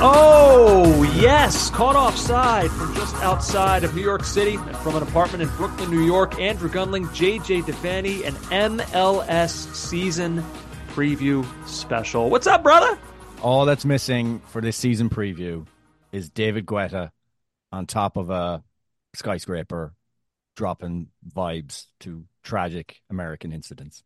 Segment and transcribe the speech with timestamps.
[0.00, 1.70] Oh, yes.
[1.70, 5.90] Caught offside from just outside of New York City and from an apartment in Brooklyn,
[5.90, 6.38] New York.
[6.38, 10.44] Andrew Gunling, JJ Devaney, an MLS season
[10.90, 12.30] preview special.
[12.30, 12.96] What's up, brother?
[13.42, 15.66] All that's missing for this season preview
[16.12, 17.10] is David Guetta
[17.72, 18.62] on top of a
[19.14, 19.94] skyscraper
[20.54, 24.04] dropping vibes to tragic American incidents.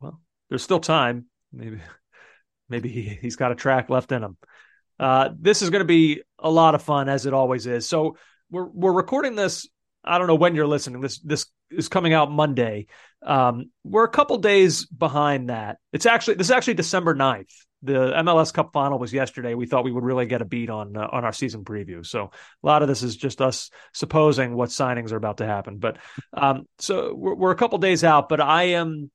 [0.00, 0.20] Well,
[0.50, 1.26] there's still time.
[1.50, 1.80] Maybe
[2.68, 4.36] maybe he, he's got a track left in him.
[5.02, 7.88] Uh, this is going to be a lot of fun as it always is.
[7.88, 8.16] So
[8.50, 9.68] we're we're recording this.
[10.04, 11.00] I don't know when you're listening.
[11.00, 12.86] This this is coming out Monday.
[13.20, 15.78] Um, we're a couple days behind that.
[15.92, 17.50] It's actually this is actually December 9th.
[17.82, 19.54] The MLS Cup final was yesterday.
[19.54, 22.06] We thought we would really get a beat on uh, on our season preview.
[22.06, 22.30] So
[22.62, 25.78] a lot of this is just us supposing what signings are about to happen.
[25.78, 25.96] But
[26.32, 28.28] um, so we're, we're a couple days out.
[28.28, 29.10] But I am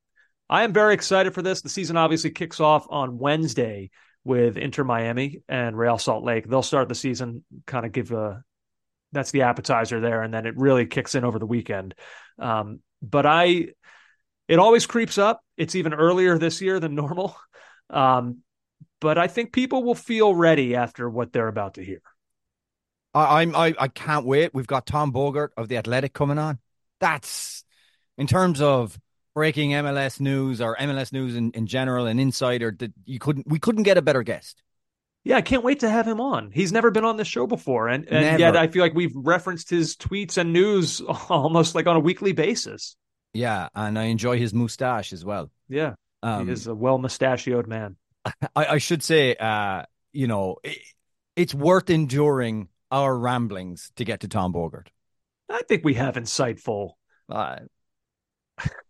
[0.49, 1.61] I am very excited for this.
[1.61, 3.89] The season obviously kicks off on Wednesday
[4.23, 6.47] with Inter Miami and Real Salt Lake.
[6.47, 8.43] They'll start the season, kind of give a
[9.11, 11.95] that's the appetizer there, and then it really kicks in over the weekend.
[12.39, 13.67] Um, but I,
[14.47, 15.41] it always creeps up.
[15.55, 17.35] It's even earlier this year than normal.
[17.89, 18.39] Um,
[18.99, 22.01] but I think people will feel ready after what they're about to hear.
[23.13, 24.53] I, I'm I, I can't wait.
[24.53, 26.59] We've got Tom Bogert of the Athletic coming on.
[26.99, 27.63] That's
[28.17, 28.99] in terms of
[29.37, 33.59] breaking MLS news or MLS news in, in general, and insider that you couldn't we
[33.59, 34.63] couldn't get a better guest.
[35.23, 36.49] Yeah, I can't wait to have him on.
[36.51, 39.69] He's never been on this show before, and, and yet I feel like we've referenced
[39.69, 42.95] his tweets and news almost like on a weekly basis.
[43.31, 45.51] Yeah, and I enjoy his mustache as well.
[45.69, 45.93] Yeah,
[46.23, 47.95] Um, he is a well mustachioed man.
[48.25, 49.83] I, I should say, uh,
[50.13, 50.79] you know, it,
[51.35, 54.87] it's worth enduring our ramblings to get to Tom Bogert.
[55.47, 56.93] I think we have insightful.
[57.29, 57.57] Uh,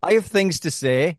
[0.04, 1.18] I have things to say,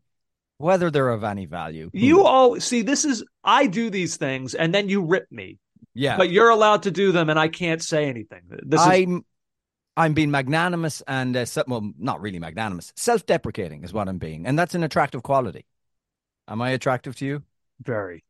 [0.58, 1.90] whether they're of any value.
[1.92, 5.58] You all see this is I do these things and then you rip me,
[5.94, 8.42] yeah, but you're allowed to do them and I can't say anything.
[8.48, 9.24] This is I'm,
[9.96, 12.92] I'm being magnanimous and uh, well, not really magnanimous.
[12.96, 15.66] Self-deprecating is what I'm being, and that's an attractive quality.
[16.48, 17.42] Am I attractive to you?
[17.80, 18.24] very.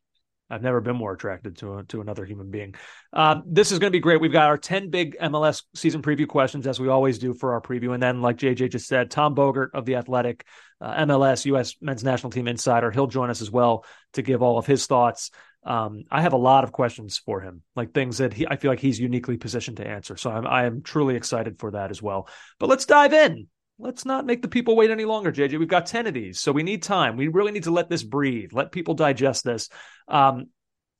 [0.49, 2.75] I've never been more attracted to a, to another human being.
[3.13, 4.19] Um, this is going to be great.
[4.19, 7.61] We've got our ten big MLS season preview questions, as we always do for our
[7.61, 10.45] preview, and then, like JJ just said, Tom Bogert of the Athletic,
[10.81, 11.75] uh, MLS U.S.
[11.81, 15.31] Men's National Team insider, he'll join us as well to give all of his thoughts.
[15.63, 18.71] Um, I have a lot of questions for him, like things that he, I feel
[18.71, 20.15] like he's uniquely positioned to answer.
[20.15, 22.27] So I'm I am truly excited for that as well.
[22.59, 23.47] But let's dive in.
[23.79, 25.57] Let's not make the people wait any longer, JJ.
[25.57, 27.15] We've got 10 of these, so we need time.
[27.15, 29.69] We really need to let this breathe, let people digest this.
[30.09, 30.47] Um,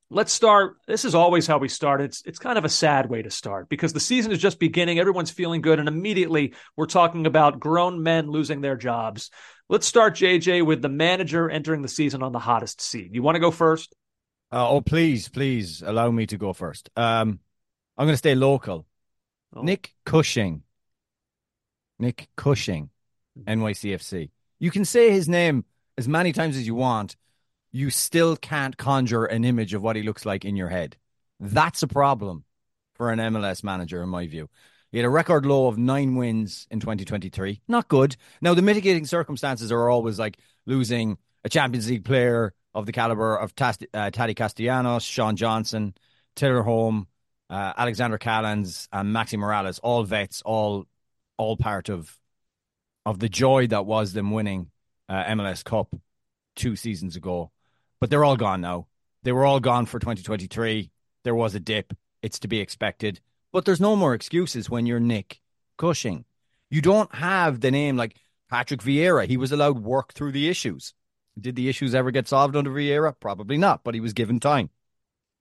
[0.09, 0.77] let's start.
[0.87, 2.01] This is always how we start.
[2.01, 4.97] It's it's kind of a sad way to start because the season is just beginning.
[4.97, 9.29] Everyone's feeling good, and immediately we're talking about grown men losing their jobs.
[9.67, 13.09] Let's start, JJ, with the manager entering the season on the hottest seat.
[13.13, 13.93] You want to go first?
[14.51, 16.89] Uh, oh, please, please allow me to go first.
[16.95, 17.39] Um,
[17.95, 18.87] I'm going to stay local.
[19.55, 19.61] Oh.
[19.61, 20.63] Nick Cushing.
[21.99, 22.89] Nick Cushing,
[23.45, 24.31] NYCFC.
[24.59, 25.65] You can say his name
[25.97, 27.15] as many times as you want.
[27.71, 30.97] You still can't conjure an image of what he looks like in your head.
[31.39, 32.45] That's a problem
[32.95, 34.49] for an MLS manager, in my view.
[34.91, 37.61] He had a record low of nine wins in 2023.
[37.67, 38.15] Not good.
[38.41, 43.35] Now, the mitigating circumstances are always like losing a Champions League player of the caliber
[43.35, 45.93] of Tast- uh, Taty Castellanos, Sean Johnson,
[46.35, 47.05] Tinnerholm,
[47.49, 50.85] uh, Alexander Callens, and Maxi Moralez, all vets, all
[51.39, 52.15] all part of
[53.05, 54.69] of the joy that was them winning
[55.07, 55.95] uh, MLS Cup
[56.55, 57.51] two seasons ago.
[57.99, 58.87] But they're all gone now.
[59.23, 60.91] They were all gone for 2023.
[61.23, 61.93] There was a dip.
[62.21, 63.19] It's to be expected.
[63.51, 65.39] But there's no more excuses when you're Nick
[65.77, 66.25] Cushing.
[66.69, 68.15] You don't have the name like
[68.49, 69.25] Patrick Vieira.
[69.25, 70.93] He was allowed work through the issues.
[71.39, 73.13] Did the issues ever get solved under Vieira?
[73.19, 74.69] Probably not, but he was given time.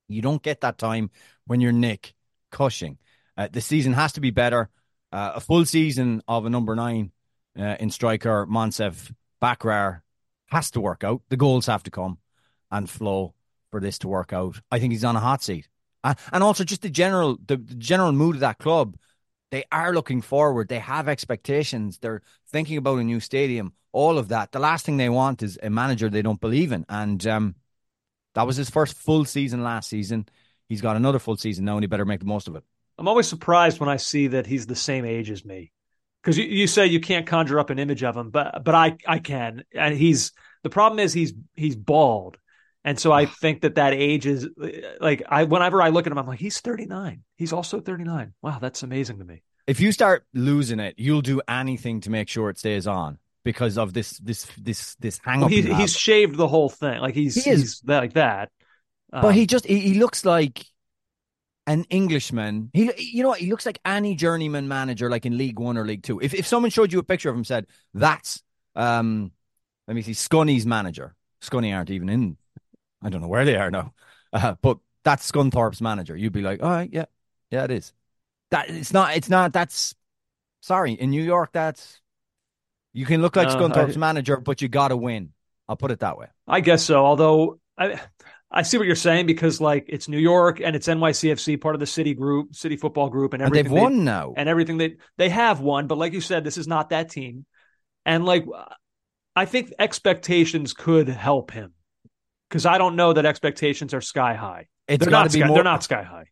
[0.08, 1.10] You don't get that time
[1.46, 2.14] when you're Nick
[2.50, 2.98] Cushing.
[3.36, 4.70] Uh, the season has to be better.
[5.10, 7.12] Uh, a full season of a number nine
[7.58, 9.12] uh, in striker Moncef
[9.42, 10.02] Bakrar
[10.46, 11.22] has to work out.
[11.28, 12.18] The goals have to come
[12.70, 13.34] and flow
[13.70, 14.60] for this to work out.
[14.70, 15.68] I think he's on a hot seat,
[16.04, 18.96] uh, and also just the general the, the general mood of that club.
[19.50, 20.68] They are looking forward.
[20.68, 21.98] They have expectations.
[21.98, 22.20] They're
[22.50, 23.72] thinking about a new stadium.
[23.92, 24.52] All of that.
[24.52, 27.54] The last thing they want is a manager they don't believe in, and um,
[28.34, 30.26] that was his first full season last season.
[30.68, 32.64] He's got another full season now, and he better make the most of it.
[32.98, 35.72] I'm always surprised when I see that he's the same age as me.
[36.22, 38.96] Because you, you say you can't conjure up an image of him, but but I
[39.06, 40.32] I can, and he's
[40.64, 42.36] the problem is he's he's bald,
[42.84, 44.48] and so I think that that age is
[45.00, 47.22] like I whenever I look at him, I'm like he's 39.
[47.36, 48.34] He's also 39.
[48.42, 49.42] Wow, that's amazing to me.
[49.68, 53.78] If you start losing it, you'll do anything to make sure it stays on because
[53.78, 55.40] of this this this this hang.
[55.40, 57.60] Well, he, he's shaved the whole thing, like he's He is.
[57.60, 58.50] he's like that.
[59.12, 60.64] but Um, he just he, he looks like
[61.68, 62.70] an Englishman.
[62.72, 63.40] He you know what?
[63.40, 66.18] He looks like any journeyman manager like in League One or League Two.
[66.20, 68.42] If if someone showed you a picture of him, said that's
[68.74, 69.32] um,
[69.86, 71.14] let me see, Scunny's manager.
[71.42, 72.36] Scunny aren't even in.
[73.02, 73.92] I don't know where they are now,
[74.32, 76.16] uh, but that's Scunthorpe's manager.
[76.16, 77.04] You'd be like, all right, yeah,
[77.50, 77.92] yeah, it is.
[78.50, 79.16] That it's not.
[79.16, 79.52] It's not.
[79.52, 79.94] That's
[80.60, 81.50] sorry in New York.
[81.52, 82.00] That's
[82.94, 85.32] you can look like No, Scunthorpe's I- manager, but you got to win.
[85.68, 86.28] I'll put it that way.
[86.46, 87.04] I guess so.
[87.04, 88.00] Although I,
[88.50, 91.80] I see what you're saying because like it's New York and it's NYCFC, part of
[91.80, 93.74] the city group, city football group, and And they've everything.
[93.76, 94.34] they- won now.
[94.36, 95.86] and everything that they have won.
[95.86, 97.44] But like you said, this is not that team.
[98.06, 98.44] And like,
[99.36, 101.74] I think expectations could help him
[102.48, 104.68] because I don't know that expectations are sky high.
[104.88, 105.30] It's they're got not.
[105.30, 105.54] to be Sky, more.
[105.56, 106.24] They're not sky high.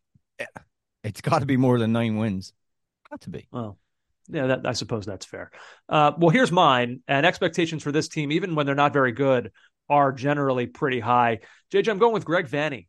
[1.03, 2.51] It's got to be more than nine wins.
[3.09, 3.47] Got to be.
[3.51, 3.77] Well,
[4.27, 5.51] yeah, that, I suppose that's fair.
[5.87, 7.01] Uh, well, here's mine.
[7.07, 9.51] And expectations for this team, even when they're not very good,
[9.89, 11.39] are generally pretty high.
[11.71, 12.87] JJ, I'm going with Greg Vanney.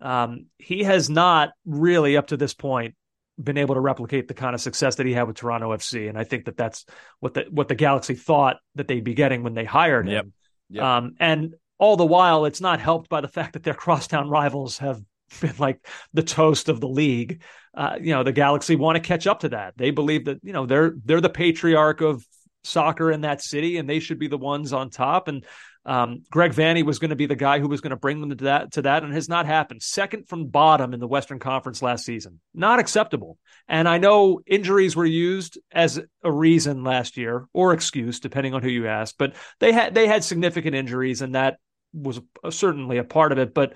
[0.00, 2.94] Um, he has not really, up to this point,
[3.42, 6.18] been able to replicate the kind of success that he had with Toronto FC, and
[6.18, 6.84] I think that that's
[7.20, 10.12] what the what the Galaxy thought that they'd be getting when they hired him.
[10.12, 10.26] Yep.
[10.70, 10.84] Yep.
[10.84, 14.78] Um, and all the while, it's not helped by the fact that their crosstown rivals
[14.78, 15.00] have
[15.40, 17.42] been like the toast of the league.
[17.74, 19.74] Uh, you know, the Galaxy want to catch up to that.
[19.76, 22.24] They believe that you know they're they're the patriarch of
[22.64, 25.28] soccer in that city, and they should be the ones on top.
[25.28, 25.44] And
[25.84, 28.30] um, Greg Vanney was going to be the guy who was going to bring them
[28.30, 29.82] to that to that, and has not happened.
[29.82, 33.38] Second from bottom in the Western Conference last season, not acceptable.
[33.66, 38.62] And I know injuries were used as a reason last year or excuse, depending on
[38.62, 39.14] who you ask.
[39.18, 41.58] But they had they had significant injuries, and that
[41.92, 42.20] was
[42.50, 43.54] certainly a part of it.
[43.54, 43.74] But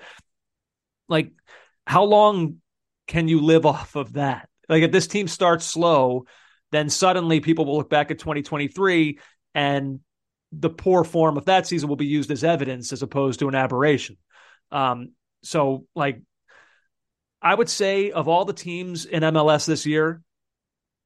[1.09, 1.31] like,
[1.87, 2.57] how long
[3.07, 4.47] can you live off of that?
[4.69, 6.25] Like, if this team starts slow,
[6.75, 9.19] then suddenly people will look back at 2023
[9.53, 9.99] and
[10.51, 13.55] the poor form of that season will be used as evidence as opposed to an
[13.55, 14.17] aberration.
[14.71, 15.11] Um,
[15.43, 16.21] so, like,
[17.41, 20.21] I would say of all the teams in MLS this year,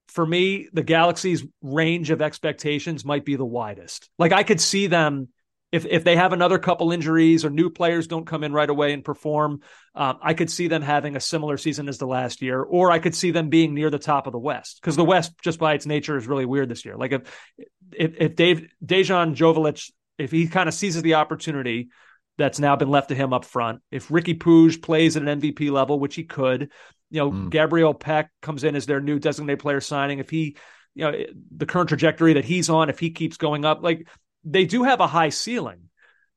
[0.07, 4.09] for me, the Galaxy's range of expectations might be the widest.
[4.17, 5.29] Like, I could see them
[5.71, 8.93] if if they have another couple injuries or new players don't come in right away
[8.93, 9.61] and perform,
[9.93, 12.99] um, I could see them having a similar season as the last year, or I
[12.99, 15.73] could see them being near the top of the West because the West, just by
[15.73, 16.97] its nature, is really weird this year.
[16.97, 17.49] Like if
[17.91, 21.89] if, if Dave Dejan Joveljić, if he kind of seizes the opportunity
[22.38, 25.71] that's now been left to him up front, if Riqui Puig plays at an MVP
[25.71, 26.71] level, which he could,
[27.11, 27.49] you know, Mm.
[27.49, 30.19] Gabriel Pec comes in as their new designated player signing.
[30.19, 30.55] If he,
[30.95, 31.13] you know,
[31.55, 34.07] the current trajectory that he's on, if he keeps going up, like
[34.43, 35.89] they do have a high ceiling,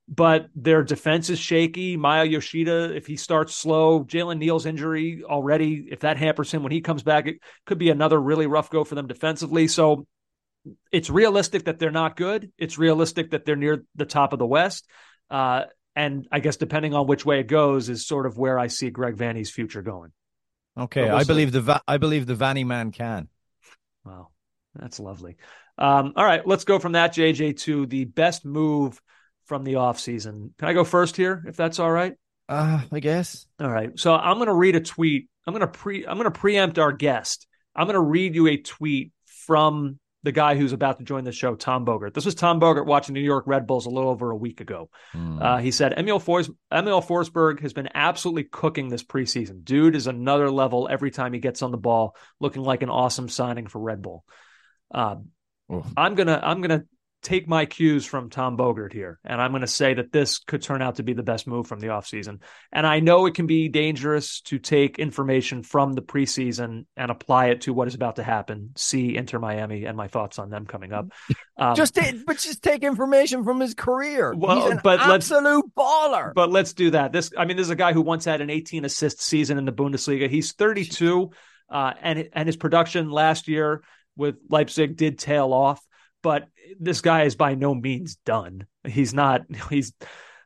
[0.09, 1.97] but their defense is shaky.
[1.97, 6.73] Maya Yoshida, if he starts slow, Jalen Neal's injury already, if that hampers him when
[6.73, 9.69] he comes back, it could be another really rough go for them defensively.
[9.69, 10.07] So
[10.91, 12.53] it's realistic that they're not good.
[12.59, 14.87] It's realistic that they're near the top of the West.
[15.31, 15.65] Uh,
[15.97, 18.91] and I guess depending on which way it goes is sort of where I see
[18.91, 20.13] Greg Vanney's future going.
[20.79, 21.27] Okay, we'll I see.
[21.27, 23.29] believe the Va- I believe the Vanney man can.
[24.05, 24.29] Wow,
[24.75, 25.37] that's lovely.
[25.79, 29.01] Um, all right, let's go from that, JJ, to the best move
[29.47, 30.51] from the offseason.
[30.59, 32.15] Can I go first here, if that's all right?
[32.49, 33.47] Uh, I guess.
[33.61, 33.99] All right.
[33.99, 35.29] So I'm going to read a tweet.
[35.47, 38.49] I'm going to pre I'm going to preempt our guest I'm going to read you
[38.49, 42.15] a tweet from the guy who's about to join the show, Tom Bogert.
[42.15, 44.89] This was Tom Bogert watching New York Red Bulls a little over a week ago.
[45.11, 45.43] Hmm.
[45.43, 49.65] Uh, he said, Emil, Fors- Emil Forsberg has been absolutely cooking this preseason.
[49.65, 53.29] Dude is another level every time he gets on the ball, looking like an awesome
[53.29, 54.25] signing for Red Bull.
[54.93, 55.29] Um,
[55.97, 56.85] I'm gonna I'm gonna
[57.23, 60.83] take my cues from Tom Bogert here, and I'm gonna say that this could turn
[60.83, 62.41] out to be the best move from the offseason.
[62.73, 67.47] And I know it can be dangerous to take information from the preseason and apply
[67.47, 68.73] it to what is about to happen.
[68.77, 71.11] See Inter Miami and my thoughts on them coming up.
[71.57, 74.35] Um, just ta- but just take information from his career.
[74.37, 76.35] Well, He's an but let's- absolute baller.
[76.35, 77.13] but let's do that.
[77.13, 79.65] This, I mean, this is a guy who once had an 18 assist season in
[79.65, 80.29] the Bundesliga.
[80.29, 81.31] He's 32,
[81.71, 83.83] uh, and and his production last year
[84.17, 85.81] with Leipzig did tail off.
[86.23, 88.67] But this guy is by no means done.
[88.87, 89.43] He's not.
[89.71, 89.93] He's.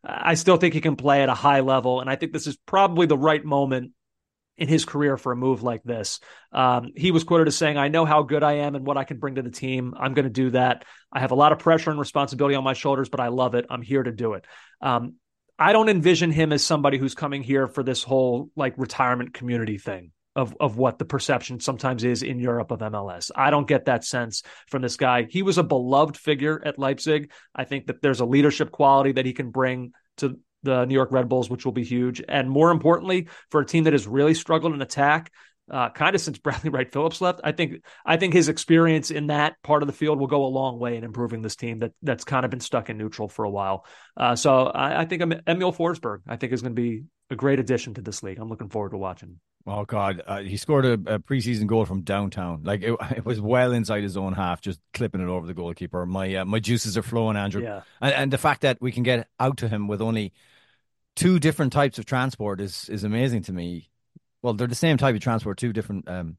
[0.08, 2.56] I still think he can play at a high level, and I think this is
[2.64, 3.90] probably the right moment
[4.56, 6.20] in his career for a move like this.
[6.52, 9.04] Um, he was quoted as saying, I know how good I am and what I
[9.04, 9.94] can bring to the team.
[9.98, 10.84] I'm going to do that.
[11.12, 13.66] I have a lot of pressure and responsibility on my shoulders, but I love it.
[13.68, 14.46] I'm here to do it.
[14.80, 15.16] Um,
[15.58, 19.78] I don't envision him as somebody who's coming here for this whole like retirement community
[19.78, 23.30] thing of of what the perception sometimes is in Europe of MLS.
[23.34, 25.26] I don't get that sense from this guy.
[25.28, 27.32] He was a beloved figure at Leipzig.
[27.54, 31.10] I think that there's a leadership quality that he can bring to the New York
[31.12, 32.22] Red Bulls, which will be huge.
[32.28, 35.32] And more importantly, for a team that has really struggled in attack,
[35.70, 39.28] uh, kind of since Bradley Wright Phillips left, I think I think his experience in
[39.28, 41.92] that part of the field will go a long way in improving this team that
[42.02, 43.86] that's kind of been stuck in neutral for a while.
[44.16, 47.58] Uh, so I, I think Emil Forsberg, I think, is going to be a great
[47.58, 48.38] addition to this league.
[48.38, 49.40] I'm looking forward to watching.
[49.68, 52.62] Oh God, uh, he scored a, a preseason goal from downtown.
[52.62, 56.06] Like it, it was well inside his own half, just clipping it over the goalkeeper.
[56.06, 57.62] My uh, my juices are flowing, Andrew.
[57.62, 57.82] Yeah.
[58.00, 60.32] And, and the fact that we can get out to him with only
[61.16, 63.90] two different types of transport is is amazing to me.
[64.42, 66.36] Well, they're the same type of transport, two different um,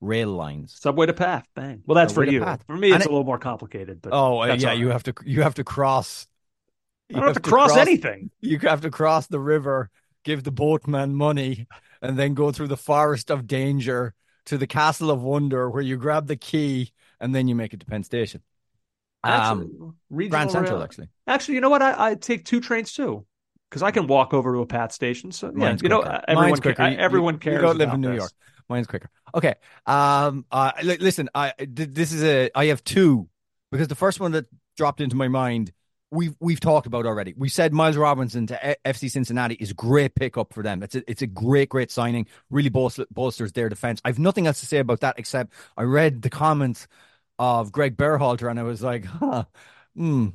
[0.00, 0.76] rail lines.
[0.80, 1.82] Subway to path, bang.
[1.86, 2.40] Well, that's Subway for you.
[2.40, 2.64] path.
[2.66, 4.02] For me, it's And a it- little more complicated.
[4.02, 6.26] But Oh uh, yeah, all you have to you have to cross.
[7.10, 8.30] I don't have to cross, anything.
[8.40, 9.90] You have to cross the river,
[10.24, 11.68] give the boatman money,
[12.04, 14.14] and then go through the forest of danger
[14.46, 17.80] to the castle of wonder, where you grab the key and then you make it
[17.80, 18.42] to Penn Station.
[19.24, 19.96] Actually, Um,
[20.28, 21.08] Grand Central, rail- actually.
[21.26, 21.80] Actually, you know what?
[21.82, 23.24] I, I take two trains too
[23.70, 25.32] because I can walk over to a path station.
[25.32, 26.20] So yeah, Mine's you know, quicker.
[26.28, 26.82] everyone Mine's ca- quicker.
[27.00, 27.54] Everyone cares.
[27.56, 28.18] You don't live in New this.
[28.18, 28.32] York.
[28.68, 29.08] Mine's quicker.
[29.34, 29.54] Okay.
[29.86, 30.44] Um.
[30.50, 30.72] Uh.
[30.82, 31.30] li- listen.
[31.34, 31.52] I.
[31.58, 32.50] th- This is a.
[32.54, 33.28] I have two
[33.72, 34.44] because the first one that
[34.76, 35.72] dropped into my mind.
[36.10, 37.34] We've we've talked about already.
[37.36, 40.82] We said Miles Robinson to FC Cincinnati is great pickup for them.
[40.82, 42.26] It's a it's a great great signing.
[42.50, 44.00] Really bolsters, bolsters their defense.
[44.04, 46.86] I've nothing else to say about that except I read the comments
[47.38, 49.44] of Greg Berhalter and I was like, huh,
[49.96, 50.28] hmm.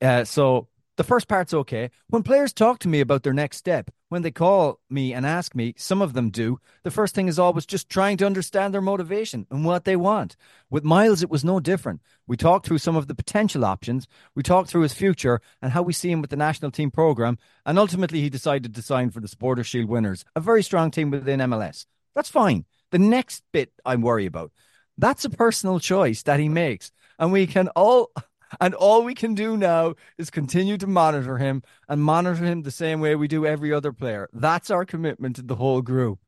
[0.00, 0.68] Uh, so
[1.02, 1.90] the first part's okay.
[2.10, 5.52] When players talk to me about their next step, when they call me and ask
[5.52, 8.80] me, some of them do, the first thing is always just trying to understand their
[8.80, 10.36] motivation and what they want.
[10.70, 12.02] With Miles, it was no different.
[12.28, 14.06] We talked through some of the potential options,
[14.36, 17.36] we talked through his future and how we see him with the national team program,
[17.66, 21.10] and ultimately he decided to sign for the Supporter Shield winners, a very strong team
[21.10, 21.84] within MLS.
[22.14, 22.64] That's fine.
[22.92, 24.52] The next bit I worry about,
[24.96, 26.92] that's a personal choice that he makes.
[27.18, 28.12] And we can all
[28.60, 32.70] and all we can do now is continue to monitor him and monitor him the
[32.70, 34.28] same way we do every other player.
[34.32, 36.18] That's our commitment to the whole group.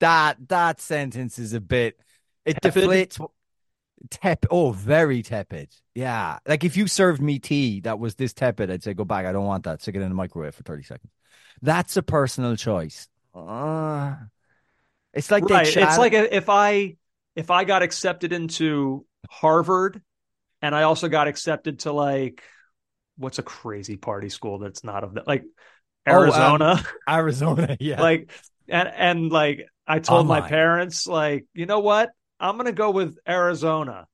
[0.00, 1.98] That that sentence is a bit
[2.44, 2.84] it Tepid?
[2.84, 3.20] deflates
[4.10, 5.70] tep oh very tepid.
[5.94, 6.38] Yeah.
[6.46, 9.26] Like if you served me tea that was this tepid, I'd say go back.
[9.26, 9.80] I don't want that.
[9.82, 11.12] Stick it in the microwave for 30 seconds.
[11.60, 13.08] That's a personal choice.
[13.34, 14.14] Uh,
[15.14, 15.76] it's like they right.
[15.76, 16.96] It's like if I
[17.36, 20.02] if I got accepted into Harvard,
[20.62, 22.42] and I also got accepted to like
[23.18, 25.44] what's a crazy party school that's not of that like
[26.06, 27.76] Oh, um, Arizona, Arizona.
[27.80, 28.00] Yeah.
[28.00, 28.30] like
[28.68, 33.18] and and like I told my parents like you know what I'm gonna go with
[33.28, 34.06] Arizona.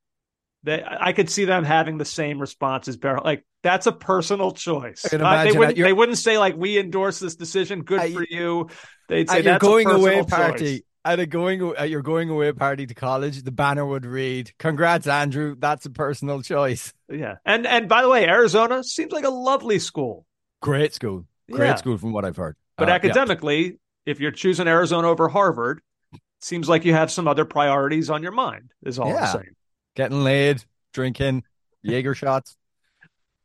[0.64, 3.22] They I could see them having the same response as Barrel.
[3.24, 5.06] Like that's a personal choice.
[5.12, 7.82] Uh, they wouldn't they wouldn't say like we endorse this decision.
[7.82, 8.68] Good for you.
[9.08, 10.82] They'd say that's a going away personal party choice.
[11.12, 15.06] At a going at your going away party to college the banner would read congrats
[15.06, 19.30] andrew that's a personal choice Yeah, and and by the way, Arizona seems like a
[19.30, 20.26] lovely school,
[20.60, 21.74] great school great Yeah.
[21.76, 22.96] school from what i've heard but Uh, yeah.
[22.96, 25.80] academically, if you're choosing Arizona over Harvard,
[26.40, 28.72] seems like you have some other priorities on your mind.
[28.84, 29.32] Is all Yeah.
[29.32, 29.54] I'm saying.
[29.96, 30.62] getting laid
[30.92, 31.42] drinking
[31.82, 32.56] jaeger shots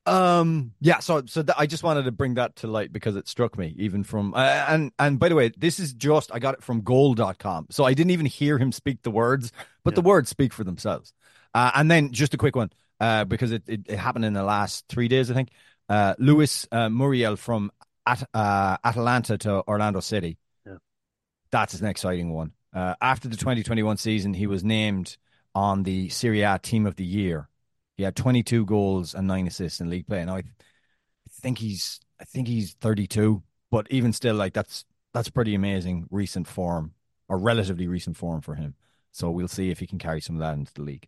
[0.05, 3.25] um yeah so so th- i just wanted to bring that to light because it
[3.27, 6.53] struck me even from uh, and and by the way this is just i got
[6.53, 9.51] it from goal.com so i didn't even hear him speak the words
[9.86, 11.13] but the words speak for themselves.
[11.53, 12.69] Uh, and then just a quick one
[13.00, 15.50] uh because it, it, it happened in the last three days i think.
[15.88, 17.72] Uh Luis uh, muriel from
[18.05, 20.38] At, uh, atalanta to orlando city.
[20.65, 20.77] Yeah.
[21.51, 22.51] that's an exciting one.
[22.74, 25.17] Uh, after the 2021 season, he was named
[25.53, 27.48] on the Serie A Team of the Year.
[27.98, 30.22] He had 22 goals and nine assists in league play.
[30.22, 30.44] And I
[31.42, 36.48] think he's I think he's 32, but even still, like that's that's pretty amazing recent
[36.48, 36.94] form
[37.28, 38.76] or relatively recent form for him.
[39.12, 41.08] So we'll see if he can carry some of that into the league.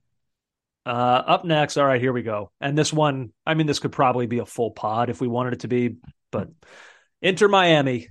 [0.85, 2.51] Uh, up next, all right, here we go.
[2.61, 5.53] And this one, I mean, this could probably be a full pod if we wanted
[5.53, 5.95] it to be,
[6.31, 6.49] but
[7.21, 8.09] Inter Miami.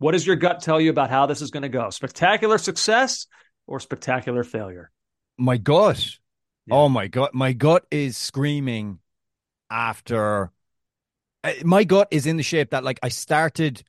[0.00, 1.90] What does your gut tell you about how this is going to go?
[1.90, 3.26] Spectacular success
[3.66, 4.92] or spectacular failure?
[5.36, 6.18] My gut.
[6.68, 6.74] Yeah.
[6.74, 8.98] Oh my god, My gut is screaming
[9.70, 10.52] after.
[11.64, 13.82] My gut is in the shape that like I started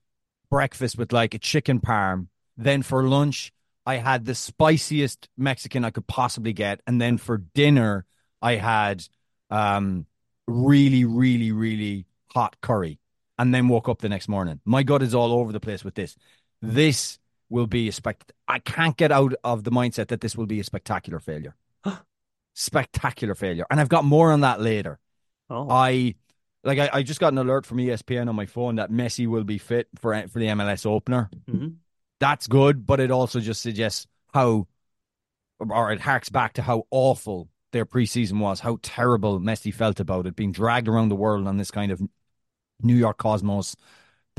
[0.50, 2.27] breakfast with like a chicken parm.
[2.55, 3.51] Then for lunch,
[3.86, 8.05] I had the spiciest Mexican I could possibly get, and then for dinner
[8.41, 9.03] I had
[9.50, 10.05] um
[10.48, 12.98] really, really, really hot curry,
[13.38, 14.62] and then woke up the next morning.
[14.63, 16.15] My gut is all over the place with this.
[16.62, 17.19] This
[17.50, 18.31] will be a spect.
[18.48, 21.55] I can't get out of the mindset that this will be a spectacular failure.
[22.53, 25.00] Spectacular failure, and I've got more on that later.
[25.50, 25.70] Oh.
[25.70, 26.15] I
[26.63, 29.44] like I, I, just got an alert from ESPN on my phone that Messi will
[29.44, 31.29] be fit for for the MLS opener.
[31.50, 31.70] Mm-hmm
[32.20, 34.68] that's good, but it also just suggests how,
[35.60, 40.27] or it harks back to how awful their preseason was, how terrible Messi felt about
[40.27, 42.01] it, being dragged around the world on this kind of
[42.82, 43.75] New York Cosmos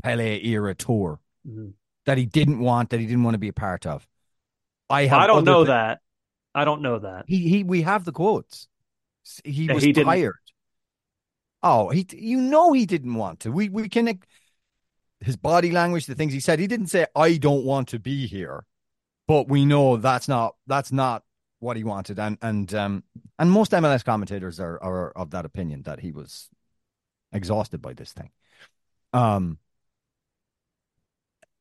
[0.03, 1.71] Pele era tour mm-hmm.
[2.07, 4.07] that he didn't want, that he didn't want to be a part of.
[4.89, 6.01] I I don't know th- that.
[6.55, 7.25] I don't know that.
[7.27, 7.65] He he.
[7.65, 8.69] We have the quotes.
[9.45, 10.35] He was he tired.
[11.63, 12.07] Oh, he.
[12.13, 13.53] You know he didn't want to.
[13.53, 14.21] We we can
[15.21, 16.59] his body language, the things he said.
[16.59, 18.65] He didn't say, "I don't want to be here,"
[19.29, 21.25] but we know that's not that's not
[21.61, 22.19] what he wanted.
[22.19, 23.05] And and um
[23.39, 26.49] and most MLS commentators are are of that opinion that he was
[27.33, 28.31] exhausted by this thing.
[29.13, 29.59] Um,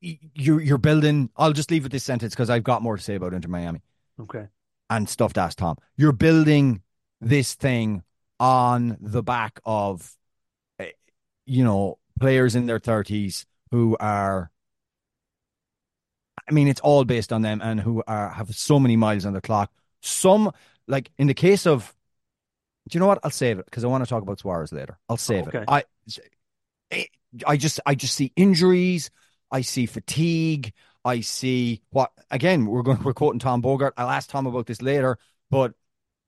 [0.00, 1.30] you're you're building.
[1.36, 3.82] I'll just leave with this sentence because I've got more to say about Inter Miami.
[4.18, 4.48] Okay.
[4.90, 5.76] And stuff to ask Tom.
[5.96, 6.82] You're building
[7.20, 8.02] this thing
[8.40, 10.16] on the back of,
[10.78, 10.90] eh,
[11.46, 14.50] you know, players in their thirties who are
[16.48, 19.32] I mean, it's all based on them and who are have so many miles on
[19.32, 19.70] the clock.
[20.02, 20.50] Some
[20.88, 21.94] like in the case of
[22.88, 23.20] do you know what?
[23.22, 24.98] I'll save it because I want to talk about Suarez later.
[25.08, 25.58] I'll save okay.
[25.58, 25.64] it.
[25.68, 25.84] I
[27.46, 29.10] I just I just see injuries,
[29.50, 30.72] I see fatigue,
[31.04, 33.92] I see what again, we're going we're quoting Tom Bogert.
[33.96, 35.18] I'll ask Tom about this later,
[35.50, 35.72] but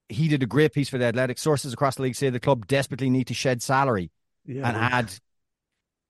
[0.09, 1.39] he did a great piece for the Athletic.
[1.39, 4.11] Sources across the league say the club desperately need to shed salary
[4.47, 5.15] yeah, and add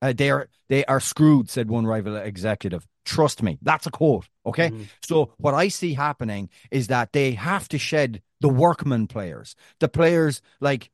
[0.03, 2.87] uh, they are they are screwed," said one rival executive.
[3.05, 4.29] Trust me, that's a quote.
[4.45, 4.83] Okay, mm-hmm.
[5.03, 9.89] so what I see happening is that they have to shed the workman players, the
[9.89, 10.91] players like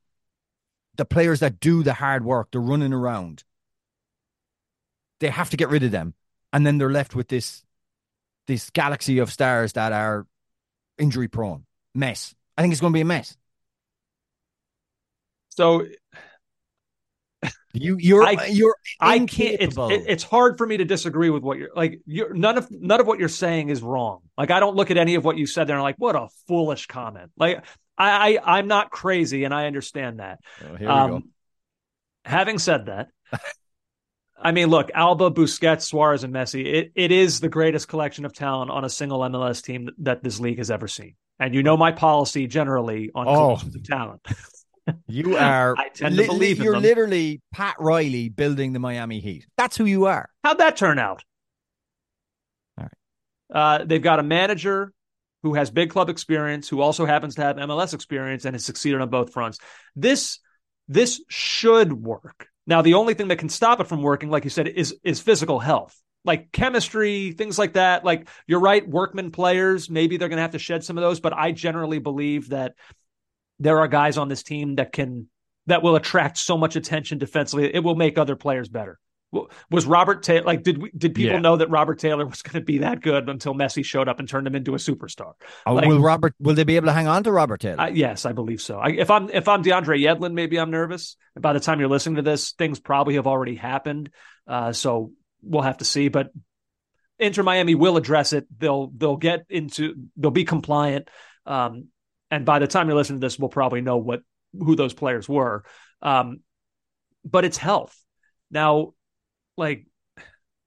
[0.97, 3.45] the players that do the hard work, the running around.
[5.21, 6.15] They have to get rid of them,
[6.53, 7.63] and then they're left with this
[8.47, 10.27] this galaxy of stars that are
[10.97, 11.65] injury prone.
[11.95, 12.35] Mess.
[12.57, 13.37] I think it's going to be a mess.
[15.51, 15.87] So
[17.75, 19.61] you you're I, you're I can't.
[19.61, 22.01] It's, it's hard for me to disagree with what you're like.
[22.07, 24.21] You're none of none of what you're saying is wrong.
[24.37, 26.29] Like I don't look at any of what you said there and like what a
[26.47, 27.31] foolish comment.
[27.37, 27.65] Like
[27.97, 30.39] I, I am not crazy and I understand that.
[30.65, 31.27] Oh, here um, we go.
[32.25, 33.09] Having said that.
[34.41, 36.65] I mean, look, Alba, Busquets, Suarez, and Messi.
[36.65, 40.39] It it is the greatest collection of talent on a single MLS team that, this
[40.41, 41.15] league has ever seen.
[41.41, 43.33] And you know my policy generally on oh.
[43.33, 44.21] collections of talent.
[45.07, 45.75] You are.
[45.77, 46.83] I tend to believe you're them.
[46.83, 49.47] literally Pat Riley building the Miami Heat.
[49.59, 50.31] That's who you are.
[50.43, 51.25] How'd that turn out?
[52.79, 53.81] All right.
[53.81, 54.93] Uh, they've got a manager
[55.43, 59.01] who has big club experience, who also happens to have MLS experience, and has succeeded
[59.01, 59.59] on both fronts.
[59.95, 60.39] This
[60.89, 62.49] this should work.
[62.69, 65.21] Now, the only thing that can stop it from working, like you said, is is
[65.21, 68.05] physical health like chemistry, things like that.
[68.05, 71.21] Like you're right, workman players, maybe they're going to have to shed some of those,
[71.21, 72.75] but I generally believe that
[73.59, 75.29] there are guys on this team that can
[75.67, 77.75] that will attract so much attention defensively.
[77.75, 78.99] It will make other players better.
[79.71, 80.63] Was Robert Taylor like?
[80.63, 81.41] Did we, did people yeah.
[81.41, 84.29] know that Robert Taylor was going to be that good until Messi showed up and
[84.29, 85.33] turned him into a superstar?
[85.67, 86.35] Oh, like, will Robert?
[86.41, 87.79] Will they be able to hang on to Robert Taylor?
[87.79, 88.79] I, yes, I believe so.
[88.79, 91.17] I, if I'm if I'm DeAndre Yedlin, maybe I'm nervous.
[91.39, 94.11] By the time you're listening to this, things probably have already happened.
[94.47, 95.13] Uh, so
[95.43, 96.09] we'll have to see.
[96.09, 96.31] But
[97.19, 98.47] Inter Miami will address it.
[98.57, 101.09] They'll they'll get into they'll be compliant.
[101.45, 101.89] Um,
[102.31, 104.23] and by the time you're listening to this, we'll probably know what
[104.59, 105.65] who those players were.
[106.01, 106.41] Um,
[107.25, 107.95] but it's health.
[108.51, 108.95] Now,
[109.59, 109.87] like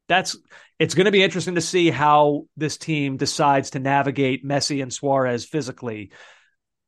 [0.08, 0.38] that's
[0.80, 4.91] it's going to be interesting to see how this team decides to navigate Messi and
[4.91, 6.12] Suarez physically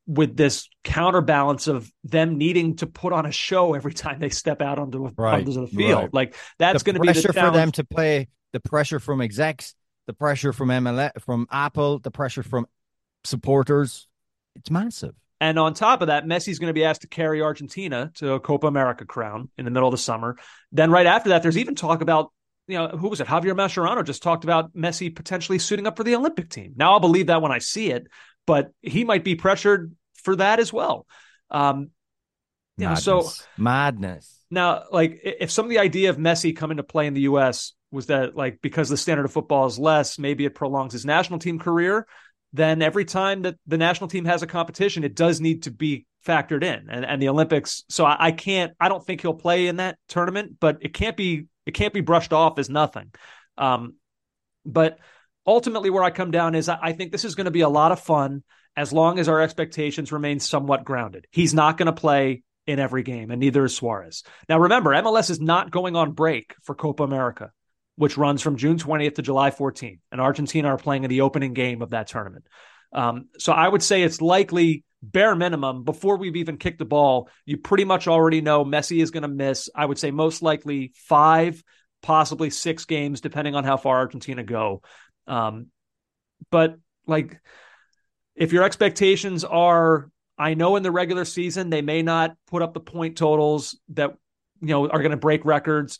[0.05, 4.61] with this counterbalance of them needing to put on a show every time they step
[4.61, 6.01] out onto, right, onto the field.
[6.01, 6.13] Right.
[6.13, 9.73] Like that's going to be the pressure for them to play the pressure from execs
[10.05, 12.67] the pressure from MLS, from Apple, the pressure from
[13.23, 14.07] supporters.
[14.55, 15.15] It's massive.
[15.43, 18.39] And on top of that, Messi's going to be asked to carry Argentina to a
[18.39, 20.37] Copa America crown in the middle of the summer.
[20.71, 22.31] Then right after that, there's even talk about,
[22.65, 23.27] you know, who was it?
[23.27, 26.75] Javier Mascherano just talked about Messi potentially suiting up for the Olympic team.
[26.77, 28.07] Now I'll believe that when I see it,
[28.47, 31.05] but he might be pressured for that as well.
[31.51, 31.89] Um,
[32.77, 34.39] you know, so madness.
[34.49, 37.73] Now, like if some of the idea of Messi coming to play in the U.S.
[37.91, 41.39] was that like because the standard of football is less, maybe it prolongs his national
[41.39, 42.07] team career.
[42.53, 46.05] Then every time that the national team has a competition, it does need to be
[46.25, 47.83] factored in, and and the Olympics.
[47.89, 48.73] So I, I can't.
[48.79, 51.47] I don't think he'll play in that tournament, but it can't be.
[51.65, 53.11] It can't be brushed off as nothing.
[53.57, 53.95] Um,
[54.65, 54.99] but
[55.45, 57.69] ultimately, where I come down is I, I think this is going to be a
[57.69, 58.43] lot of fun
[58.75, 61.27] as long as our expectations remain somewhat grounded.
[61.31, 64.23] He's not going to play in every game, and neither is Suarez.
[64.47, 67.51] Now, remember, MLS is not going on break for Copa America,
[67.95, 71.53] which runs from June 20th to July 14th, and Argentina are playing in the opening
[71.53, 72.45] game of that tournament.
[72.91, 77.29] Um, so I would say it's likely, bare minimum, before we've even kicked the ball,
[77.45, 80.91] you pretty much already know Messi is going to miss, I would say, most likely
[80.95, 81.63] five,
[82.01, 84.81] possibly six games, depending on how far Argentina go.
[85.27, 85.67] Um,
[86.51, 86.77] but
[87.07, 87.39] like,
[88.35, 92.73] if your expectations are I know in the regular season they may not put up
[92.73, 94.15] the point totals that
[94.61, 95.99] you know are going to break records,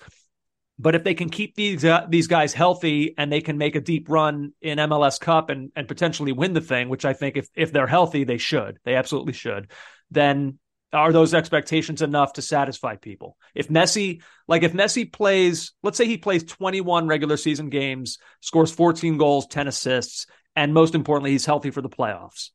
[0.79, 3.81] but if they can keep these uh, these guys healthy and they can make a
[3.81, 7.47] deep run in MLS Cup and and potentially win the thing, which I think if
[7.55, 9.71] if they're healthy they should, they absolutely should,
[10.11, 10.59] then
[10.91, 13.35] are those expectations enough to satisfy people?
[13.55, 18.71] If Messi, like if Messi plays, let's say he plays 21 regular season games, scores
[18.71, 22.51] 14 goals, 10 assists, and most importantly, he's healthy for the playoffs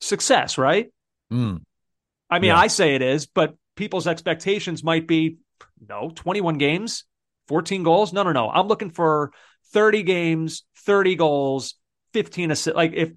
[0.00, 0.90] success, right?
[1.32, 1.62] Mm.
[2.28, 2.58] I mean, Yeah.
[2.58, 5.38] I say it is, but people's expectations might be
[5.86, 7.04] no, 21 games,
[7.48, 8.12] 14 goals.
[8.12, 8.50] No, no, no.
[8.50, 9.32] I'm looking for
[9.72, 11.74] 30 games, 30 goals,
[12.12, 12.76] 15 assists.
[12.76, 13.12] Like if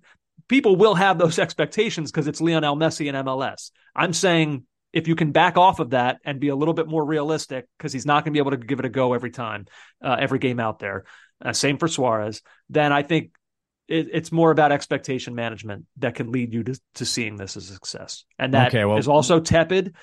[0.48, 3.72] people will have those expectations because it's Lionel Messi and MLS.
[3.96, 7.06] I'm saying if you can back off of that and be a little bit more
[7.06, 9.66] realistic, because he's not going to be able to give it a go every time,
[10.04, 11.06] uh, every game out there.
[11.44, 12.42] Uh, same for Suarez.
[12.70, 13.32] Then I think
[13.88, 17.70] it, it's more about expectation management that can lead you to, to seeing this as
[17.70, 18.26] a success.
[18.38, 19.96] And that is Okay, well- also tepid.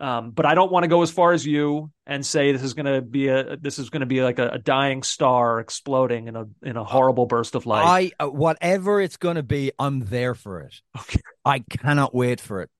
[0.00, 2.74] Um, but I don't want to go as far as you and say this is
[2.74, 6.26] going to be a this is going to be like a, a dying star exploding
[6.26, 8.12] in a in a horrible burst of light.
[8.18, 10.74] I uh, whatever it's going to be, I'm there for it.
[10.98, 11.20] Okay.
[11.44, 12.70] I cannot wait for it.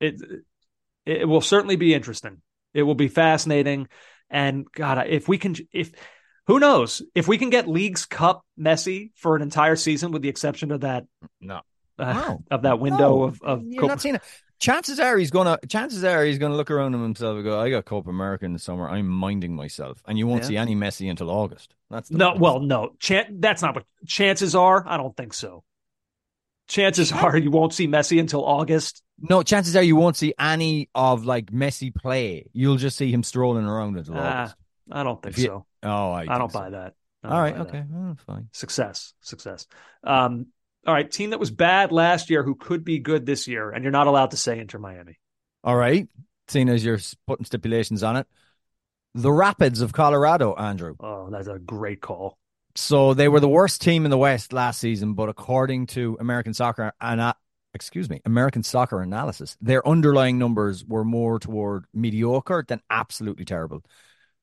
[0.00, 0.20] it
[1.06, 2.42] it will certainly be interesting.
[2.74, 3.88] It will be fascinating,
[4.28, 5.92] and God, if we can, if
[6.46, 10.28] who knows, if we can get League's Cup Messi for an entire season, with the
[10.28, 11.04] exception of that
[11.40, 11.60] No.
[11.98, 12.44] uh, No.
[12.50, 14.22] of that window No, of of you're Copa- not seeing it.
[14.60, 15.58] Chances are he's gonna.
[15.68, 18.52] Chances are he's gonna look around him himself and go, "I got Copa America in
[18.52, 18.88] the summer.
[18.88, 20.48] I'm minding myself." And you won't Yeah.
[20.48, 21.74] see any Messi until August.
[21.90, 22.40] That's no, point.
[22.40, 24.84] well, no, Chan- that's not what chances are.
[24.88, 25.64] I don't think so.
[26.66, 29.02] Chances are you won't see Messi until August.
[29.18, 29.42] no.
[29.42, 32.46] Chances are you won't see any of like Messi play.
[32.52, 34.56] You'll just see him strolling around until Ah, August.
[34.90, 35.66] I don't think you- so.
[35.82, 36.58] Oh, I, I, don't so.
[36.58, 36.94] buy that.
[37.22, 38.48] I All right, okay, well, fine.
[38.52, 39.66] Success, success.
[40.02, 40.46] Um,
[40.86, 43.84] all right, team that was bad last year who could be good this year, and
[43.84, 45.18] you're not allowed to say Inter Miami.
[45.62, 46.08] All right.
[46.48, 48.26] Seeing as you're putting stipulations on it,
[49.14, 50.94] the Rapids of Colorado, Andrew.
[51.00, 52.36] Oh, that's a great call.
[52.74, 56.52] So they were the worst team in the West last season, but according to American
[56.52, 57.34] Soccer and
[57.72, 63.82] excuse me, American Soccer Analysis, their underlying numbers were more toward mediocre than absolutely terrible.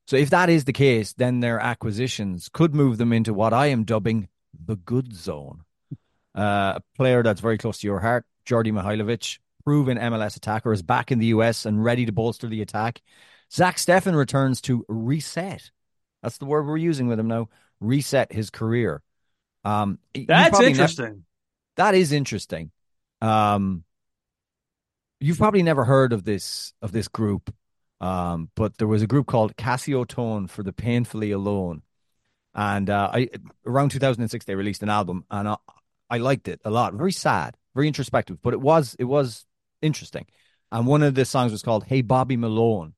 [0.08, 3.68] So if that is the case, then their acquisitions could move them into what I
[3.68, 4.28] am dubbing
[4.66, 5.62] the good zone.
[6.36, 10.82] Uh, a player that's very close to your heart, Djordje Mihailovic, proven MLS attacker, is
[10.82, 13.02] back in the US and ready to bolster the attack.
[13.52, 15.72] Zack Steffen returns to reset.
[16.24, 17.50] That's the word we're using with him now.
[17.80, 19.02] Reset his career.
[19.64, 21.26] Um, That's interesting.
[21.76, 22.72] that is interesting.
[23.22, 23.84] Um,
[25.20, 27.54] you've probably never heard of this of this group,
[28.00, 31.84] um, but there was a group called Casiotone for the Painfully Alone,
[32.56, 33.30] and uh, I
[33.66, 35.58] around 2006 they released an album, and I,
[36.12, 36.94] I liked it a lot.
[36.94, 39.46] Very sad, very introspective, but it was it was
[39.82, 40.28] interesting.
[40.72, 42.94] And one of the songs was called "Hey Bobby Malone."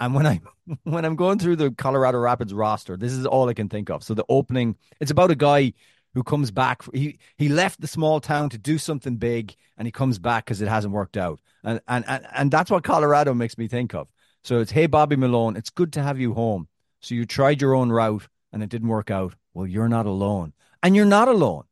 [0.00, 0.40] And when I
[0.82, 4.02] when I'm going through the Colorado Rapids roster, this is all I can think of.
[4.02, 5.72] So the opening, it's about a guy
[6.14, 6.82] who comes back.
[6.92, 10.60] He he left the small town to do something big, and he comes back because
[10.60, 11.40] it hasn't worked out.
[11.62, 14.08] And, and and and that's what Colorado makes me think of.
[14.42, 16.66] So it's hey Bobby Malone, it's good to have you home.
[17.00, 19.36] So you tried your own route and it didn't work out.
[19.54, 21.67] Well, you're not alone, and you're not alone.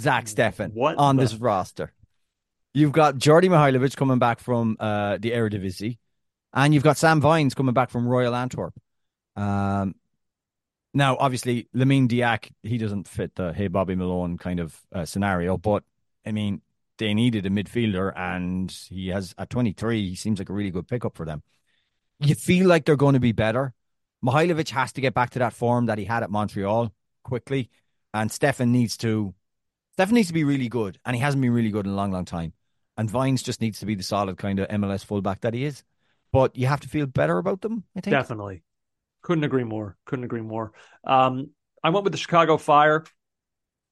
[0.00, 1.92] Zack Steffen What on the- this roster.
[2.74, 5.98] You've got Djordje Mihailovic coming back from uh, the Eredivisie,
[6.52, 8.74] and you've got Sam Vines coming back from Royal Antwerp.
[9.36, 9.94] Um,
[10.94, 15.56] Now, obviously, Lamine Diak, he doesn't fit the hey Bobby Malone kind of uh, scenario,
[15.56, 15.82] but
[16.26, 16.60] I mean,
[16.98, 20.88] they needed a midfielder, and he has at 23, he seems like a really good
[20.88, 21.42] pickup for them.
[22.20, 23.72] You feel like they're going to be better.
[24.24, 27.70] Mihailovic has to get back to that form that he had at Montreal quickly,
[28.12, 29.34] and Steffen needs to
[29.98, 32.12] Steffen needs to be really good, and he hasn't been really good in a long,
[32.12, 32.52] long time.
[32.96, 35.82] And Vines just needs to be the solid kind of MLS fullback that he is.
[36.32, 38.12] But you have to feel better about them, I think.
[38.12, 38.62] Definitely.
[39.22, 39.96] Couldn't agree more.
[40.04, 40.72] Couldn't agree more.
[41.04, 41.50] Um,
[41.82, 43.04] I went with the Chicago Fire,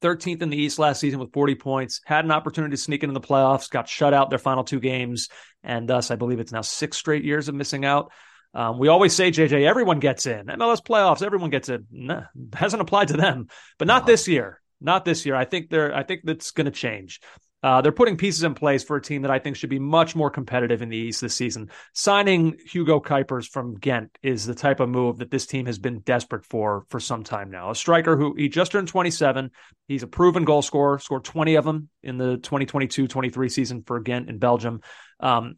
[0.03, 2.01] 13th in the East last season with 40 points.
[2.05, 5.29] Had an opportunity to sneak into the playoffs, got shut out their final two games,
[5.65, 8.13] and thus I believe it's now six straight years of missing out.
[8.55, 10.47] Um, we always say, JJ, everyone gets in.
[10.47, 11.87] MLS playoffs, everyone gets in.
[11.91, 12.23] Nah,
[12.55, 14.61] hasn't applied to them, but not this year.
[14.81, 15.35] Not this year.
[15.35, 15.95] I think they're.
[15.95, 17.21] I think that's going to change.
[17.63, 20.15] Uh, they're putting pieces in place for a team that I think should be much
[20.15, 21.71] more competitive in the East this season.
[21.95, 26.01] Signing Hugo Cuypers from Ghent is the type of move that this team has been
[26.01, 27.71] desperate for for some time now.
[27.71, 29.51] A striker who he just turned 27.
[29.89, 34.29] He's a proven goal scorer, scored 20 of them in the 2022-23 season for Ghent
[34.29, 34.81] in Belgium.
[35.19, 35.57] Um,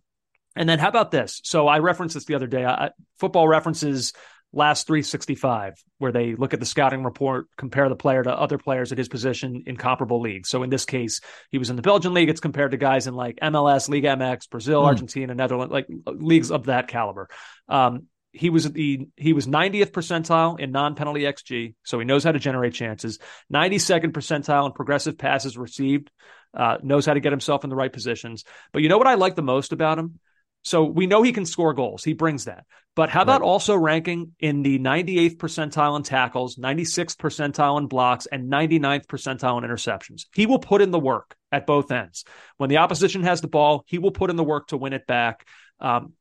[0.57, 1.41] and then how about this?
[1.45, 2.65] So I referenced this the other day.
[2.65, 4.13] I, football references
[4.53, 8.93] last 365 where they look at the scouting report compare the player to other players
[8.93, 10.49] at his position in comparable leagues.
[10.49, 12.31] So in this case he was in the belgian league.
[12.31, 14.87] It's compared to guys in like mls league mx brazil mm.
[14.87, 17.29] argentina netherlands like leagues of that caliber.
[17.69, 22.33] Um, he was the he was 90th percentile in non-penalty xg so he knows how
[22.33, 23.19] to generate chances.
[23.53, 26.11] 92nd percentile in progressive passes received
[26.55, 28.45] uh, knows how to get himself in the right positions.
[28.73, 30.21] But you know what i like the most about him
[30.69, 32.05] so we know he can score goals.
[32.05, 32.65] He brings that.
[32.95, 33.47] But how about right.
[33.47, 39.63] also ranking in the 98th percentile in tackles, 96th percentile in blocks, and 99th percentile
[39.63, 40.27] in interceptions?
[40.35, 42.25] He will put in the work at both ends.
[42.57, 45.07] When the opposition has the ball, he will put in the work to win it
[45.07, 45.47] back.
[45.81, 46.15] Um,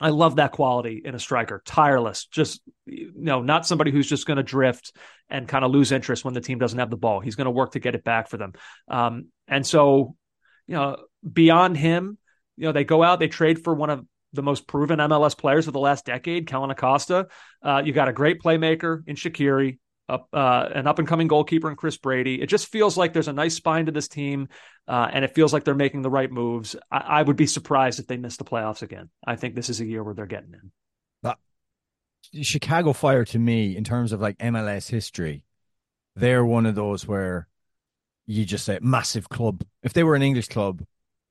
[0.00, 1.62] I love that quality in a striker.
[1.66, 4.96] Tireless, just you know, not somebody who's just going to drift
[5.28, 7.20] and kind of lose interest when the team doesn't have the ball.
[7.20, 8.52] He's going to work to get it back for them.
[8.88, 10.14] Um, and so,
[10.66, 10.96] you know,
[11.30, 12.18] beyond him,
[12.60, 15.66] you know, they go out, they trade for one of the most proven MLS players
[15.66, 17.28] of the last decade, Kellyn Acosta.
[17.62, 19.78] Uh, you got a great playmaker in Shaqiri,
[20.10, 20.18] uh,
[20.74, 22.40] an up and coming goalkeeper in Chris Brady.
[22.40, 24.48] It just feels like there's a nice spine to this team,
[24.86, 26.76] uh, and it feels like they're making the right moves.
[26.90, 29.08] I, I, would be surprised if they miss the playoffs again.
[29.26, 30.70] I think this is a year where they're getting in.
[31.24, 31.34] Uh,
[32.42, 35.44] Chicago Fire, to me, in terms of like MLS history,
[36.14, 37.48] they're one of those where
[38.26, 39.64] you just say massive club.
[39.82, 40.82] If they were an English club,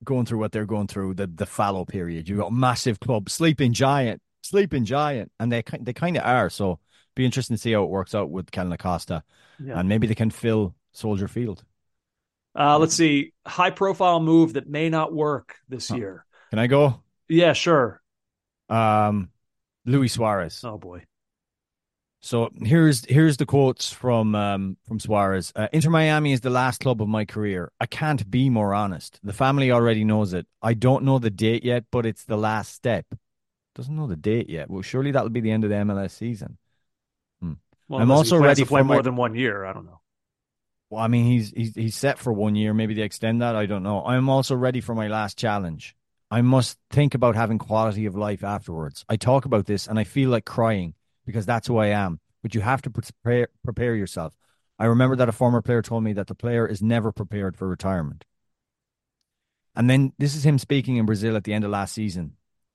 [0.04, 2.28] going through what they're going through, the the fallow period.
[2.28, 6.50] You've got massive club, sleeping giant, sleeping giant, and they they kind of are.
[6.50, 6.80] So
[7.16, 9.24] be interesting to see how it works out with Kellyn Acosta,
[9.64, 9.80] yeah.
[9.80, 11.64] and maybe they can fill Soldier Field.
[12.58, 16.26] Uh, let's see, high profile move that may not work this year.
[16.50, 17.04] Can I go?
[17.28, 18.02] Yeah, sure.
[18.70, 19.30] Um,
[19.86, 20.64] Luis Suarez.
[20.64, 21.04] Oh boy.
[22.22, 25.54] So here's here's the quotes from um, from Suarez.
[25.56, 27.72] Uh, Inter Miami is the last club of my career.
[27.80, 29.20] I can't be more honest.
[29.24, 30.46] The family already knows it.
[30.62, 33.06] I don't know the date yet, but it's the last step.
[33.74, 34.70] Doesn't know the date yet.
[34.70, 36.58] Well, surely that'll be the end of the MLS season.
[37.42, 37.54] Hmm.
[37.88, 39.02] Well, I'm also ready to play more my...
[39.02, 39.64] than one year.
[39.64, 40.02] I don't know.
[40.90, 42.74] Well, I mean, he's he's he's set for one year.
[42.74, 43.56] Maybe they extend that.
[43.56, 44.04] I don't know.
[44.04, 45.96] I'm also ready for my last challenge.
[46.30, 49.06] I must think about having quality of life afterwards.
[49.08, 50.94] I talk about this and I feel like crying
[51.30, 52.20] because that's who I am.
[52.42, 54.36] But you have to prepare prepare yourself.
[54.80, 57.68] I remember that a former player told me that the player is never prepared for
[57.68, 58.26] retirement.
[59.76, 62.34] And then this is him speaking in Brazil at the end of last season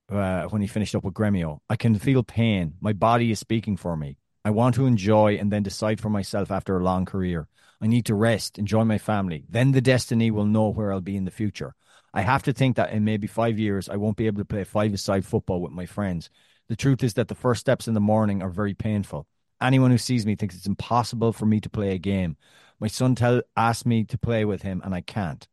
[0.08, 1.58] uh, when he finished up with Gremio.
[1.68, 2.74] I can feel pain.
[2.80, 4.18] My body is speaking for me.
[4.44, 7.48] I want to enjoy and then decide for myself after a long career.
[7.80, 9.46] I need to rest, enjoy my family.
[9.48, 11.74] Then the destiny will know where I'll be in the future.
[12.12, 14.62] I have to think that in maybe five years, I won't be able to play
[14.62, 16.30] five a side football with my friends
[16.68, 19.27] the truth is that the first steps in the morning are very painful.
[19.61, 22.37] Anyone who sees me thinks it's impossible for me to play a game.
[22.81, 25.46] My son tell asked me to play with him, and I can't.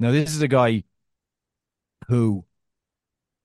[0.00, 0.84] Now, this is a guy
[2.08, 2.44] who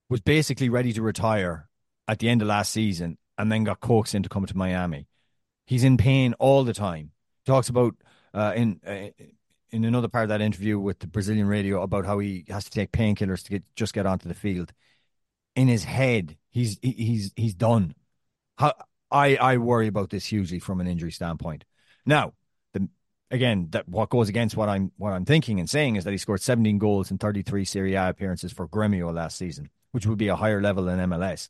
[0.08, 1.68] was basically ready to retire
[2.08, 5.06] at the end of last season and then got coaxed into coming to Miami.
[5.66, 7.12] He's in pain all the time.
[7.46, 7.94] Talks about
[8.34, 9.24] uh, in uh,
[9.70, 12.70] in another part of that interview with the Brazilian radio about how he has to
[12.70, 14.72] take painkillers to get just get onto the field
[15.54, 17.94] in his head, he's he's he's done.
[18.56, 18.74] How,
[19.10, 21.64] I I worry about this hugely from an injury standpoint.
[22.06, 22.34] Now,
[22.72, 22.88] the
[23.30, 26.18] again that what goes against what I'm what I'm thinking and saying is that he
[26.18, 30.28] scored 17 goals in 33 Serie A appearances for Gremio last season, which would be
[30.28, 31.48] a higher level than MLS.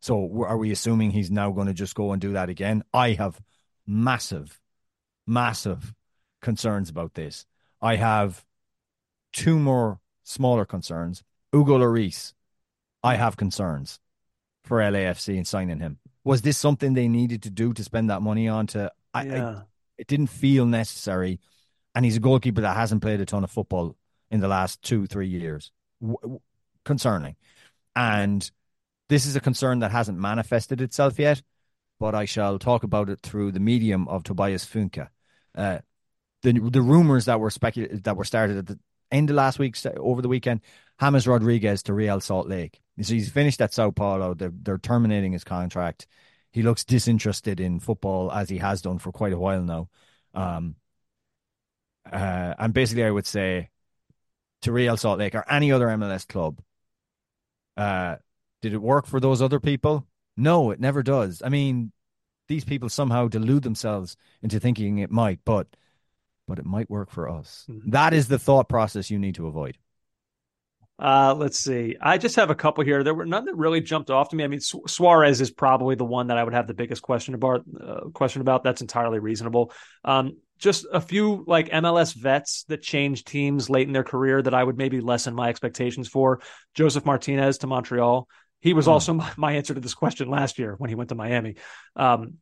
[0.00, 2.84] So are we assuming he's now going to just go and do that again?
[2.92, 3.38] I have
[3.86, 4.58] massive,
[5.26, 5.94] massive
[6.40, 7.44] concerns about this.
[7.82, 8.44] I have
[9.32, 11.22] two more smaller concerns.
[11.52, 12.32] Hugo Lloris
[13.02, 13.98] I have concerns
[14.64, 15.98] for LAFC in signing him.
[16.24, 18.66] Was this something they needed to do to spend that money on?
[18.68, 19.48] To I, Yeah.
[19.48, 19.62] I,
[19.98, 21.40] it didn't feel necessary,
[21.94, 23.96] and he's a goalkeeper that hasn't played a ton of football
[24.30, 25.72] in the last two three years.
[26.00, 26.40] W- w-
[26.84, 27.36] concerning,
[27.94, 28.50] and
[29.08, 31.42] this is a concern that hasn't manifested itself yet.
[31.98, 35.08] But I shall talk about it through the medium of Tobias Funke.
[35.54, 35.78] Uh,
[36.42, 38.78] the the rumors that were speculated that were started at the
[39.10, 40.60] end of last week over the weekend.
[41.00, 42.80] James Rodriguez to Real Salt Lake.
[43.00, 44.34] So he's finished at Sao Paulo.
[44.34, 46.06] They're they're terminating his contract.
[46.52, 49.88] He looks disinterested in football as he has done for quite a while now.
[50.34, 50.76] Um,
[52.10, 53.70] uh, and basically, I would say
[54.62, 56.60] to Real Salt Lake or any other MLS club.
[57.76, 58.16] Uh,
[58.60, 60.06] did it work for those other people?
[60.36, 61.40] No, it never does.
[61.42, 61.92] I mean,
[62.48, 65.68] these people somehow delude themselves into thinking it might, but
[66.46, 67.64] but it might work for us.
[67.70, 67.92] Mhm.
[67.92, 69.78] That is the thought process you need to avoid.
[71.00, 71.96] Uh, let's see.
[71.98, 73.02] I just have a couple here.
[73.02, 74.44] There were none that really jumped off to me.
[74.44, 77.32] I mean, Su- Suarez is probably the one that I would have the biggest question
[77.34, 77.64] about.
[77.80, 78.64] Uh, question about.
[78.64, 79.72] That's entirely reasonable.
[80.04, 84.52] Um, just a few like MLS vets that changed teams late in their career that
[84.52, 86.40] I would maybe lessen my expectations for.
[86.74, 88.28] Josef Martinez to Montreal.
[88.60, 88.90] He was Hmm.
[88.92, 91.56] also my, my answer to this question last year when he went to Miami.
[91.96, 92.34] Um,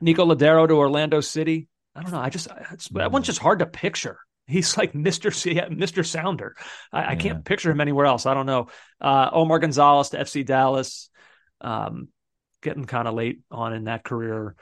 [0.00, 1.68] Nico Lodeiro to Orlando City.
[1.94, 2.20] I don't know.
[2.20, 4.18] I just it's, that one's just hard to picture.
[4.48, 5.32] He's like Mr.
[5.32, 6.04] C- Mr.
[6.04, 6.56] Sounder.
[6.90, 8.24] I, I can't picture him anywhere else.
[8.24, 8.68] I don't know.
[9.00, 11.10] Uh, Omar Gonzalez to FC Dallas,
[11.60, 12.08] um,
[12.62, 14.56] getting kind of late on in that career.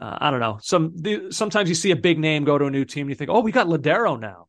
[0.00, 0.58] Uh, I don't know.
[0.60, 3.16] Some the, sometimes you see a big name go to a new team, and you
[3.16, 4.48] think, oh, we got Lodeiro now.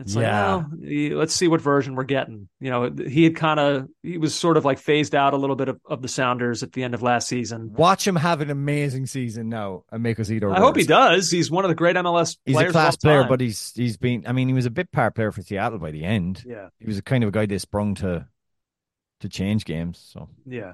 [0.00, 0.54] It's Yeah.
[0.56, 2.48] like, well, let's see what version we're getting.
[2.60, 5.56] You know, he had kind of he was sort of like phased out a little
[5.56, 7.72] bit of, of the Sounders at the end of last season.
[7.72, 10.84] Watch him have an amazing season now and make us eat our I hope he
[10.84, 11.30] does.
[11.30, 12.60] He's one of the great MLS players.
[12.62, 14.24] He's a class player, but he's he's been.
[14.26, 16.42] I mean, he was a bit part player for Seattle by the end.
[16.46, 18.26] yeah, He was a kind of a guy they sprung to
[19.20, 19.98] to change games.
[20.12, 20.72] So Yeah.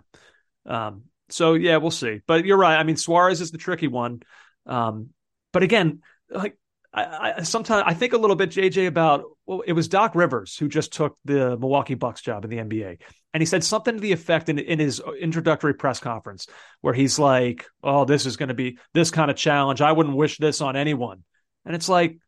[0.64, 2.20] Um, so yeah, we'll see.
[2.26, 2.76] But you're right.
[2.76, 4.22] I mean, Suarez is the tricky one.
[4.66, 5.10] Um,
[5.52, 6.58] but again, like
[6.96, 10.56] I, I sometimes I think a little bit, JJ, about well, it was Doc Rivers
[10.56, 12.98] who just took the Milwaukee Bucks job in the NBA,
[13.34, 16.46] and he said something to the effect in in his introductory press conference
[16.80, 19.82] where he's like, "Oh, this is going to be this kind of challenge.
[19.82, 21.22] I wouldn't wish this on anyone."
[21.66, 22.18] And it's like,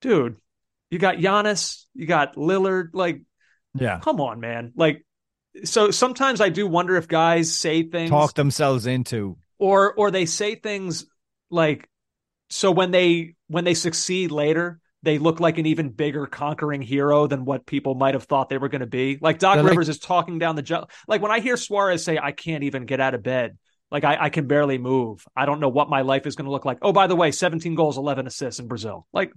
[0.00, 0.36] dude,
[0.90, 3.22] you got Giannis, you got Lillard, like
[3.74, 4.72] yeah, come on, man.
[4.74, 5.06] Like,
[5.62, 9.38] so sometimes I do wonder if guys say things talk themselves into.
[9.60, 11.06] or or they say things
[11.50, 11.88] like
[12.50, 17.26] so when they when they succeed later, they look like an even bigger conquering hero
[17.26, 19.18] than what people might have thought they were going to be.
[19.20, 22.04] Like Doc They're like- Rivers is talking down the jo- like when I hear Suarez
[22.04, 23.56] say, "I can't even get out of bed."
[23.90, 25.24] Like I, I can barely move.
[25.36, 26.78] I don't know what my life is going to look like.
[26.82, 29.06] Oh, by the way, 17 goals, 11 assists in Brazil.
[29.12, 29.32] Like,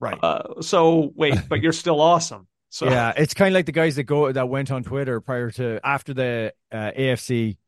[0.00, 0.18] Right.
[0.20, 2.48] uh, so wait, but you're still awesome.
[2.70, 5.50] So yeah, it's kind of like the guys that go that went on Twitter prior
[5.52, 7.58] to after the uh, AFC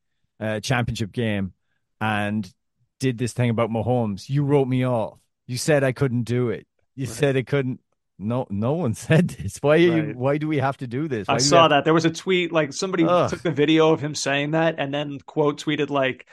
[0.40, 1.52] uh, championship game
[2.00, 2.52] and
[2.98, 4.28] did this thing about Mahomes.
[4.28, 5.18] You wrote me off.
[5.52, 6.66] You said I couldn't do it.
[6.94, 7.14] You Right.
[7.14, 7.80] said I couldn't.
[8.18, 9.58] No, no one said this.
[9.60, 9.74] Why?
[9.74, 11.28] Are you, why do we have to do this?
[11.28, 11.84] Why I do saw have- that.
[11.84, 13.28] There was a tweet like somebody Ugh.
[13.28, 16.26] took the video of him saying that and then quote tweeted like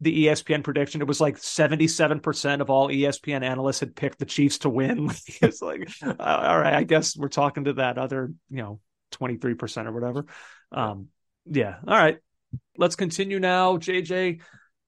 [0.00, 1.00] the ESPN prediction.
[1.00, 5.10] It was like 77% of all ESPN analysts had picked the Chiefs to win.
[5.42, 8.80] it's like, uh, all right, I guess we're talking to that other, you know,
[9.14, 10.26] 23% or whatever.
[10.70, 11.08] Um,
[11.44, 11.74] yeah.
[11.86, 12.18] All right.
[12.78, 13.76] Let's continue now.
[13.78, 14.40] JJ,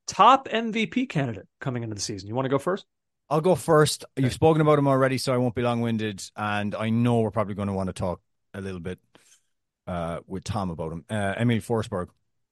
[0.06, 2.28] top MVP candidate coming into the season.
[2.28, 2.86] You want to go first?
[3.32, 4.04] I'll go first.
[4.14, 6.22] You've spoken about him already, so I won't be long winded.
[6.36, 8.20] And I know we're probably going to want to talk
[8.52, 8.98] a little bit
[9.86, 11.06] uh, with Tom about him.
[11.08, 12.08] Uh, Emil Forsberg.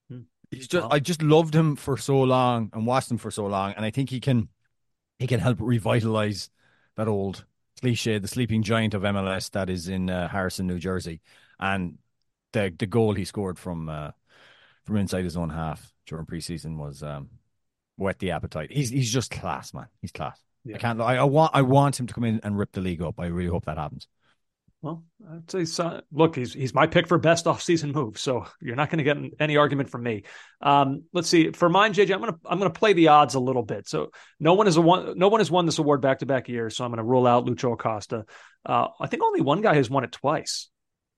[0.08, 0.20] Hmm.
[0.50, 0.88] He's just Wow.
[0.90, 3.90] I just loved him for so long and watched him for so long, and I
[3.90, 4.48] think he can
[5.18, 6.48] he can help revitalize
[6.96, 7.44] that old
[7.78, 11.20] cliche, the sleeping giant of MLS that is in uh, Harrison, New Jersey,
[11.58, 11.98] and
[12.54, 14.12] the the goal he scored from uh,
[14.86, 17.28] from inside his own half during preseason was um,
[17.98, 18.72] whet the appetite.
[18.72, 19.88] He's he's just class, man.
[20.00, 20.40] He's class.
[20.64, 20.76] Yeah.
[20.76, 21.00] I can't.
[21.00, 21.52] I, I want.
[21.54, 23.18] I want him to come in and rip the league up.
[23.18, 24.06] I really hope that happens.
[24.82, 26.00] Well, I'd say so.
[26.10, 29.32] Look, he's he's my pick for best offseason move, so you're not going to get
[29.38, 30.22] any argument from me.
[30.62, 31.50] Um, let's see.
[31.50, 33.86] For mine, JJ, I'm gonna I'm gonna play the odds a little bit.
[33.88, 36.48] So no one is a one no one has won this award back to back
[36.48, 38.24] years, so I'm gonna rule out Lucho Acosta.
[38.64, 40.68] Uh, I think only one guy has won it twice.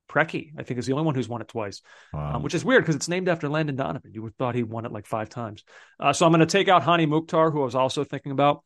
[0.09, 1.80] Preki, I think, is the only one who's won it twice,
[2.12, 2.34] Wow.
[2.36, 4.12] um, which is weird because it's named after Landon Donovan.
[4.12, 5.64] You would thought he won it like five times.
[5.99, 8.62] Uh, so I'm going to take out Hany Mukhtar, who I was also thinking about.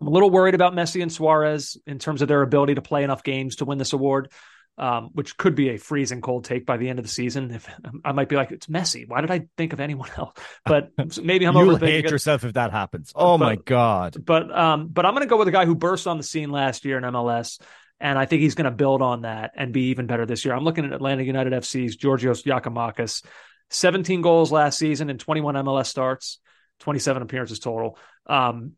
[0.00, 3.02] I'm a little worried about Messi and Suarez in terms of their ability to play
[3.02, 4.30] enough games to win this award,
[4.76, 7.50] um, which could be a freezing cold take by the end of the season.
[7.50, 7.66] If
[8.04, 9.08] I might be like, it's Messi.
[9.08, 10.38] Why did I think of anyone else?
[10.66, 10.90] But
[11.22, 13.12] maybe I'm You'll hate yourself if that happens.
[13.14, 14.16] Oh But- my god.
[14.22, 16.50] But um, but I'm going to go with a guy who burst on the scene
[16.50, 17.58] last year in MLS,
[17.98, 20.54] and I think he's going to build on that and be even better this year.
[20.54, 23.24] I'm looking at Atlanta United FC's Georgios Giakoumakis,
[23.70, 26.38] 17 goals last season and 21 MLS starts.
[26.80, 27.96] 27 appearances total.
[28.26, 28.72] Um,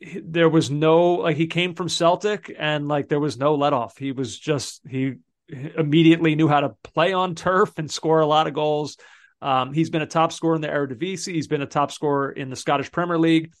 [0.00, 3.98] there was no like he came from Celtic and like there was no let off.
[3.98, 5.14] He was just he
[5.48, 8.96] immediately knew how to play on turf and score a lot of goals.
[9.40, 11.34] Um, he's been a top scorer in the Eredivisie.
[11.34, 13.52] He's been a top scorer in the Scottish Premier League.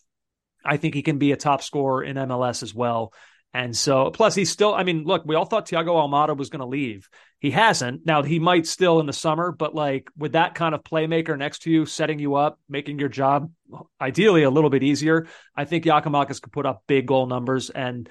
[0.64, 3.12] I think he can be a top scorer in MLS as well.
[3.54, 6.60] And so, plus, he's still, I mean, look, we all thought Thiago Almada was going
[6.60, 7.08] to leave.
[7.40, 8.04] He hasn't.
[8.04, 11.60] Now, he might still in the summer, but like with that kind of playmaker next
[11.60, 13.50] to you, setting you up, making your job
[14.00, 15.26] ideally a little bit easier,
[15.56, 17.70] I think Giakoumakis could put up big goal numbers.
[17.70, 18.08] And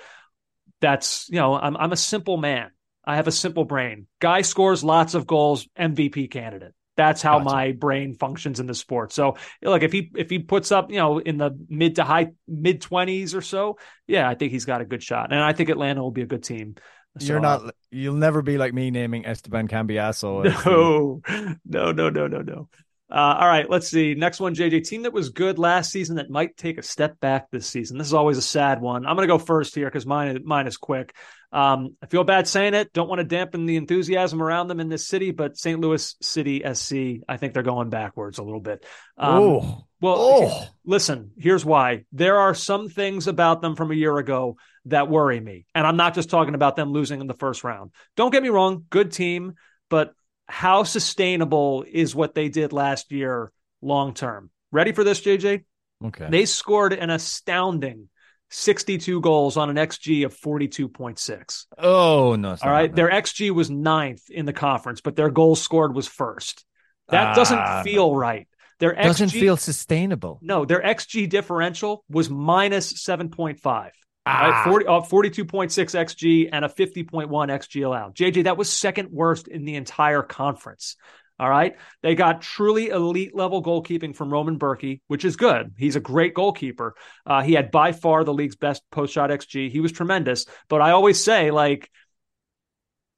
[0.82, 2.72] that's, you know, I'm, I'm a simple man.
[3.06, 4.08] I have a simple brain.
[4.20, 6.74] Guy scores lots of goals, MVP candidate.
[6.98, 7.56] That's how gotcha.
[7.56, 9.14] my brain functions in the sport.
[9.14, 12.32] So, look, if he if he puts up, you know, in the mid to high
[12.48, 13.78] mid twenties or so,
[14.08, 16.28] yeah, I think he's got a good shot, and I think Atlanta will be a
[16.28, 16.76] good team.
[17.20, 17.74] So, You're not.
[17.92, 20.44] You'll never be like me naming Esteban Cambiasso.
[20.66, 21.22] No,
[21.66, 22.70] no, no, no, no, no.
[23.10, 24.16] Uh, all right, let's see.
[24.16, 24.86] Next one, JJ.
[24.88, 27.98] Team that was good last season that might take a step back this season.
[27.98, 29.06] This is always a sad one.
[29.06, 31.16] I'm going to go first here because mine mine is quick.
[31.52, 32.92] Um, I feel bad saying it.
[32.92, 35.80] Don't want to dampen the enthusiasm around them in this city, but St.
[35.80, 38.86] Louis City SC, I think they're going backwards a little bit.
[39.18, 40.68] Um, oh, well, oh.
[40.86, 41.32] listen.
[41.38, 42.04] Here's why.
[42.12, 45.98] There are some things about them from a year ago that worry me, and I'm
[45.98, 47.92] not just talking about them losing in the first round.
[48.16, 48.86] Don't get me wrong.
[48.90, 49.54] Good team,
[49.90, 50.14] but
[50.48, 54.50] how sustainable is what they did last year long term?
[54.72, 55.64] Ready for this, JJ?
[56.04, 56.28] Okay.
[56.30, 58.10] They scored an astounding
[58.50, 61.66] 62 goals on an XG of 42.6.
[61.78, 62.56] Oh, no.
[62.62, 62.94] All right.
[62.94, 66.66] Their XG was ninth in the conference, but their goals scored was first.
[67.10, 68.48] That doesn't ah, feel right.
[68.80, 70.40] Their XG, doesn't feel sustainable.
[70.42, 73.92] No, their XG differential was minus 7.5.
[74.26, 74.64] Ah.
[74.66, 74.70] Right?
[74.70, 78.16] 40, uh, 42.6 XG and a 50.1 XG allowed.
[78.16, 80.96] JJ, that was second worst in the entire conference.
[81.40, 81.76] All right.
[82.02, 85.74] They got truly elite level goalkeeping from Roman Bürki, which is good.
[85.78, 86.96] He's a great goalkeeper.
[87.26, 89.70] Uh, he had by far the league's best post shot XG.
[89.70, 90.46] He was tremendous.
[90.68, 91.92] But I always say, like,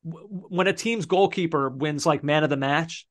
[0.03, 3.07] w- when a team's goalkeeper wins like man of the match,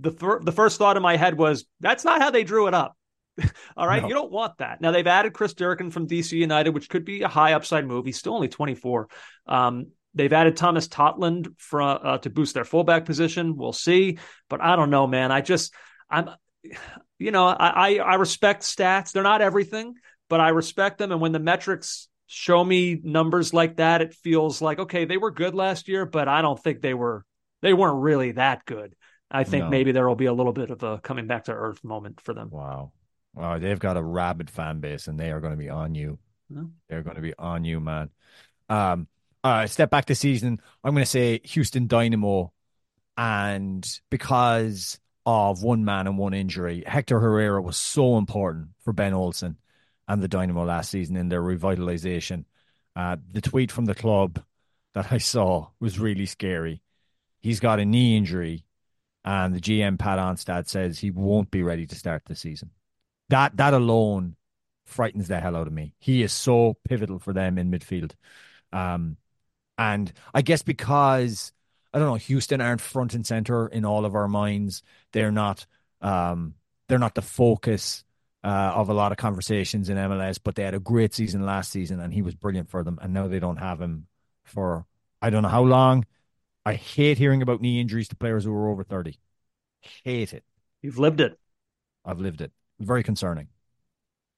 [0.00, 2.74] the, fir- the first thought in my head was, that's not how they drew it
[2.74, 2.96] up.
[3.76, 4.00] All right.
[4.00, 4.08] No.
[4.08, 4.80] You don't want that.
[4.80, 8.06] Now they've added Chris Durkin from DC United, which could be a high upside move.
[8.06, 9.08] He's still only 24.
[9.46, 13.56] Um, they've added Tomas Totland for, uh, to boost their fullback position.
[13.56, 14.18] We'll see.
[14.48, 15.32] But I don't know, man.
[15.32, 15.74] I just,
[16.08, 16.30] I'm,
[17.18, 19.12] you know, I, I, I respect stats.
[19.12, 19.94] They're not everything,
[20.28, 21.12] but I respect them.
[21.12, 25.30] And when the metrics show me numbers like that, it feels like, okay, they were
[25.30, 27.24] good last year, but I don't think they were,
[27.62, 28.94] they weren't really that good.
[29.30, 29.70] I think no.
[29.70, 32.34] maybe there will be a little bit of a coming back to earth moment for
[32.34, 32.50] them.
[32.50, 32.92] Wow.
[33.34, 36.20] Wow, they've got a rabid fan base, and they are going to be on you.
[36.88, 38.10] They're going to be on you, man.
[38.68, 39.08] Um,
[39.50, 40.60] right, step back the season.
[40.82, 42.52] I'm going to say Houston Dynamo,
[43.16, 49.12] and because of one man and one injury, Hector Herrera was so important for Ben
[49.14, 49.58] Olsen
[50.08, 52.44] and the Dynamo last season in their revitalization.
[52.96, 54.42] Uh, the tweet from the club
[54.94, 56.82] that I saw was really scary.
[57.40, 58.64] He's got a knee injury,
[59.24, 62.70] and the GM Pat Onstad says he won't be ready to start the season.
[63.28, 64.36] That that alone
[64.86, 65.94] frightens the hell out of me.
[65.98, 68.12] He is so pivotal for them in midfield.
[68.72, 69.16] Um,
[69.78, 71.52] and I guess because
[71.92, 74.82] I don't know, Houston aren't front and center in all of our minds.
[75.12, 75.66] They're not
[76.00, 76.54] um,
[76.88, 78.04] they're not the focus
[78.42, 81.70] uh, of a lot of conversations in MLS, but they had a great season last
[81.70, 82.98] season and he was brilliant for them.
[83.00, 84.06] And now they don't have him
[84.44, 84.86] for
[85.22, 86.04] I don't know how long.
[86.66, 89.18] I hate hearing about knee injuries to players who are over 30.
[90.02, 90.44] Hate it.
[90.82, 91.38] You've lived it.
[92.04, 93.48] I've lived it very concerning.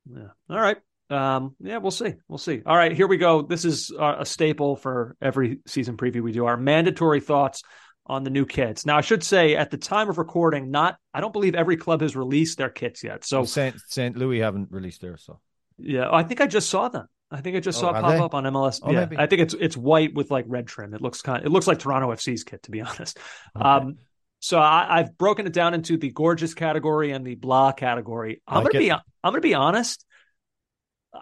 [0.08, 0.28] Yeah.
[0.48, 0.78] All right.
[1.08, 2.14] Um, yeah, we'll see.
[2.28, 2.62] We'll see.
[2.66, 3.42] All right, here we go.
[3.42, 6.46] This is a staple for every season preview we do.
[6.46, 7.62] Our mandatory thoughts
[8.06, 8.86] on the new kits.
[8.86, 12.00] Now, I should say at the time of recording, not I don't believe every club
[12.00, 13.24] has released their kits yet.
[13.24, 15.22] So Saint Saint Louis haven't released theirs.
[15.24, 15.40] So
[15.78, 17.08] yeah, I think I just saw them.
[17.30, 18.18] I think I just oh, saw it pop they?
[18.18, 18.80] up on MLS.
[18.82, 19.18] Oh, yeah, maybe.
[19.18, 20.94] I think it's it's white with like red trim.
[20.94, 21.40] It looks kind.
[21.40, 23.18] Of, it looks like Toronto FC's kit, to be honest.
[23.56, 23.68] Okay.
[23.68, 23.96] Um,
[24.38, 28.42] so I, have broken it down into the gorgeous category and the blah category.
[28.46, 28.88] I'm like gonna it.
[28.88, 30.04] be I'm gonna be honest.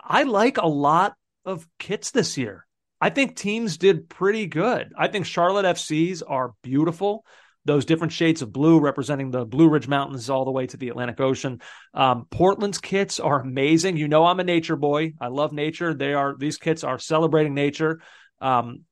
[0.04, 2.66] I like a lot of kits this year.
[3.00, 4.92] I think teams did pretty good.
[4.96, 7.24] I think Charlotte FCs are beautiful.
[7.66, 10.90] Those different shades of blue representing the Blue Ridge Mountains all the way to the
[10.90, 11.60] Atlantic Ocean.
[11.94, 13.96] Um, Portland's kits are amazing.
[13.96, 15.14] You know, I'm a nature boy.
[15.20, 15.94] I love nature.
[15.94, 18.00] They are these kits are celebrating nature.
[18.40, 18.84] Um,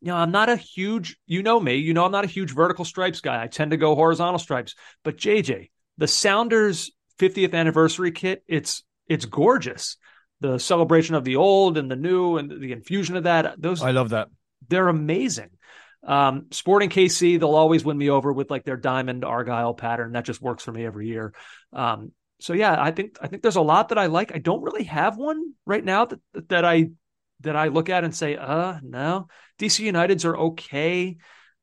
[0.00, 2.52] you know, I'm not a huge, you know me, you know, I'm not a huge
[2.52, 3.40] vertical stripes guy.
[3.40, 4.74] I tend to go horizontal stripes.
[5.04, 6.90] But JJ, the Sounders
[7.20, 9.96] 50th anniversary kit, it's it's gorgeous.
[10.42, 13.60] The celebration of the old and the new and the infusion of that.
[13.60, 14.28] Those I love that.
[14.68, 15.50] They're amazing.
[16.04, 20.12] Um, Sporting KC, they'll always win me over with like their diamond argyle pattern.
[20.12, 21.32] That just works for me every year.
[21.72, 24.34] Um, so yeah, I think I think there's a lot that I like.
[24.34, 26.90] I don't really have one right now that that I
[27.40, 29.28] that I look at and say, uh, no.
[29.60, 31.18] DC Uniteds are okay.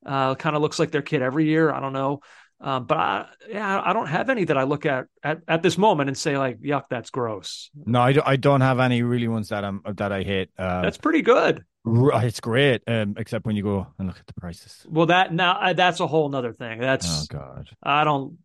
[0.05, 1.71] Uh, kind of looks like their kid every year.
[1.71, 2.21] I don't know.
[2.61, 5.77] Um, but I, yeah, I don't have any that I look at, at at this
[5.77, 7.69] moment and say like, yuck, that's gross.
[7.85, 10.49] No, I, do, I don't have any really ones that I'm that I hate.
[10.57, 11.63] Uh, that's pretty good.
[11.85, 14.85] It's great, um, except when you go and look at the prices.
[14.89, 16.79] Well, that now that's a whole nother thing.
[16.79, 18.37] That's oh god, I don't.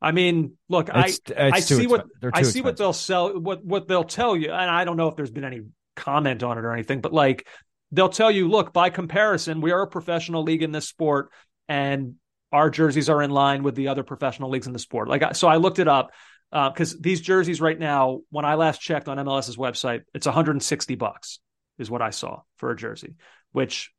[0.00, 2.64] I mean, look, it's, I it's I see what I see expensive.
[2.64, 5.44] what they'll sell, what what they'll tell you, and I don't know if there's been
[5.44, 5.60] any
[5.94, 7.46] comment on it or anything, but like
[7.92, 11.30] they'll tell you, look, by comparison, we are a professional league in this sport,
[11.68, 12.14] and
[12.52, 15.08] our jerseys are in line with the other professional leagues in the sport.
[15.08, 16.12] Like, so I looked it up
[16.50, 20.94] because uh, these jerseys right now, when I last checked on MLS's website, it's 160
[20.94, 21.40] bucks
[21.78, 23.16] is what I saw for a jersey.
[23.52, 23.92] Which,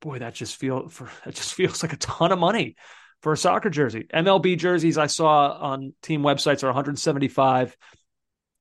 [0.00, 2.76] boy, that just feel for it just feels like a ton of money
[3.22, 4.06] for a soccer jersey.
[4.12, 7.76] MLB jerseys I saw on team websites are 175,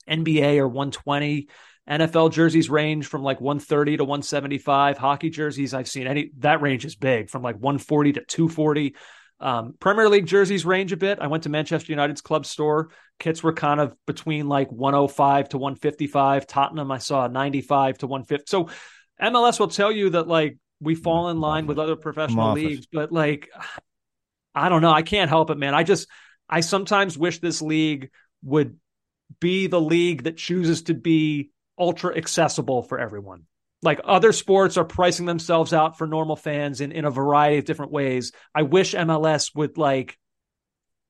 [0.09, 1.47] NBA are 120.
[1.87, 4.97] NFL jerseys range from like 130 to 175.
[4.97, 8.95] Hockey jerseys I've seen any that range is big from like 140 to 240.
[9.39, 11.19] Um, Premier League jerseys range a bit.
[11.19, 12.89] I went to Manchester United's club store.
[13.19, 16.47] Kits were kind of between like 105 to 155.
[16.47, 18.45] Tottenham, I saw 95 to 150.
[18.47, 18.69] So
[19.21, 23.11] MLS will tell you that like we fall in line with other professional leagues, but
[23.11, 23.49] like
[24.53, 24.91] I don't know.
[24.91, 25.73] I can't help it, man.
[25.73, 26.07] I just
[26.49, 28.11] I sometimes wish this league
[28.43, 28.77] would
[29.39, 33.43] be the league that chooses to be ultra accessible for everyone
[33.81, 37.65] like other sports are pricing themselves out for normal fans in, in a variety of
[37.65, 38.31] different ways.
[38.53, 40.17] I wish MLS would like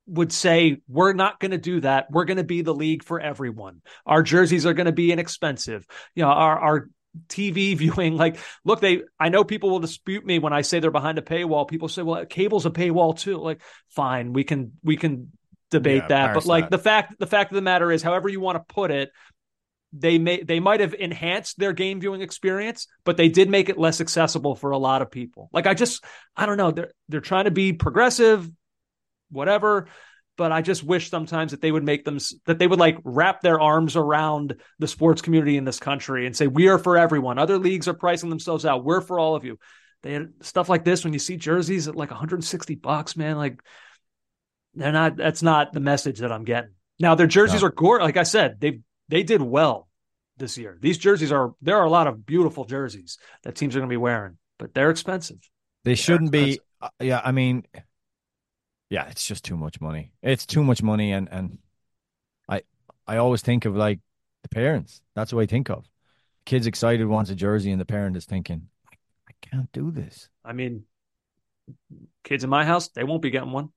[0.08, 2.12] would say we're not going to do that.
[2.12, 3.82] We're going to be the league for everyone.
[4.06, 5.86] Our jerseys are going to be inexpensive.
[6.14, 6.90] You know, our our
[7.28, 10.92] TV viewing like look they I know people will dispute me when I say they're
[10.92, 11.68] behind a paywall.
[11.68, 13.38] People say well cable's a paywall too.
[13.38, 15.32] Like fine, we can we can
[15.72, 16.34] debate yeah, that.
[16.34, 16.78] But like that.
[16.78, 19.12] the fact the fact of the matter is however you want to put it,
[19.98, 23.78] they may they might have enhanced their game viewing experience, but they did make it
[23.78, 25.50] less accessible for a lot of people.
[25.54, 26.04] Like I just
[26.36, 28.50] I don't know, they're they're trying to be progressive,
[29.30, 29.88] whatever.
[30.38, 33.40] But I just wish sometimes that they would make them that they would like wrap
[33.40, 37.40] their arms around the sports community in this country and say we are for everyone.
[37.40, 38.84] Other leagues are pricing themselves out.
[38.84, 39.58] We're for all of you.
[40.04, 43.38] They had stuff like this when you see jerseys at like 160 bucks, man.
[43.38, 43.62] Like
[44.74, 45.16] they're not.
[45.16, 46.72] That's not the message that I'm getting.
[47.00, 47.70] Now their jerseys no.
[47.70, 48.02] are gore.
[48.02, 49.88] Like I said, they've they did well
[50.38, 50.78] this year.
[50.80, 53.94] These jerseys are there are a lot of beautiful jerseys that teams are going to
[53.94, 55.38] be wearing, but they're expensive.
[55.84, 56.60] They shouldn't be.
[56.82, 57.66] Uh, yeah, I mean,
[58.90, 60.12] yeah, it's just too much money.
[60.22, 61.58] It's too much money, and and
[62.50, 62.64] I
[63.08, 64.00] I always think of like
[64.44, 65.02] the parents.
[65.16, 65.86] That's what I think of.
[66.46, 68.68] Kids excited wants a jersey, and the parent is thinking,
[69.28, 70.30] I can't do this.
[70.44, 70.84] I mean,
[72.24, 73.70] kids in my house, they won't be getting one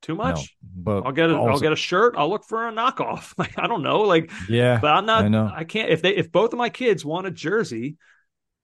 [0.00, 0.56] too much.
[0.62, 2.14] No, but I'll get a will get a shirt.
[2.16, 3.34] I'll look for a knockoff.
[3.38, 4.00] Like I don't know.
[4.00, 5.24] Like yeah, but I'm not.
[5.24, 5.50] I, know.
[5.52, 5.90] I can't.
[5.90, 7.96] If they if both of my kids want a jersey,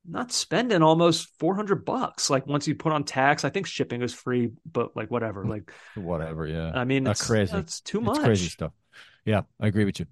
[0.06, 2.30] I'm not spending almost four hundred bucks.
[2.30, 5.44] Like once you put on tax, I think shipping is free, but like whatever.
[5.44, 6.46] Like whatever.
[6.46, 6.72] Yeah.
[6.74, 7.52] I mean, that's crazy.
[7.52, 8.16] That's too much.
[8.16, 8.72] It's crazy stuff.
[9.24, 10.06] Yeah, I agree with you.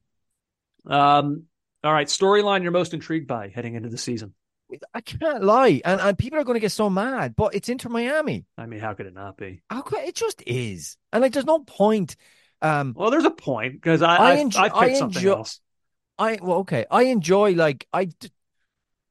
[0.87, 1.45] Um.
[1.83, 2.07] All right.
[2.07, 4.35] Storyline you're most intrigued by heading into the season.
[4.93, 7.89] I can't lie, and, and people are going to get so mad, but it's Inter
[7.89, 8.47] Miami.
[8.57, 9.63] I mean, how could it not be?
[9.71, 10.97] How could it just is?
[11.13, 12.17] And like, there's no point.
[12.63, 15.61] Um, well, there's a point because I I, enjoy, I, I picked something enjoy, else.
[16.19, 18.09] I well, okay, I enjoy like I.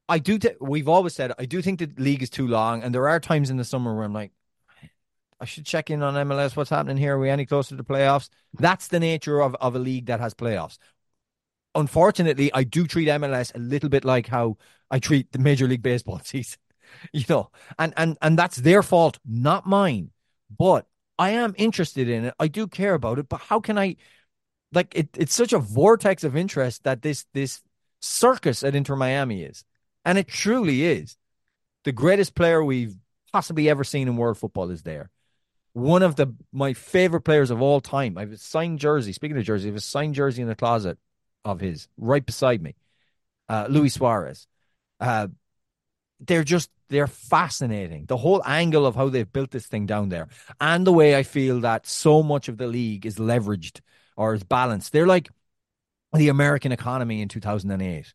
[0.06, 0.38] I do.
[0.38, 3.20] Th- we've always said I do think the league is too long, and there are
[3.20, 4.32] times in the summer where I'm like,
[5.40, 6.56] I should check in on MLS.
[6.56, 7.16] What's happening here?
[7.16, 8.28] Are we any closer to the playoffs?
[8.54, 10.78] That's the nature of, of a league that has playoffs
[11.74, 14.56] unfortunately, I do treat MLS a little bit like how
[14.94, 16.60] I treat the Major League Baseball season,
[17.12, 20.12] you know, and and and that's their fault, not mine.
[20.56, 20.86] But
[21.18, 22.34] I am interested in it.
[22.38, 23.28] I do care about it.
[23.28, 23.96] But how can I?
[24.72, 27.60] Like it, it's such a vortex of interest that this this
[28.00, 29.64] circus at Inter Miami is,
[30.04, 31.16] and it truly is.
[31.82, 32.94] The greatest player we've
[33.32, 35.10] possibly ever seen in world football is there.
[35.72, 38.16] One of the my favorite players of all time.
[38.16, 39.12] I have a signed jersey.
[39.12, 40.98] Speaking of jersey, I have a signed jersey in the closet
[41.44, 42.76] of his right beside me,
[43.48, 44.46] uh, Luis Suarez.
[45.00, 45.28] Uh,
[46.20, 48.06] they're just they're fascinating.
[48.06, 50.28] The whole angle of how they've built this thing down there,
[50.60, 53.80] and the way I feel that so much of the league is leveraged
[54.16, 54.92] or is balanced.
[54.92, 55.30] They're like
[56.12, 58.14] the American economy in two thousand and eight.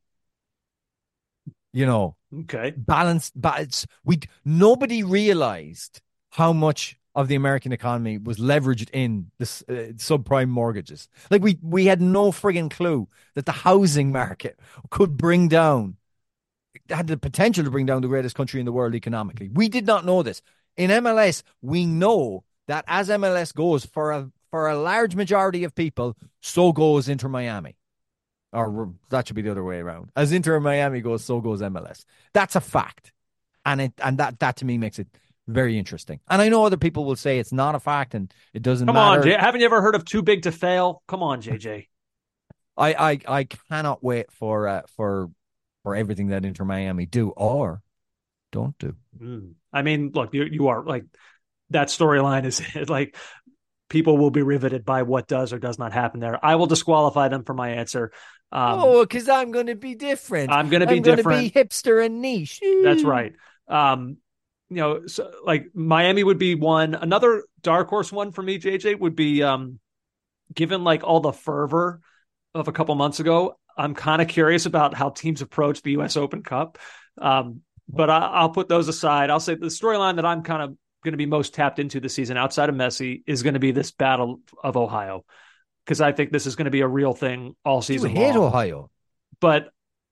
[1.72, 3.40] You know, okay, balanced.
[3.40, 6.02] But we nobody realized
[6.32, 11.10] how much of the American economy was leveraged in this uh, subprime mortgages.
[11.30, 14.60] Like we we had no frigging clue that the housing market
[14.90, 15.98] could bring down
[16.90, 19.50] had the potential to bring down the greatest country in the world economically.
[19.52, 20.42] We did not know this.
[20.78, 25.76] In MLS, we know that as MLS goes for a for a large majority of
[25.76, 27.76] people, so goes Inter Miami.
[28.52, 30.10] Or that should be the other way around.
[30.16, 32.04] As Inter Miami goes, so goes MLS.
[32.34, 33.12] That's a fact.
[33.66, 35.08] And it and that that to me makes it
[35.48, 36.20] very interesting.
[36.30, 38.96] And I know other people will say it's not a fact and it doesn't Come
[38.96, 39.22] matter.
[39.22, 39.34] on, Jay.
[39.34, 41.04] Haven't you ever heard of too big to fail?
[41.08, 41.88] Come on, JJ.
[42.78, 45.30] I, I I cannot wait for uh, for
[45.84, 47.82] for everything that Inter Miami do or
[48.52, 48.96] don't do.
[49.20, 49.54] Mm.
[49.72, 51.06] I mean, look, you you are like
[51.70, 53.16] that storyline is like
[53.90, 56.44] people will be riveted by what does or does not happen there.
[56.44, 58.12] I will disqualify them for my answer.
[58.52, 60.52] Um, oh, because I'm going to be different.
[60.52, 61.54] I'm going to be I'm gonna different.
[61.54, 62.62] be hipster and niche.
[62.84, 63.34] That's right.
[63.68, 64.18] Um,
[64.70, 66.94] you know, so, like Miami would be one.
[66.96, 69.80] Another dark horse one for me, JJ, would be um,
[70.54, 72.02] given like all the fervor
[72.54, 73.58] of a couple months ago.
[73.80, 76.18] I'm kind of curious about how teams approach the U.S.
[76.18, 76.78] Open Cup.
[77.18, 79.30] Um, but I, I'll put those aside.
[79.30, 82.14] I'll say the storyline that I'm kind of going to be most tapped into this
[82.14, 85.24] season outside of Messi is going to be this battle of Ohio
[85.86, 88.12] because I think this is going to be a real thing all season.
[88.12, 88.48] You hate long.
[88.48, 88.92] Ohio.
[89.40, 89.70] But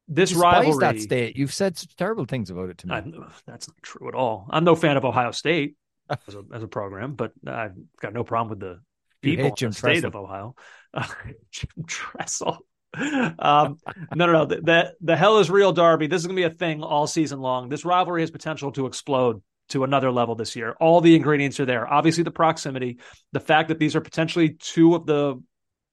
[0.07, 1.37] this You rivalry, that state.
[1.37, 2.95] You've said such terrible things about it to me.
[2.95, 4.47] I'm- that's not true at all.
[4.49, 5.75] I'm no fan of Ohio State
[6.09, 8.79] as a, as a program, but I've got no problem with the
[9.21, 10.07] people in the state Tressel.
[10.07, 10.55] of Ohio.
[10.93, 11.07] Uh,
[11.51, 12.59] Jim Tressel.
[13.39, 13.77] Um,
[14.15, 14.45] no, no, no.
[14.45, 16.07] The, the the hell is real derby.
[16.07, 17.69] This is going to be a thing all season long.
[17.69, 20.75] This rivalry has potential to explode to another level this year.
[20.79, 21.91] All the ingredients are there.
[21.91, 22.99] Obviously, the proximity,
[23.33, 25.41] the fact that these are potentially two of the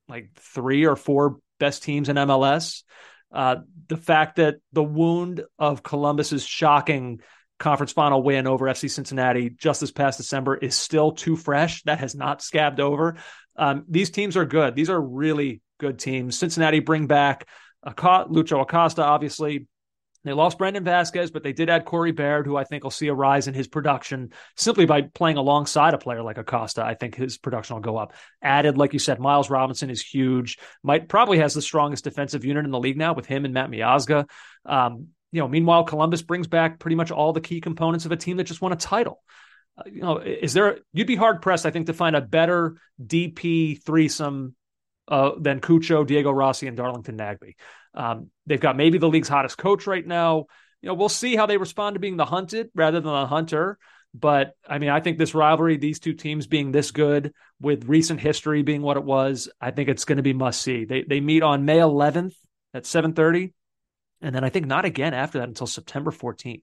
[0.09, 2.83] like three or four best teams in MLS.
[3.33, 3.57] Uh,
[3.89, 7.21] the fact that the wound of Columbus's shocking
[7.59, 11.83] conference final win over FC Cincinnati just this past December is still too fresh.
[11.83, 13.17] That has not scabbed over.
[13.57, 14.75] Um, these teams are good.
[14.75, 16.39] These are really good teams.
[16.39, 17.49] Cincinnati bring back
[17.87, 19.67] Lucho Acosta, obviously.
[20.25, 23.09] They lost Brendan Vazquez, but they did add Corey Baird, who I think will see
[23.09, 26.83] a rise in his production simply by playing alongside a player like Acosta.
[26.83, 28.15] I think his production will go up.
[28.43, 30.59] Added, like you said, Miles Robinson is huge.
[30.83, 33.71] Might probably has the strongest defensive unit in the league now with him and Matt
[33.71, 34.27] Miazga.
[34.65, 38.17] Um, you know, meanwhile, Columbus brings back pretty much all the key components of a
[38.17, 39.23] team that just won a title.
[39.77, 40.79] Uh, you know, is there?
[40.95, 44.55] You'd be hard pressed, I think, to find a better DP threesome
[45.09, 47.55] uh, than Cucho, Diego Rossi, and Darlington Nagbe.
[47.95, 50.47] Um, they've got maybe the league's hottest coach right now.
[50.83, 53.79] You know, we'll see how they respond to being the hunted rather than the hunter.
[54.15, 58.21] But I mean, I think this rivalry, these two teams being this good, with recent
[58.21, 60.85] history being what it was, I think it's going to be must see.
[60.85, 62.35] They they meet on May 11th
[62.73, 63.53] at 7:30,
[64.23, 66.63] and then I think not again after that until September 14th.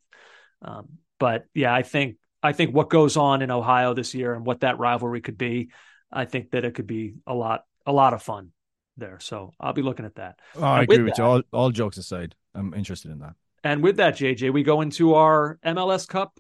[0.62, 4.46] Um, but yeah, I think I think what goes on in Ohio this year and
[4.46, 5.72] what that rivalry could be,
[6.12, 8.52] I think that it could be a lot a lot of fun
[8.98, 9.20] there.
[9.20, 10.40] So I'll be looking at that.
[10.56, 11.28] Oh, I And with agree with that- you.
[11.28, 13.34] All, all jokes aside, I'm interested in that.
[13.64, 16.40] And with that, JJ, we go into our MLS Cup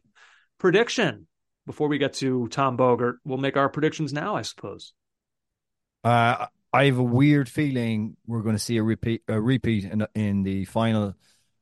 [0.58, 1.28] prediction.
[1.68, 4.94] Before we get to Tom Bogert, we'll make our predictions now, I suppose.
[6.04, 10.06] Uh, I have a weird feeling we're going to see a repeat, a repeat in,
[10.16, 11.14] in the final.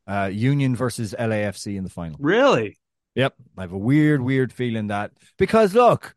[0.07, 2.17] Uh, Union versus LAFC in the final.
[2.19, 2.77] Really?
[3.15, 6.15] Yep, I have a weird, weird feeling that because look,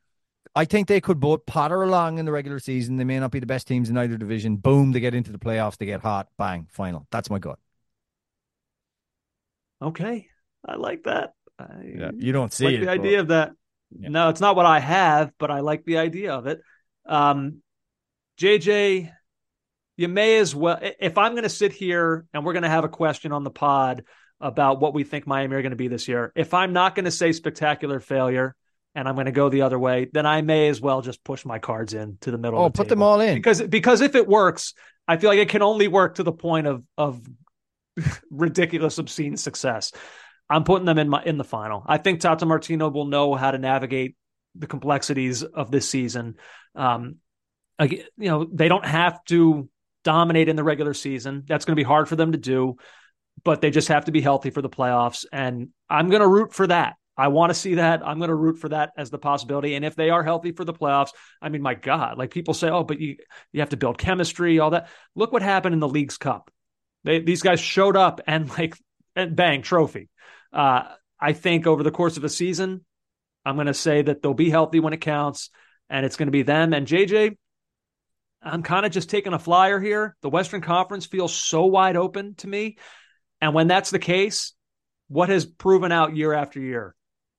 [0.55, 2.97] I think they could both potter along in the regular season.
[2.97, 4.57] They may not be the best teams in either division.
[4.57, 7.07] Boom, they get into the playoffs, they get hot, bang, final.
[7.11, 7.59] That's my gut.
[9.81, 10.29] Okay.
[10.67, 11.33] I like that.
[11.59, 13.53] I Yeah, you don't see like it, the but- idea of that.
[13.99, 14.09] Yeah.
[14.09, 16.61] No, it's not what I have, but I like the idea of it.
[17.05, 17.59] Um,
[18.39, 19.11] JJ,
[19.99, 20.79] you may as well.
[20.81, 23.51] If I'm going to sit here and we're going to have a question on the
[23.51, 24.05] pod
[24.41, 27.05] about what we think Miami are going to be this year, if I'm not going
[27.05, 28.55] to say spectacular failure
[28.95, 31.45] and I'm going to go the other way, then I may as well just push
[31.45, 32.61] my cards in to the middle.
[32.61, 33.35] Oh, of the put them all in.
[33.35, 34.75] because because if it works,
[35.09, 37.23] I feel like it can only work to the point of of
[38.31, 39.93] ridiculous, obscene success.
[40.49, 41.83] I'm putting them in my in the final.
[41.87, 44.17] I think Tata Martino will know how to navigate
[44.55, 46.37] the complexities of this season.
[46.75, 47.17] Um,
[47.81, 49.69] you know, they don't have to
[50.05, 51.45] dominate in the regular season.
[51.47, 52.77] That's going to be hard for them to do,
[53.45, 55.25] but they just have to be healthy for the playoffs.
[55.33, 56.97] And I'm going to root for that.
[57.17, 58.07] I want to see that.
[58.07, 59.75] I'm going to root for that as the possibility.
[59.75, 61.11] And if they are healthy for the playoffs,
[61.43, 63.17] I mean, my God, like people say, oh, but you
[63.53, 64.89] you have to build chemistry, all that.
[65.15, 66.51] Look what happened in the League's Cup.
[67.05, 68.77] They, these guys showed up and like
[69.15, 70.09] and bang trophy.
[70.53, 70.85] Uh,
[71.21, 72.85] I think over the course of a season,
[73.45, 75.51] I'm going to say that they'll be healthy when it counts,
[75.91, 77.37] and it's going to be them and JJ.
[78.45, 80.17] I'm kind of just taking a flyer here.
[80.23, 82.79] The Western Conference feels so wide open to me,
[83.41, 84.55] and when that's the case,
[85.09, 86.97] what has proven out year after year?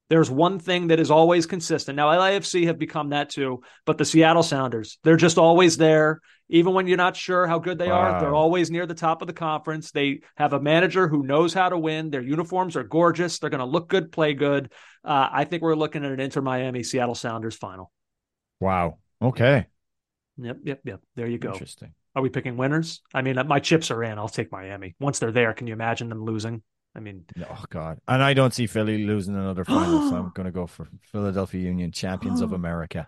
[0.09, 1.95] There's one thing that is always consistent.
[1.95, 6.19] Now, LAFC have become that too, but the Seattle Sounders, they're just always there.
[6.49, 9.27] Even when you're not sure how good they are, they're always near the top of
[9.27, 9.91] the conference.
[9.91, 12.09] They have a manager who knows how to win.
[12.09, 13.39] Their uniforms are gorgeous.
[13.39, 14.71] They're going to look good, play good.
[15.03, 17.91] Uh, I think we're looking at an Inter Miami Seattle Sounders final.
[18.59, 18.99] Wow.
[19.21, 19.65] Okay.
[20.37, 21.01] Yep, yep, yep.
[21.15, 21.53] There you go.
[21.53, 21.93] Interesting.
[22.15, 23.01] Are we picking winners?
[23.13, 24.19] I mean, my chips are in.
[24.19, 24.95] I'll take Miami.
[24.99, 26.61] Once they're there, can you imagine them losing?
[26.95, 30.45] I mean, Oh God, and I don't see Philly losing another final, so I'm going
[30.45, 33.07] to go for Philadelphia Union, champions of America.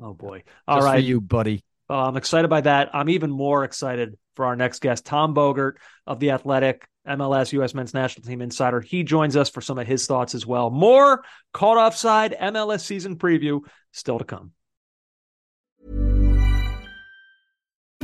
[0.00, 0.38] oh boy.
[0.38, 1.04] Just All for right.
[1.04, 1.64] you, buddy.
[1.90, 2.90] Uh, I'm excited by that.
[2.94, 5.74] I'm even more excited for our next guest, Tom Bogert
[6.06, 7.74] of the Athletic, MLS U.S.
[7.74, 8.80] Men's National Team Insider.
[8.80, 10.70] He joins us for some of his thoughts as well.
[10.70, 13.60] More caught offside MLS season preview
[13.92, 14.52] still to come.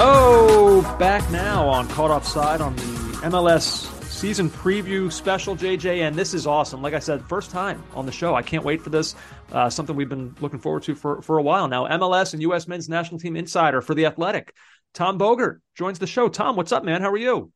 [0.00, 2.82] Oh, back now on Caught Offside on the
[3.24, 6.06] MLS season preview special, JJ.
[6.06, 6.80] And this is awesome.
[6.80, 8.32] Like I said, first time on the show.
[8.32, 9.16] I can't wait for this.
[9.50, 11.88] Uh, something we've been looking forward to for, for a while now.
[11.88, 12.68] MLS and U.S.
[12.68, 14.54] men's national team insider for The Athletic.
[14.94, 16.28] Tom Bogert joins the show.
[16.28, 17.02] Tom, what's up, man?
[17.02, 17.50] How are you?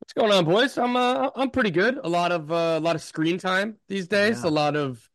[0.00, 0.76] What's going on, boys?
[0.78, 2.00] I'm uh, I'm pretty good.
[2.02, 4.42] A lot of uh, a lot of screen time these days.
[4.42, 4.48] Yeah.
[4.48, 5.08] A lot of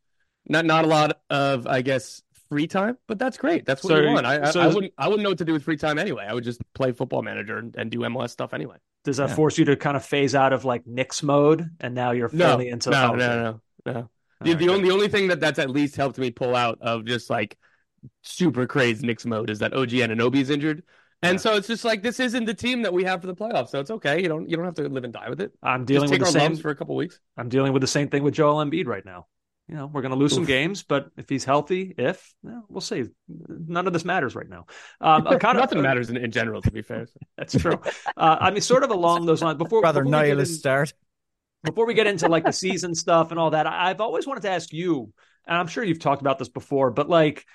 [0.48, 2.22] not not a lot of I guess
[2.52, 3.64] free time, but that's great.
[3.64, 4.26] That's what So- you want.
[4.26, 5.98] I, I, so I is- wouldn't I wouldn't know what to do with free time
[5.98, 6.26] anyway.
[6.28, 8.76] I would just play Football Manager and, and do MLS stuff anyway.
[9.04, 9.34] Does that Yeah.
[9.36, 12.50] force you to kind of phase out of like Knicks mode and now you're No,
[12.52, 13.60] fully into no, no, no, no.
[13.84, 14.06] The, right,
[14.42, 14.68] the good.
[14.68, 17.56] only the only thing that that's at least helped me pull out of just like
[18.22, 20.82] super crazy Knicks mode is that OG Anunoby is injured.
[21.24, 21.40] And Yeah.
[21.40, 23.78] so it's just like this isn't the team that we have for the playoffs, so
[23.80, 24.20] it's okay.
[24.20, 25.52] You don't you don't have to live and die with it.
[25.62, 27.18] I'm dealing Just with the our same for a couple weeks.
[27.36, 29.26] I'm dealing with the same thing with Joel Embiid right now.
[29.72, 32.82] You know, we're going to lose some games, but if he's healthy, if well, we'll
[32.82, 33.04] see.
[33.48, 34.66] None of this matters right now.
[35.00, 37.06] Um, kind of- Nothing matters in, in general, to be fair.
[37.38, 37.80] That's true.
[38.14, 39.56] Uh, I mean, sort of along those lines.
[39.56, 40.92] Before Rather before we, get nihilist in- start.
[41.64, 44.42] before we get into like the season stuff and all that, I- I've always wanted
[44.42, 45.10] to ask you,
[45.46, 47.46] and I'm sure you've talked about this before, but like,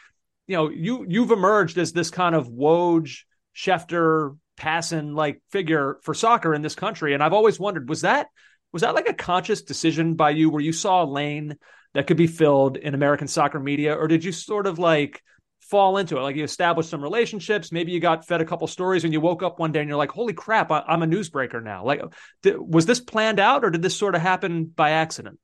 [0.48, 3.16] you know, you you've emerged as this kind of Woj,
[3.56, 8.26] Schefter, passing like figure for soccer in this country, and I've always wondered was that
[8.74, 11.58] was that like a conscious decision by you where you saw a lane
[11.94, 15.22] that could be filled in American soccer media, or did you sort of like
[15.62, 16.22] fall into it?
[16.22, 19.44] Like you established some relationships, maybe you got fed a couple stories, and you woke
[19.44, 22.02] up one day and you're like, "Holy crap, I, I'm a newsbreaker now!" Like,
[22.44, 25.40] was this planned out, or did this sort of happen by accident?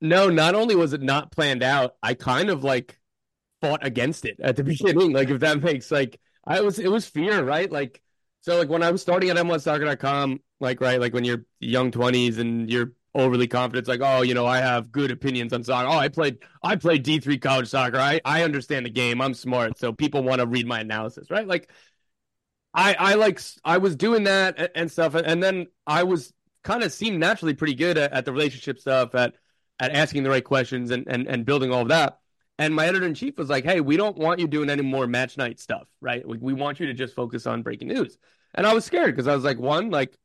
[0.00, 2.98] No, not only was it not planned out, I kind of like
[3.60, 5.12] fought against it at the beginning.
[5.12, 7.70] Like, if that makes like, I was, it was fear, right?
[7.70, 8.00] Like,
[8.40, 12.38] so like when I was starting at MLSsoccer.com, like, right, like when you're young 20s
[12.38, 15.88] and you're overly confident, it's like, oh, you know, I have good opinions on soccer.
[15.88, 17.98] Oh, I played, I played D3 college soccer.
[17.98, 19.20] I, I understand the game.
[19.20, 19.78] I'm smart.
[19.78, 21.46] So people want to read my analysis, right?
[21.46, 21.70] Like,
[22.74, 25.14] I, I like, I was doing that and, and stuff.
[25.14, 26.32] And then I was
[26.62, 29.34] kind of seemed naturally pretty good at, at the relationship stuff, at,
[29.80, 32.18] at asking the right questions and, and, and building all of that.
[32.58, 35.06] And my editor in chief was like, hey, we don't want you doing any more
[35.06, 36.26] match night stuff, right?
[36.26, 38.18] We, we want you to just focus on breaking news.
[38.54, 40.16] And I was scared because I was like, one, like,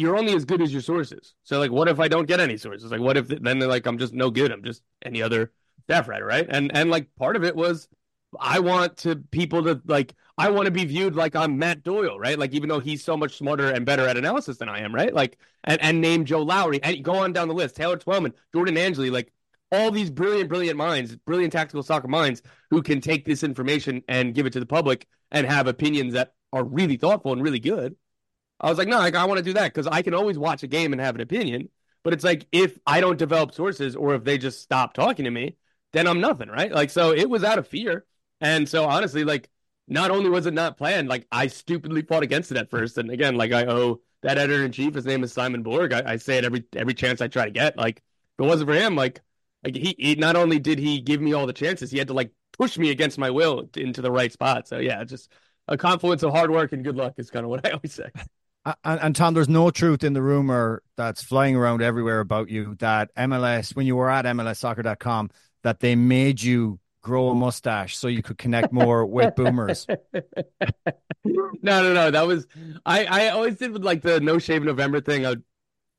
[0.00, 1.34] you're only as good as your sources.
[1.44, 2.90] So, like, what if I don't get any sources?
[2.90, 4.50] Like, what if then they're like, I'm just no good.
[4.50, 5.52] I'm just any other
[5.84, 6.46] staff writer, right?
[6.48, 7.88] And and like part of it was
[8.38, 12.18] I want to people to like I want to be viewed like I'm Matt Doyle,
[12.18, 12.38] right?
[12.38, 15.12] Like even though he's so much smarter and better at analysis than I am, right?
[15.12, 18.76] Like and and name Joe Lowry and go on down the list, Taylor Twellman, Jordan
[18.76, 19.32] Angeli, like
[19.72, 24.34] all these brilliant, brilliant minds, brilliant tactical soccer minds who can take this information and
[24.34, 27.94] give it to the public and have opinions that are really thoughtful and really good.
[28.60, 30.62] I was like, no, like, I want to do that because I can always watch
[30.62, 31.68] a game and have an opinion.
[32.02, 35.30] But it's like if I don't develop sources or if they just stop talking to
[35.30, 35.56] me,
[35.92, 36.72] then I'm nothing, right?
[36.72, 38.06] Like, so it was out of fear.
[38.40, 39.50] And so honestly, like,
[39.88, 42.96] not only was it not planned, like I stupidly fought against it at first.
[42.96, 45.92] And again, like I owe that editor in chief, his name is Simon Borg.
[45.92, 47.76] I, I say it every every chance I try to get.
[47.76, 49.20] Like, if it wasn't for him, like,
[49.64, 52.14] like he, he not only did he give me all the chances, he had to
[52.14, 54.68] like push me against my will into the right spot.
[54.68, 55.30] So yeah, just
[55.68, 58.10] a confluence of hard work and good luck is kind of what I always say.
[58.64, 62.76] And, and, Tom, there's no truth in the rumor that's flying around everywhere about you
[62.80, 65.30] that MLS, when you were at MLSsoccer.com,
[65.62, 69.86] that they made you grow a mustache so you could connect more with boomers.
[71.24, 72.10] no, no, no.
[72.10, 72.46] That was
[72.84, 73.04] I.
[73.06, 75.26] I always did with like the no shave November thing.
[75.26, 75.42] I would,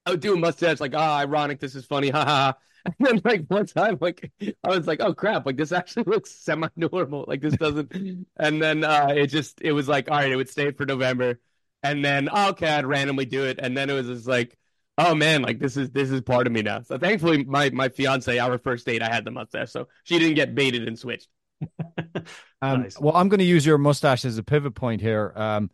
[0.05, 1.59] I would do a mustache like, ah, oh, ironic.
[1.59, 2.55] This is funny, ha ha.
[2.83, 4.31] And then like one time, like
[4.63, 7.25] I was like, oh crap, like this actually looks semi normal.
[7.27, 8.27] Like this doesn't.
[8.37, 11.39] and then uh it just it was like, all right, it would stay for November,
[11.83, 14.57] and then oh, okay, I'd randomly do it, and then it was just like.
[14.97, 16.81] Oh man, like this is this is part of me now.
[16.81, 20.35] So thankfully, my my fiance, our first date, I had the mustache, so she didn't
[20.35, 21.29] get baited and switched.
[22.61, 22.99] um, nice.
[22.99, 25.33] Well, I'm going to use your mustache as a pivot point here.
[25.35, 25.71] Um,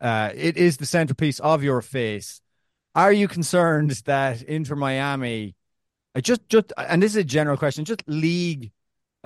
[0.00, 2.40] uh, it is the centerpiece of your face.
[2.94, 5.54] Are you concerned that Inter Miami,
[6.14, 8.72] uh, just just, and this is a general question, just league,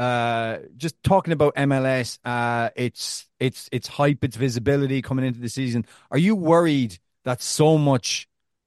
[0.00, 5.48] uh, just talking about MLS, uh, its its its hype, its visibility coming into the
[5.50, 5.84] season.
[6.10, 8.26] Are you worried that so much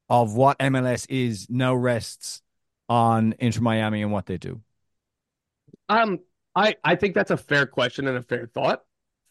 [0.10, 2.44] of what MLS is now rests
[2.88, 4.62] on Inter Miami and what they do?
[5.90, 6.20] Um,
[6.56, 8.84] I I think that's a fair question and a fair thought.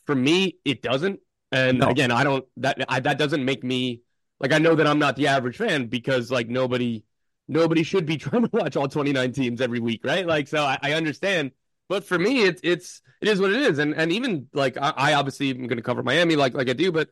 [0.05, 1.21] For me, it doesn't.
[1.53, 1.89] And no.
[1.89, 4.03] again, I don't that I, that doesn't make me
[4.41, 7.05] like I know that I'm not the average fan because like nobody
[7.47, 10.27] nobody should be trying to watch all 29 teams every week, right?
[10.27, 11.53] Like so I, I understand.
[11.93, 13.79] But for me, it's it's it is what it is.
[13.79, 16.73] And and even like I, I obviously am going to cover Miami like like I
[16.73, 17.11] do, but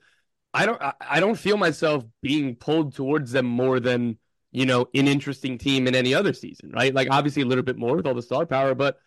[0.54, 4.16] I don't I don't feel myself being pulled towards them more than
[4.52, 6.94] you know an interesting team in any other season, right?
[6.94, 8.98] Like obviously a little bit more with all the star power, but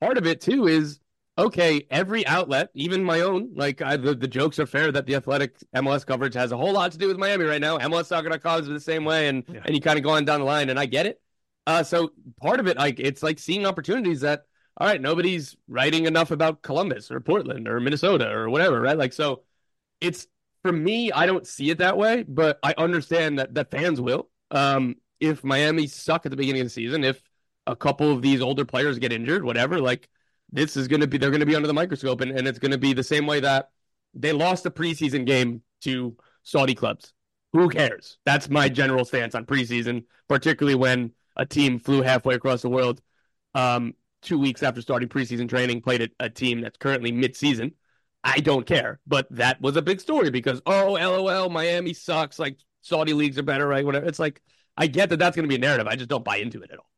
[0.00, 1.00] part of it too is
[1.36, 5.16] okay, every outlet, even my own, like I, the, the jokes are fair that the
[5.16, 7.78] athletic MLS coverage has a whole lot to do with Miami right now.
[7.78, 9.62] MLS MLSsoccer.com is the same way, and yeah.
[9.64, 11.20] and you kind of go on down the line, and I get it.
[11.66, 14.44] Uh, so part of it, like it's like seeing opportunities that
[14.78, 18.96] all right, nobody's writing enough about Columbus or Portland or Minnesota or whatever, right?
[18.96, 19.42] Like so,
[20.00, 20.28] it's
[20.62, 24.28] for me, I don't see it that way, but I understand that that fans will.
[24.52, 27.20] Um, if Miami suck at the beginning of the season, if
[27.66, 30.08] a couple of these older players get injured, whatever, like
[30.52, 32.60] this is going to be they're going to be under the microscope and, and it's
[32.60, 33.70] going to be the same way that
[34.14, 37.12] they lost a preseason game to Saudi clubs.
[37.52, 38.18] Who cares?
[38.24, 43.00] That's my general stance on preseason, particularly when a team flew halfway across the world
[43.54, 47.72] um, two weeks after starting preseason training, played a, a team that's currently mid-season.
[48.24, 52.38] I don't care, but that was a big story because oh, lol, Miami sucks.
[52.38, 53.84] Like Saudi leagues are better, right?
[53.84, 54.06] Whatever.
[54.06, 54.42] It's like
[54.76, 55.86] I get that that's going to be a narrative.
[55.86, 56.90] I just don't buy into it at all.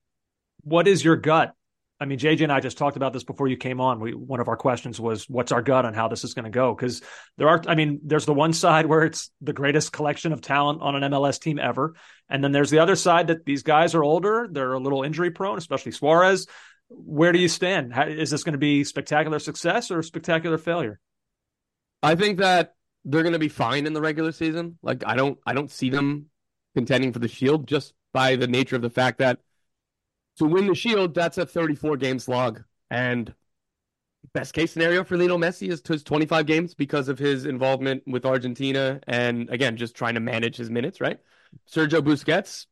[0.63, 1.55] What is your gut
[2.03, 4.01] I mean, JJ and I just talked about this before you came on.
[4.01, 6.51] We one of our questions was, "What's our gut on how this is going to
[6.51, 7.03] go?" Because
[7.37, 10.81] there are, I mean, there's the one side where it's the greatest collection of talent
[10.81, 11.95] on an MLS team ever,
[12.31, 15.31] and then there's the other side that these guys are older, they're a little injury
[15.31, 16.47] prone, especially Suarez.
[16.91, 17.95] Where do you stand?
[17.95, 21.01] How, is this going to be spectacular success or spectacular failure?
[22.03, 22.75] I think that
[23.05, 24.79] they're going to be fine in the regular season.
[24.83, 26.27] Like I don't, I don't see them
[26.75, 29.39] contending for the Shield just by the nature of the fact that
[30.39, 32.65] to win the Shield, that's a 34 game slog.
[32.91, 33.33] And
[34.33, 38.03] best case scenario for Lionel Messi is to his 25 games because of his involvement
[38.07, 41.19] with Argentina and again just trying to manage his minutes, right?
[41.71, 42.67] Sergio Busquets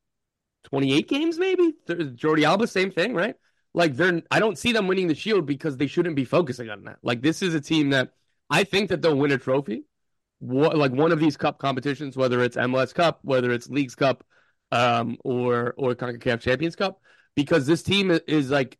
[0.64, 1.74] 28 games maybe.
[1.88, 3.36] Jordi Alba same thing, right?
[3.78, 6.82] Like they're I don't see them winning the Shield because they shouldn't be focusing on
[6.84, 6.98] that.
[7.02, 8.12] Like this is a team that
[8.50, 9.84] I think that they'll win a trophy.
[10.40, 14.24] What, like one of these cup competitions, whether it's MLS Cup, whether it's Leagues Cup,
[14.72, 17.00] um, or or CONCACAF Champions Cup
[17.38, 18.76] because this team is like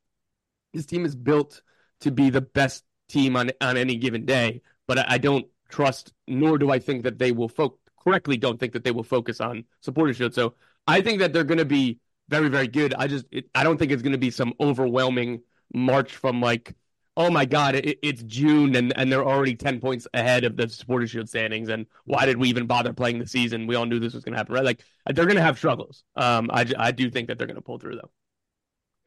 [0.74, 1.62] this team is built
[2.01, 4.62] to be the best team on on any given day.
[4.88, 8.36] But I, I don't trust, nor do I think that they will focus correctly.
[8.36, 10.34] Don't think that they will focus on supporter shield.
[10.34, 10.55] So
[10.88, 12.95] I think that they're going to be very very good.
[12.95, 15.43] I just it, I don't think it's going to be some overwhelming
[15.74, 16.74] march from like
[17.16, 20.68] oh my god it, it's June and and they're already ten points ahead of the
[20.68, 23.66] supporter shield standings and why did we even bother playing the season?
[23.66, 24.64] We all knew this was going to happen, right?
[24.64, 26.05] Like they're going to have struggles.
[26.16, 28.11] Um, I I do think that they're going to pull through though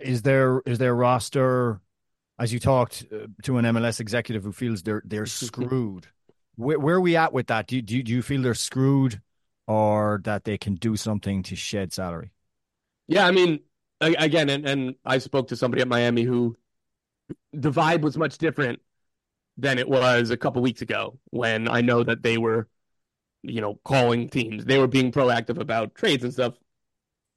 [0.02, 1.80] is there is there a roster
[2.40, 6.08] as you talked uh, to an MLS executive who feels they're they're screwed?
[6.56, 7.68] Where, where are we at with that?
[7.68, 9.22] Do you, do you, do you feel they're screwed,
[9.68, 12.32] or that they can do something to shed salary?
[13.12, 13.60] Yeah, I mean,
[14.00, 16.56] again, and, and I spoke to somebody at Miami who
[17.54, 18.82] the vibe was much different
[19.58, 22.70] than it was a couple weeks ago when I know that they were,
[23.44, 24.66] you know, calling teams.
[24.66, 26.56] They were being proactive about trades and stuff.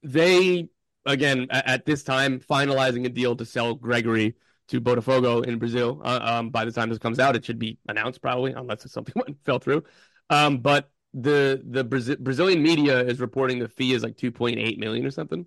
[0.03, 0.69] They
[1.07, 4.35] again at, this time finalizing a deal to sell Gregore
[4.69, 6.03] to Botafogo in Brazil.
[6.05, 9.37] Uh, um, by the time this comes out, it should be announced probably, unless something
[9.45, 9.85] fell through.
[10.31, 15.07] Um, but the the Brazil- Brazilian media is reporting the fee is like 2.8 million
[15.07, 15.47] or something.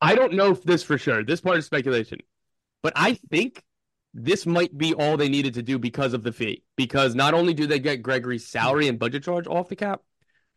[0.00, 1.24] I don't know if this for sure.
[1.24, 2.18] This part is speculation,
[2.82, 3.62] but I think
[4.14, 6.64] this might be all they needed to do because of the fee.
[6.76, 10.02] Because not only do they get Gregore's salary and budget charge off the cap,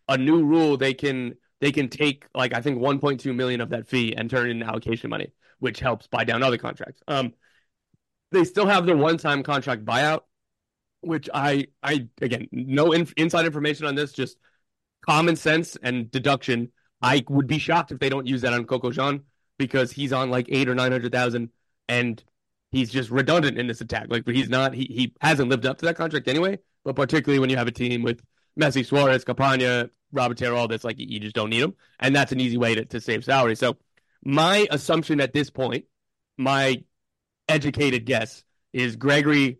[0.07, 3.87] a new rule, they can they can take like I think 1.2 million of that
[3.87, 7.01] fee and turn it into allocation money, which helps buy down other contracts.
[7.07, 7.33] Um,
[8.31, 10.21] they still have their one-time contract buyout,
[11.01, 14.37] which I I again no in, inside information on this, just
[15.05, 16.71] common sense and deduction.
[17.01, 19.23] I would be shocked if they don't use that on Coco Jean
[19.57, 21.49] because he's on like eight or nine hundred thousand,
[21.87, 22.23] and
[22.71, 24.07] he's just redundant in this attack.
[24.09, 24.73] Like, but he's not.
[24.73, 26.59] He he hasn't lived up to that contract anyway.
[26.83, 28.21] But particularly when you have a team with
[28.59, 32.31] Messi, Suarez, Campana, Robert Taylor, all this, like you just don't need them, and that's
[32.31, 33.55] an easy way to, to save salary.
[33.55, 33.77] So
[34.23, 35.85] my assumption at this point,
[36.37, 36.83] my
[37.47, 38.43] educated guess
[38.73, 39.57] is Gregore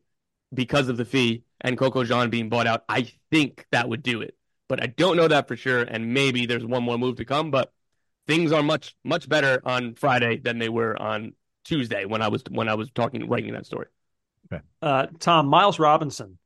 [0.54, 2.84] because of the fee and Coco Jean being bought out.
[2.88, 4.36] I think that would do it,
[4.68, 5.82] but I don't know that for sure.
[5.82, 7.72] And maybe there's one more move to come, but
[8.28, 11.34] things are much much better on Friday than they were on
[11.66, 13.88] Tuesday when I was when I was talking writing that story.
[14.52, 14.64] Okay.
[14.82, 16.38] Uh, Tom Miles Robinson,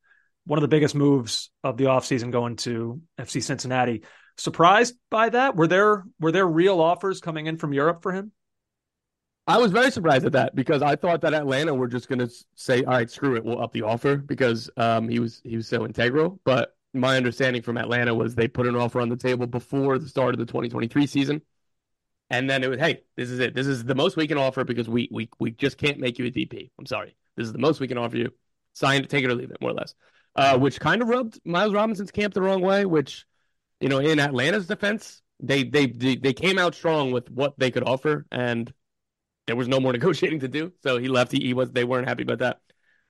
[0.45, 4.03] one of the biggest moves of the offseason going to FC Cincinnati.
[4.37, 5.55] Surprised by that?
[5.55, 8.31] Were there were there real offers coming in from Europe for him?
[9.47, 12.29] I was very surprised at that because I thought that Atlanta were just going to
[12.55, 15.67] say, "All right, screw it, we'll up the offer," because um, he was he was
[15.67, 16.39] so integral.
[16.43, 20.07] But my understanding from Atlanta was they put an offer on the table before the
[20.07, 21.41] start of the 2023 season,
[22.29, 23.53] and then it was, "Hey, this is it.
[23.53, 26.25] This is the most we can offer because we we we just can't make you
[26.25, 26.71] a DP.
[26.79, 27.15] I'm sorry.
[27.35, 28.31] This is the most we can offer you.
[28.73, 29.95] Sign take it or leave it, more or less."
[30.35, 32.85] Uh, which kind of rubbed Miles Robinson's camp the wrong way.
[32.85, 33.25] Which,
[33.79, 37.83] you know, in Atlanta's defense, they they they came out strong with what they could
[37.83, 38.71] offer and
[39.47, 40.71] there was no more negotiating to do.
[40.83, 41.31] So he left.
[41.31, 41.71] He, he was.
[41.71, 42.59] They weren't happy about that.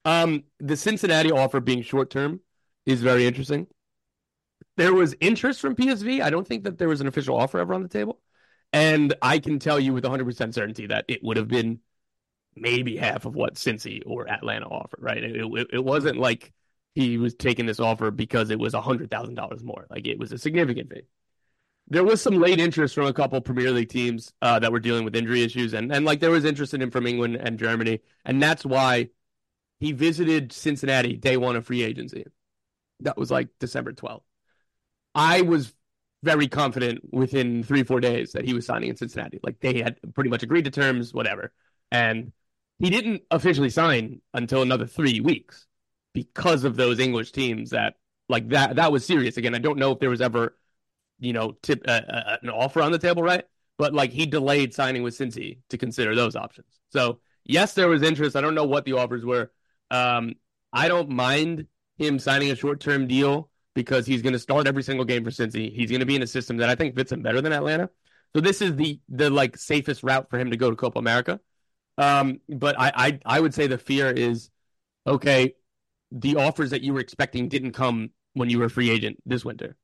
[0.06, 2.40] Um, the Cincinnati offer being short term
[2.86, 3.68] is very interesting.
[4.78, 6.22] There was interest from PSV.
[6.22, 8.22] I don't think that there was an official offer ever on the table,
[8.74, 11.80] and I can tell you with 100 percent certainty that it would have been
[12.56, 15.02] maybe half of what Cincy or Atlanta offered.
[15.02, 15.24] Right?
[15.24, 16.54] It, it, it wasn't like
[16.96, 19.88] he was taking this offer because it was hundred thousand dollars more.
[19.90, 21.04] Like it was a significant fee
[21.90, 25.06] there was some late interest from a couple Premier League teams uh, that were dealing
[25.06, 28.02] with injury issues, and and like there was interest in him from England and Germany,
[28.26, 29.10] and that's why
[29.80, 32.26] he visited Cincinnati day one of free agency.
[33.02, 34.26] That was like December twelfth.
[35.16, 35.74] I was
[36.24, 39.40] very confident within three four days that he was signing in Cincinnati.
[39.44, 41.54] Like they had pretty much agreed to terms, whatever,
[41.92, 42.32] and
[42.80, 45.66] he didn't officially sign until another three weeks
[46.14, 47.96] because of those English teams that
[48.30, 48.76] like that.
[48.78, 49.38] That was serious.
[49.38, 50.56] Again, I don't know if there was ever
[51.20, 53.44] you know, tip uh, uh, an offer on the table, right?
[53.78, 56.68] But like he delayed signing with Cincy to consider those options.
[56.90, 58.36] So yes, there was interest.
[58.36, 59.52] I don't know what the offers were.
[59.92, 60.36] Um,
[60.74, 64.82] I don't mind him signing a short term deal because he's going to start every
[64.82, 65.72] single game for Cincy.
[65.72, 67.92] He's going to be in a system that I think fits him better than Atlanta.
[68.36, 71.40] So this is the the like safest route for him to go to Copa America.
[71.96, 74.50] Um, but I, I I would say the fear is
[75.06, 75.54] okay.
[76.12, 79.46] The offers that you were expecting didn't come when you were a free agent this
[79.46, 79.78] winter.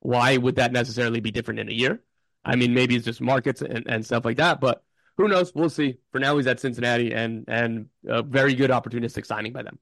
[0.00, 2.02] Why would that necessarily be different in a year?
[2.44, 4.84] I mean, maybe it's just markets and, and stuff like that, but
[5.16, 5.52] who knows?
[5.54, 5.96] We'll see.
[6.12, 9.78] For now, he's at Cincinnati and and a very good opportunistic signing by them.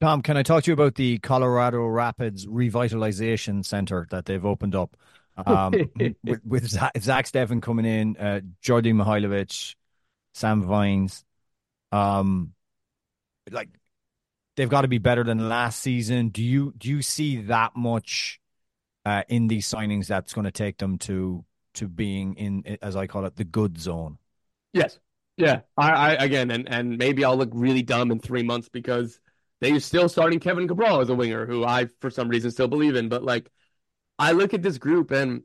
[0.00, 4.74] Tom, can I talk to you about the Colorado Rapids Revitalization Center that they've opened
[4.74, 4.96] up?
[5.38, 5.72] Um,
[6.24, 9.74] with, with Zach, Zack Steffen coming in, uh, Djordje Mihailovic,
[10.34, 11.24] Sam Vines.
[11.92, 12.52] Um,
[13.50, 13.68] like
[14.56, 16.28] they've got to be better than last season.
[16.28, 18.40] Do you do you see that much
[19.06, 21.44] uh, in these signings that's going to take them to
[21.74, 24.18] to being in, as I call it, the good zone.
[24.72, 24.98] Yes.
[25.36, 25.60] Yeah.
[25.76, 29.20] I, I again, and and maybe I'll look really dumb in three months because
[29.60, 32.96] they're still starting Kevin Cabral as a winger, who I for some reason still believe
[32.96, 33.08] in.
[33.08, 33.50] But like,
[34.18, 35.42] I look at this group and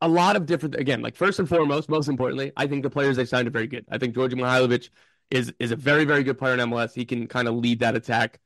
[0.00, 0.76] a lot of different.
[0.76, 3.66] Again, like first and foremost, most importantly, I think the players they signed are very
[3.66, 3.86] good.
[3.90, 4.90] I think Djordje Mihailovic
[5.30, 6.94] is is a very very good player in MLS.
[6.94, 8.40] He can kind of lead that attack.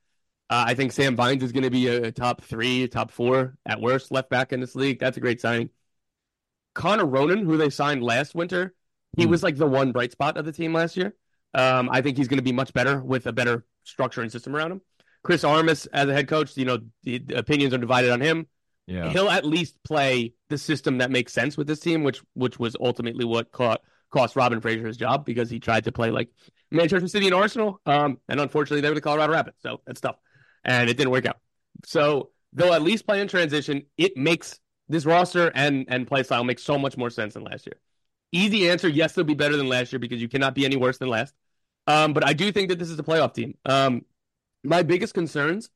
[0.51, 3.57] Uh, I think Sam Vines is going to be a, a, top three, top four
[3.65, 5.01] at worst left back in this league.
[5.01, 5.71] That's a great signing.
[6.75, 8.75] Connor Ronan, who they signed last winter,
[9.17, 9.31] he mm.
[9.31, 11.15] was like the one bright spot of the team last year.
[11.55, 14.55] Um, I think he's going to be much better with a better structure and system
[14.55, 14.81] around him.
[15.23, 18.47] Chris Armas as a head coach, you know, the, the opinions are divided on him.
[18.87, 19.09] Yeah.
[19.09, 22.77] He'll at least play the system that makes sense with this team, which which was
[22.79, 23.81] ultimately what caught,
[24.11, 26.29] cost Robin Fraser his job because he tried to play like
[26.71, 27.81] Manchester City and Arsenal.
[27.87, 29.57] Um, and unfortunately, they were the Colorado Rapids.
[29.63, 30.17] So that's tough
[30.65, 31.39] and it didn't work out.
[31.85, 33.83] So they'll at least play in transition.
[33.97, 34.59] It makes
[34.89, 37.77] this roster and and play style makes so much more sense than last year.
[38.33, 40.99] Easy answer: yes, they'll be better than last year because you cannot be any worse
[40.99, 41.35] than last.
[41.87, 43.57] Um, but I do think that this is a playoff team.
[43.65, 44.05] Um,
[44.63, 45.71] my biggest concerns: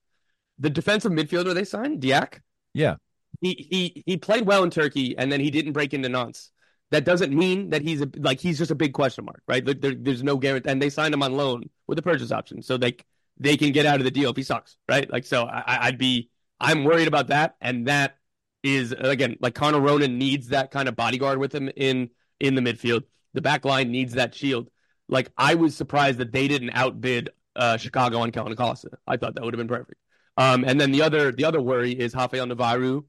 [0.58, 2.40] the defensive midfielder they signed, Diak.
[2.74, 2.96] Yeah,
[3.40, 6.50] he he he played well in Turkey, and then he didn't break into Nantes.
[6.90, 9.64] That doesn't mean that he's a, like he's just a big question mark, right?
[9.64, 12.78] There, there's no guarantee, and they signed him on loan with a purchase option, so
[12.78, 12.96] they
[13.38, 15.10] they can get out of the deal if he sucks, right?
[15.10, 17.56] Like, so I, I'd be, I'm worried about that.
[17.60, 18.16] And that
[18.62, 22.60] is again like Connor Ronan needs that kind of bodyguard with him in in the
[22.60, 23.04] midfield.
[23.34, 24.68] The back line needs that shield.
[25.08, 28.90] Like I was surprised that they didn't outbid uh, Chicago on Kellyn Acosta.
[29.06, 30.00] I thought that would have been perfect.
[30.36, 33.04] Um, and then the other the other worry is Rafael Navarro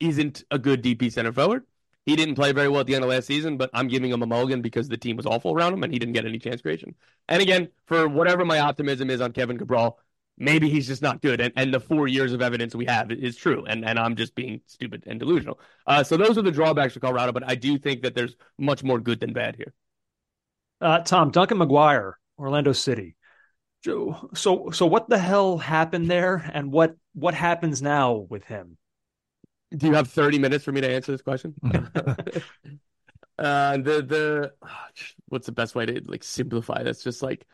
[0.00, 1.64] isn't a good DP center forward.
[2.04, 4.22] He didn't play very well at the end of last season, but I'm giving him
[4.22, 6.60] a mulligan because the team was awful around him and he didn't get any chance
[6.60, 6.94] creation.
[7.28, 9.98] And again, for whatever my optimism is on Kevin Cabral,
[10.36, 11.40] maybe he's just not good.
[11.40, 13.64] And, and the four years of evidence we have is true.
[13.64, 15.58] And, and I'm just being stupid and delusional.
[15.86, 18.84] Uh, so those are the drawbacks for Colorado, but I do think that there's much
[18.84, 19.72] more good than bad here.
[20.80, 23.16] Uh, Tom, Duncan McGuire, Orlando City.
[23.84, 28.78] So, so what the hell happened there, and what what happens now with him?
[29.76, 31.54] Do you have 30 minutes for me to answer this question?
[33.38, 34.52] uh, the the
[35.28, 37.02] what's the best way to like simplify this?
[37.02, 37.46] Just like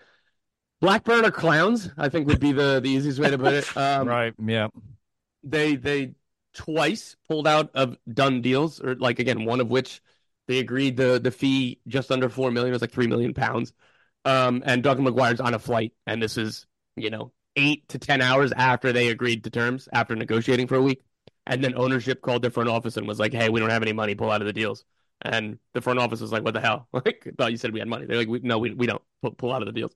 [0.80, 1.90] Blackburn are clowns.
[1.98, 3.76] I think would be the the easiest way to put it.
[3.76, 4.34] Um, right.
[4.38, 4.68] Yeah.
[5.42, 6.12] They they
[6.54, 10.00] twice pulled out of done deals, or like again, one of which
[10.50, 13.72] they agreed the the fee just under four million was like three million pounds.
[14.24, 18.20] Um, and Duncan McGuire's on a flight, and this is you know eight to ten
[18.20, 21.04] hours after they agreed to terms after negotiating for a week.
[21.46, 23.92] And then ownership called their front office and was like, "Hey, we don't have any
[23.92, 24.16] money.
[24.16, 24.84] Pull out of the deals."
[25.22, 26.88] And the front office was like, "What the hell?
[26.92, 29.02] Like, I thought you said we had money." They're like, we, "No, we we don't.
[29.22, 29.94] Pull, pull out of the deals."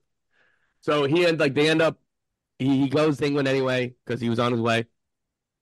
[0.81, 1.99] So he end like they end up.
[2.59, 4.85] He, he goes to England anyway because he was on his way,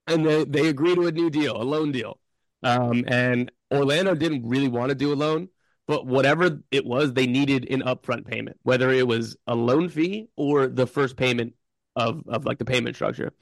[0.08, 2.20] and they they agree to a new deal, a loan deal.
[2.64, 5.50] Um, and Orlando didn't really want to do a loan,
[5.88, 10.30] but whatever it was, they needed an upfront payment, whether it was a loan fee
[10.36, 11.54] or the first payment
[11.96, 13.34] of of like the payment structure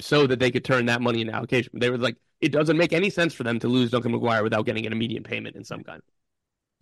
[0.00, 1.72] so that they could turn that money into allocation.
[1.74, 4.64] They were like, it doesn't make any sense for them to lose Duncan McGuire without
[4.64, 6.02] getting an immediate payment in some kind.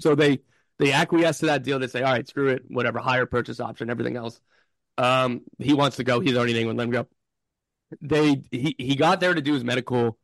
[0.00, 0.40] So they
[0.78, 1.78] they acquiesce to that deal.
[1.78, 4.40] They say, all right, screw it, whatever, higher purchase option, everything else.
[4.96, 6.20] Um, he wants to go.
[6.20, 6.78] He's already in England.
[6.78, 7.09] Let him go.
[8.00, 10.18] They he he got there to do his medical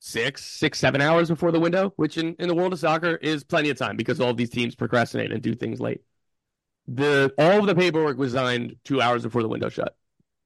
[0.00, 3.44] six, six, seven hours before the window, which in, in the world of soccer is
[3.44, 6.02] plenty of time because all these teams procrastinate and do things late.
[6.86, 9.96] The all of the paperwork was signed two hours before the window shut.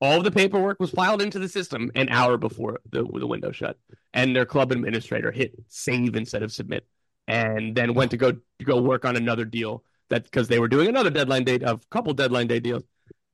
[0.01, 3.53] All of the paperwork was filed into the system an hour before the, the window
[3.53, 3.79] shut,
[4.13, 6.85] and their club administrator hit save instead of submit,
[7.29, 10.69] and then went to go to go work on another deal that because they were
[10.69, 12.83] doing another deadline date of couple deadline day deals.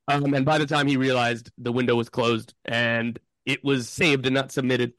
[0.07, 4.25] Um, and by the time he realized the window was closed and it was saved
[4.27, 4.95] and not submitted,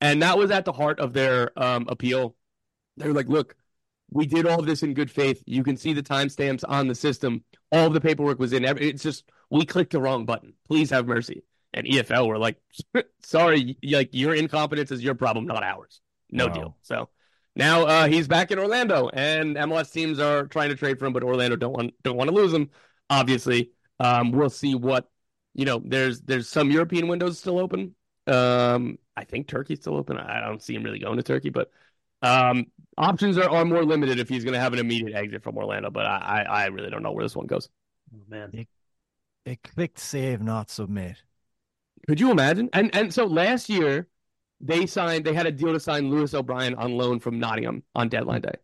[0.00, 2.36] and that was at the heart of their um, appeal.
[2.96, 3.56] They're like, "Look,
[4.10, 5.42] we did all this in good faith.
[5.46, 7.44] You can see the timestamps on the system.
[7.72, 8.64] All the paperwork was in.
[8.64, 10.54] It's just we clicked the wrong button.
[10.66, 11.42] Please have mercy.
[11.72, 12.56] And EFL were like,
[13.22, 16.00] sorry, like your incompetence is your problem, not ours.
[16.30, 16.52] No wow.
[16.52, 16.76] deal.
[16.82, 17.08] So
[17.56, 21.12] now uh, he's back in Orlando, and MLS teams are trying to trade for him,
[21.12, 22.70] but Orlando don't want don't want to lose him.
[23.10, 25.10] Obviously, um, we'll see what
[25.54, 25.82] you know.
[25.84, 27.94] There's there's some European windows still open.
[28.26, 30.16] Um, I think Turkey's still open.
[30.16, 31.70] I don't see him really going to Turkey, but
[32.22, 32.66] um,
[32.96, 35.90] options are, are more limited if he's going to have an immediate exit from Orlando.
[35.90, 37.68] But I, I, I really don't know where this one goes.
[38.14, 38.66] Oh, man, they
[39.44, 41.22] they clicked save, not submit.
[42.06, 42.70] Could you imagine?
[42.72, 44.08] And and so last year
[44.60, 48.08] they signed they had a deal to sign Lewis O'Brien on loan from Nottingham on
[48.08, 48.54] deadline day.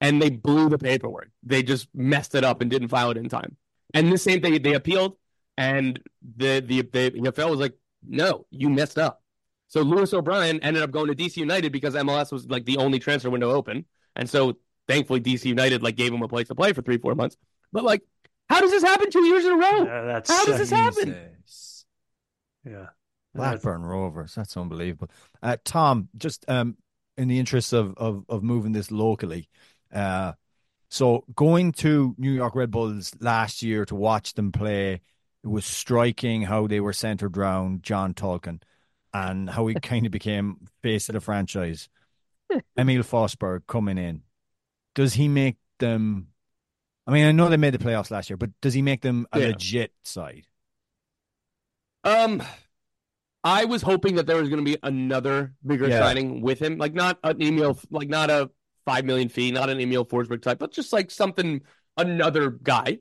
[0.00, 1.30] And they blew the paperwork.
[1.42, 3.56] They just messed it up and didn't file it in time.
[3.92, 5.16] And the same thing they appealed
[5.56, 6.00] and
[6.36, 7.74] the the the EFL was like,
[8.06, 9.22] "No, you messed up."
[9.68, 12.98] So Lewis O'Brien ended up going to DC United because MLS was like the only
[12.98, 13.84] transfer window open.
[14.16, 14.56] And so
[14.88, 17.36] thankfully DC United like gave him a place to play for 3-4 months.
[17.72, 18.02] But like
[18.48, 19.84] how does this happen two years in a row?
[19.84, 21.16] that's, How does this happen?
[22.64, 22.86] Yeah.
[23.32, 24.34] Blackburn Rovers.
[24.34, 25.08] That's unbelievable.
[25.40, 26.76] Uh, Tom, just um,
[27.16, 29.48] in the interest of, of, of moving this locally,
[29.94, 30.32] uh,
[30.88, 35.00] so going to New York Red Bulls last year to watch them play,
[35.42, 38.62] it was striking how they were centered around John Tolkin
[39.12, 41.88] and how he kind of became face of the franchise.
[42.76, 44.22] Emil Forsberg coming in.
[44.94, 46.30] Does he make them
[47.10, 49.26] I mean, I know they made the playoffs last year, but does he make them
[49.32, 49.46] a yeah.
[49.48, 50.46] legit side?
[52.04, 52.40] Um,
[53.42, 55.98] I was hoping that there was going to be another bigger yeah.
[55.98, 58.50] signing with him, like not an Emil, like not a
[58.84, 61.62] five million fee, not an Emil Forsberg type, but just like something
[61.96, 62.98] another guy.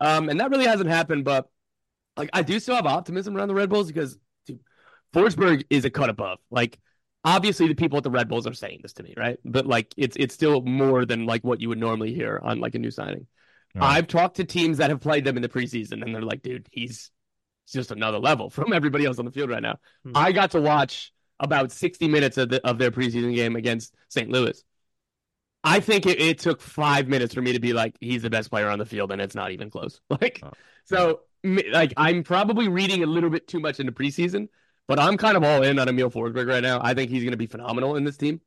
[0.00, 1.50] Um, and that really hasn't happened, but
[2.16, 4.60] like I do still have optimism around the Red Bulls because dude,
[5.14, 6.38] Forsberg is a cut above.
[6.50, 6.78] Like
[7.24, 9.38] obviously the people at the Red Bulls are saying this to me, right?
[9.44, 12.74] But like it's it's still more than like what you would normally hear on like
[12.74, 13.26] a new signing.
[13.74, 13.96] Right.
[13.96, 16.68] I've talked to teams that have played them in the preseason, and they're like, dude,
[16.70, 17.10] he's
[17.72, 19.78] just another level from everybody else on the field right now.
[20.04, 20.12] Hmm.
[20.14, 24.28] I got to watch about 60 minutes of, the, of their preseason game against St.
[24.28, 24.62] Louis.
[25.64, 28.50] I think it, it, took five minutes for me to be like, he's the best
[28.50, 30.00] player on the field, and it's not even close.
[30.10, 30.50] Like, oh.
[30.84, 34.48] so like I'm probably reading a little bit too much into preseason,
[34.88, 36.80] But I'm kind of all in on Emil Forsberg right now.
[36.82, 38.40] I think he's going to be phenomenal in this team.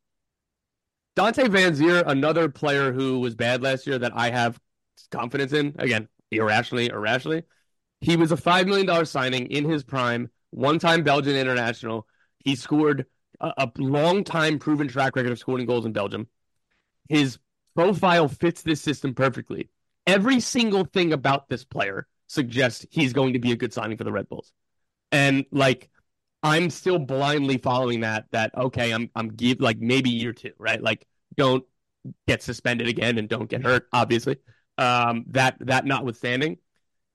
[1.16, 4.60] Dante Vanzeir, another player who was bad last year that I have
[5.12, 5.76] confidence in.
[5.80, 7.44] Again, irrationally, irrationally.
[8.02, 12.06] He was a $5 million signing in his prime, one time Belgian international.
[12.40, 13.06] He scored
[13.40, 16.28] a, a long time proven track record of scoring goals in Belgium.
[17.08, 17.40] His
[17.76, 19.70] profile fits this system perfectly.
[20.06, 24.04] Every single thing about this player suggests he's going to be a good signing for
[24.04, 24.52] the Red Bulls.
[25.12, 25.90] And like,
[26.44, 28.26] I'm still blindly following that.
[28.32, 30.82] That okay, I'm I'm give like maybe year two, right?
[30.82, 31.64] Like, don't
[32.28, 33.88] get suspended again and don't get hurt.
[33.92, 34.38] Obviously,
[34.78, 36.58] um, that that notwithstanding,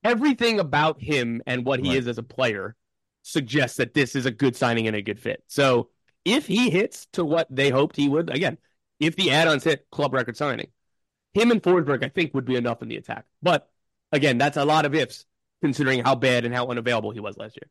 [0.03, 1.99] everything about him and what he Right.
[1.99, 2.75] is as a player
[3.23, 5.45] suggests that this is a good signing and a good fit.
[5.47, 5.91] So
[6.25, 8.59] if he hits to what they hoped he would, again,
[8.99, 10.69] if the add-ons hit club record signing,
[11.35, 13.27] him and Forsberg, I think, would be enough in the attack.
[13.43, 13.71] But
[14.13, 15.25] again, that's a lot of ifs
[15.63, 17.71] considering how bad and how unavailable he was last year.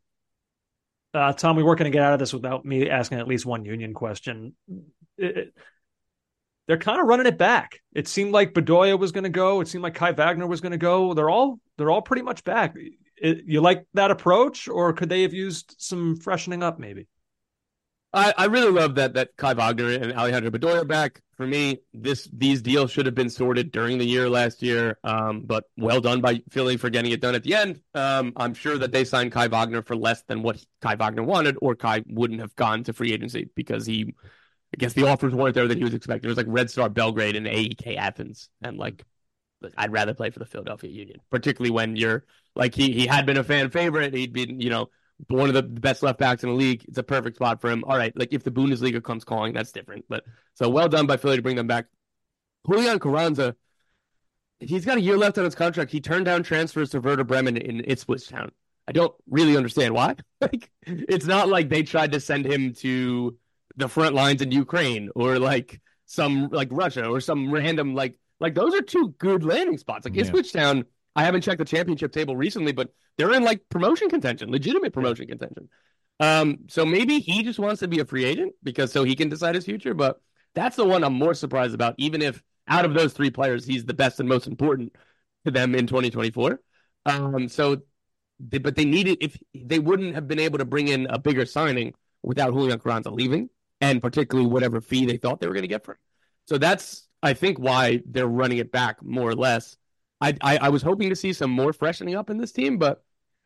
[1.14, 3.46] Uh, Tom, we weren't going to get out of this without me asking at least
[3.46, 4.56] one union question.
[5.18, 5.54] It- it-
[6.68, 7.82] they're kind of running it back.
[7.96, 9.60] It seemed like Bedoya was going to go.
[9.60, 11.16] It seemed like Kai Wagner was going to go.
[11.16, 12.76] They're all they're all pretty much back.
[13.18, 16.78] It- you like that approach, or could they have used some freshening up?
[16.78, 17.08] Maybe.
[18.12, 21.22] I, I really love that that Kai Wagner and Alejandro Bedoya back.
[21.38, 24.98] For me, this these deals should have been sorted during the year last year.
[25.04, 27.82] Um, but well done by Philly for getting it done at the end.
[27.94, 31.56] Um, I'm sure that they signed Kai Wagner for less than what Kai Wagner wanted,
[31.62, 34.16] or Kai wouldn't have gone to free agency because he,
[34.74, 36.28] I guess the offers weren't there that he was expecting.
[36.28, 39.06] It was like Red Star Belgrade and AEK Athens, and like
[39.78, 42.26] I'd rather play for the Philadelphia Union, particularly when you're
[42.56, 44.14] like he he had been a fan favorite.
[44.14, 44.90] He'd been you know
[45.28, 46.86] one of the best left backs in the league.
[46.88, 47.84] It's a perfect spot for him.
[47.86, 50.06] All right, like if the Bundesliga comes calling, that's different.
[50.10, 50.24] But
[50.56, 51.86] so well done by Philly to bring them back.
[52.70, 53.56] Julian Carranza,
[54.60, 55.92] he's got a year left on his contract.
[55.92, 58.52] He turned down transfers to Werder Bremen in Ipswich Town.
[58.88, 60.16] I don't really understand why.
[60.42, 63.38] Like, it's not like they tried to send him to
[63.76, 68.56] the front lines in Ukraine or like some like Russia or some random like like
[68.56, 70.06] those are two good landing spots.
[70.06, 70.24] Like Yeah.
[70.24, 70.86] Ipswich Town,
[71.20, 75.28] I haven't checked the championship table recently, but they're in like promotion contention, legitimate promotion
[75.28, 75.68] contention.
[76.22, 79.28] Um, so maybe he just wants to be a free agent because so he can
[79.28, 79.94] decide his future.
[79.94, 80.22] But
[80.56, 83.84] that's the one I'm more surprised about, even if out of those three players, he's
[83.84, 84.96] the best and most important
[85.44, 86.62] to them in 2024.
[87.06, 87.82] Um, so,
[88.40, 91.46] they, but they needed if they wouldn't have been able to bring in a bigger
[91.46, 93.50] signing without Julian Carranza leaving,
[93.82, 96.00] and particularly whatever fee they thought they were going to get for him.
[96.46, 99.76] So that's I think why they're running it back more or less.
[100.22, 103.04] I, I I was hoping to see some more freshening up in this team, but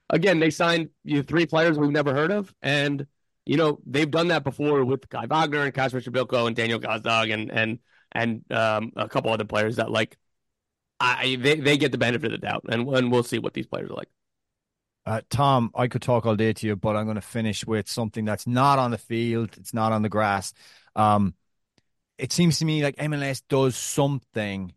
[0.09, 3.05] again, they signed you know, three players we've never heard of, and
[3.45, 7.33] you know they've done that before with Kai Wagner and Kacper Przybyłko and Daniel Gazdag
[7.33, 7.79] and and
[8.11, 10.17] and um, a couple other players that like
[10.99, 13.67] I they, they get the benefit of the doubt, and, and we'll see what these
[13.67, 14.09] players are like.
[15.05, 17.89] Uh, Tom, I could talk all day to you, but I'm going to finish with
[17.89, 19.49] something that's not on the field.
[19.57, 20.53] It's not on the grass.
[20.95, 21.33] Um,
[22.17, 24.71] it seems to me like MLS does something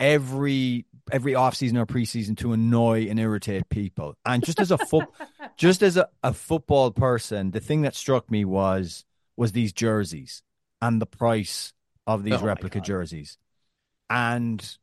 [0.00, 4.16] every every offseason or preseason to annoy and irritate people.
[4.24, 5.06] And just as a foot,
[5.56, 9.04] just as a, a football person, the thing that struck me was
[9.36, 10.42] was these jerseys
[10.80, 11.72] and the price
[12.06, 13.38] of these Oh replica jerseys.
[14.10, 14.76] And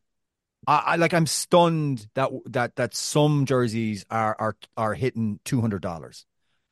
[0.68, 5.62] I, I like I'm stunned that that that some jerseys are are are hitting two
[5.62, 6.26] hundred dollars.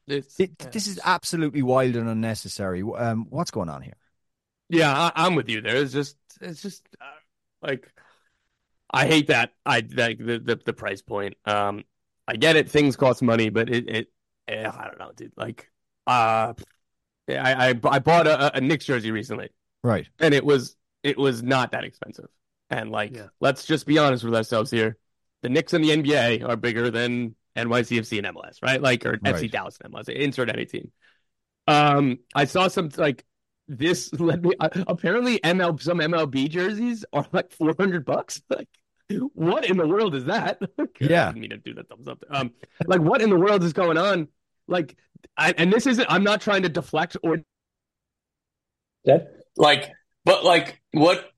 [0.07, 0.35] It's,
[0.71, 2.81] This is absolutely wild and unnecessary.
[2.81, 3.93] Um, what's going on here?
[4.67, 5.77] Yeah, I, I'm with you there.
[5.77, 7.05] It's just, it's just uh,
[7.61, 7.91] like
[8.91, 9.53] I hate that.
[9.65, 11.35] I like the, the the price point.
[11.45, 11.83] Um,
[12.27, 12.69] I get it.
[12.69, 14.07] Things cost money, but it it
[14.47, 15.33] eh, I don't know, dude.
[15.37, 15.69] Like,
[16.07, 16.53] uh,
[17.29, 19.49] I I, I bought a, a Knicks jersey recently,
[19.83, 20.07] Right.
[20.19, 22.27] and it was it was not that expensive.
[22.69, 23.27] And like, Yeah.
[23.39, 24.97] let's just be honest with ourselves here.
[25.41, 28.81] The Knicks and the NBA are bigger than NYCFC and MLS, right?
[28.81, 29.51] Like, or FC Right.
[29.51, 30.09] Dallas and MLS.
[30.09, 30.91] Insert any team.
[31.67, 33.23] Um, I saw some like
[33.67, 34.11] this.
[34.19, 34.53] Let me.
[34.59, 38.41] Uh, apparently, ML some MLB jerseys are like four hundred bucks.
[38.49, 38.67] Like,
[39.33, 40.61] what in the world is that?
[40.99, 41.29] Yeah.
[41.29, 42.23] I didn't mean to do that thumbs up.
[42.29, 42.51] Um,
[42.85, 44.27] like, what in the world is going on?
[44.67, 44.97] Like,
[45.37, 46.05] I, and this isn't.
[46.09, 47.37] I'm not trying to deflect or
[49.05, 49.91] that like,
[50.25, 51.29] but like, what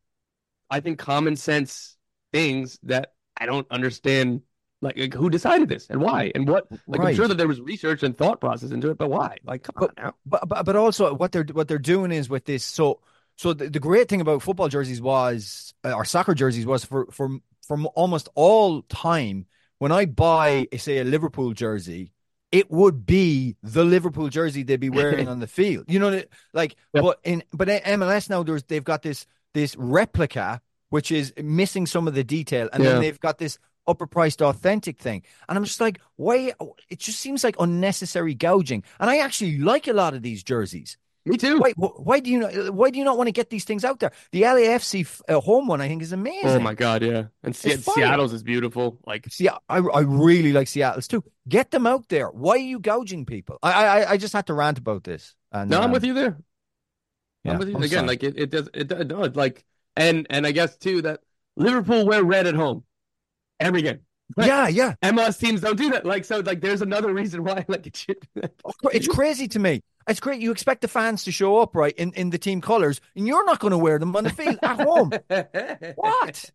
[0.69, 1.95] I think common sense
[2.33, 4.41] things that I don't understand.
[4.83, 6.65] Like, like, who decided this and why and what?
[6.87, 9.37] Like, I'm sure that there was research and thought process into it, but why?
[9.43, 10.13] Like, come But- on now.
[10.25, 12.65] But, but but also what they're what they're doing is with this.
[12.65, 12.99] So
[13.37, 17.05] so the, the great thing about football jerseys was uh, or soccer jerseys was for
[17.11, 17.29] for
[17.67, 19.45] from almost all time
[19.79, 22.11] when I buy say a Liverpool jersey,
[22.51, 25.85] it would be the Liverpool jersey they'd be wearing on the field.
[25.87, 26.21] You know,
[26.53, 27.03] like Yep.
[27.03, 31.85] but in but in MLS now there's they've got this this replica which is missing
[31.87, 32.91] some of the detail, and Yeah.
[32.91, 33.57] then they've got this
[33.87, 35.23] upper priced authentic thing.
[35.47, 36.53] And I'm just like, why?
[36.89, 38.83] It just seems like unnecessary gouging.
[38.99, 40.97] And I actually like a lot of these jerseys.
[41.25, 41.59] Me too.
[41.59, 43.99] Why, why do you not, why do you not want to get these things out
[43.99, 44.11] there?
[44.31, 46.49] The LAFC uh, home one, I think, is amazing.
[46.49, 47.25] Oh my god, yeah.
[47.43, 48.97] And Se- Seattle's is beautiful.
[49.05, 51.23] Like See, I, I really like Seattle's too.
[51.47, 52.27] Get them out there.
[52.29, 53.59] Why are you gouging people?
[53.61, 55.35] I, I, I just had to rant about this.
[55.51, 56.37] And No, I'm um, with you there.
[57.43, 57.89] yeah, I'm with you I'm again.
[57.99, 58.07] sorry.
[58.07, 58.69] Like it, it does.
[58.73, 59.05] It does.
[59.05, 59.63] No, it's like
[59.95, 61.19] and and I guess too that
[61.55, 62.83] Liverpool wear red at home
[63.59, 63.99] every game.
[64.37, 64.95] Yeah, yeah.
[65.03, 66.05] MLS teams don't do that.
[66.05, 68.27] Like so, like there's another reason why like it should.
[68.93, 69.83] It's crazy to me.
[70.07, 70.41] It's great.
[70.41, 73.45] You expect the fans to show up right in, in the team colours, and you're
[73.45, 75.11] not going to wear them on the field at home.
[75.95, 76.51] What?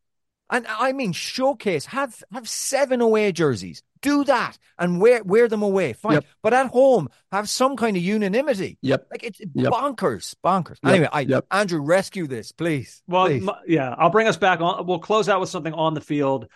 [0.49, 1.87] And I mean, showcase.
[1.87, 3.83] Have have seven away jerseys.
[4.01, 5.93] Do that and wear wear them away.
[5.95, 6.13] Fine.
[6.15, 6.25] Yep.
[6.41, 8.79] But at home, have some kind of unanimity.
[8.81, 9.09] Yep.
[9.11, 9.73] Like it's Yep.
[9.73, 10.79] bonkers, bonkers.
[10.85, 10.93] Yep.
[10.93, 11.47] Anyway, I Yep.
[11.51, 13.03] Andrew, rescue this, please.
[13.09, 13.43] Well, please.
[13.43, 14.87] m- yeah, I'll bring us back on.
[14.87, 16.47] We'll close out with something on the field,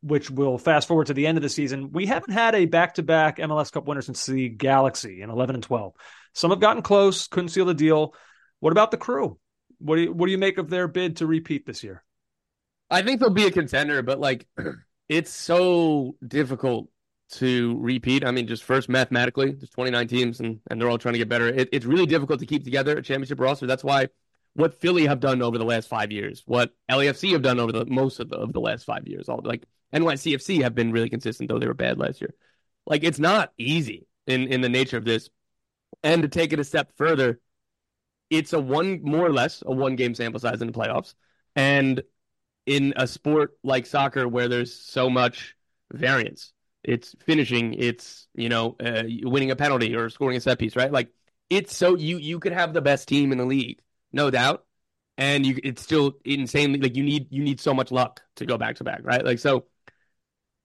[0.00, 1.90] which will fast forward to the end of the season.
[1.90, 5.92] We haven't had a back-to-back MLS Cup winner since the Galaxy in 11 and 12.
[6.32, 8.14] Some have gotten close, couldn't seal the deal.
[8.60, 9.38] What about the crew?
[9.78, 12.04] What do you what do you make of their bid to repeat this year?
[12.90, 14.46] I think they'll be a contender, but like
[15.08, 16.88] it's so difficult
[17.32, 18.24] to repeat.
[18.24, 21.28] I mean, just first mathematically, there's 29 teams and, and they're all trying to get
[21.28, 21.48] better.
[21.48, 23.66] It, it's really difficult to keep together a championship roster.
[23.66, 24.08] That's why
[24.54, 27.86] what Philly have done over the last five years, what LAFC have done over the
[27.86, 31.48] most of the, of the last five years, all like NYCFC have been really consistent,
[31.48, 32.34] though they were bad last year.
[32.86, 35.30] Like it's not easy in in the nature of this.
[36.02, 37.40] And to take it a step further,
[38.30, 41.14] it's a one more or less a one game sample size in the playoffs.
[41.56, 42.02] And
[42.66, 45.56] in a sport like soccer where there's so much
[45.92, 46.52] variance.
[46.82, 50.90] It's finishing, it's you know, uh, winning a penalty or scoring a set piece, right?
[50.92, 51.08] Like
[51.50, 53.80] it's so you you could have the best team in the league,
[54.12, 54.64] no doubt,
[55.18, 58.56] and you it's still insanely like you need you need so much luck to go
[58.56, 59.24] back to back, right?
[59.24, 59.66] Like so,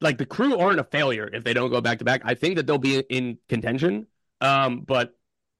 [0.02, 2.22] like the crew aren't a failure if they don't go back to back.
[2.24, 4.07] I think that they'll be in contention,
[4.41, 5.16] um, but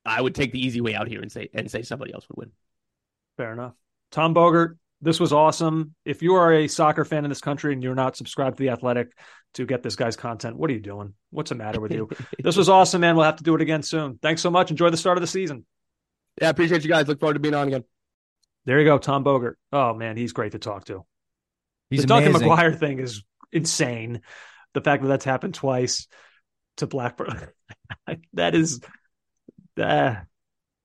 [0.06, 2.38] I would take the easy way out here and say and say somebody else would
[2.38, 2.52] win.
[3.38, 3.74] Fair enough.
[4.12, 5.96] Tom Bogert, this was awesome.
[6.06, 8.70] If you are a soccer fan in this country and you're not subscribed to The
[8.70, 9.12] Athletic
[9.56, 11.14] to get this guy's content, what are you doing?
[11.32, 12.10] What's the matter with you?
[12.40, 13.16] this was awesome, man.
[13.16, 14.20] We'll have to do it again soon.
[14.22, 14.72] Thanks so much.
[14.72, 15.66] Enjoy the start of the season.
[16.42, 17.08] Yeah, I appreciate you guys.
[17.08, 17.84] Look forward to being on again.
[18.66, 19.56] There you go, Tom Bogert.
[19.72, 21.06] Oh, man, he's great to talk to.
[21.90, 22.50] He's the Duncan amazing.
[22.50, 24.22] McGuire thing is insane.
[24.74, 26.08] The fact that that's happened twice
[26.78, 27.48] to Blackburn,
[28.34, 28.82] that is,
[29.78, 30.16] uh,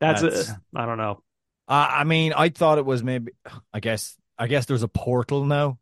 [0.00, 1.22] that's, That's- I don't know.
[1.68, 3.32] Uh, I mean, I thought it was maybe.
[3.72, 4.16] I guess.
[4.38, 5.78] I guess there's a portal now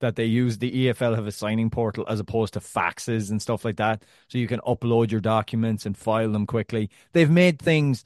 [0.00, 0.58] that they use.
[0.58, 4.36] The EFL have a signing portal as opposed to faxes and stuff like that, so
[4.38, 6.90] you can upload your documents and file them quickly.
[7.12, 8.04] They've made things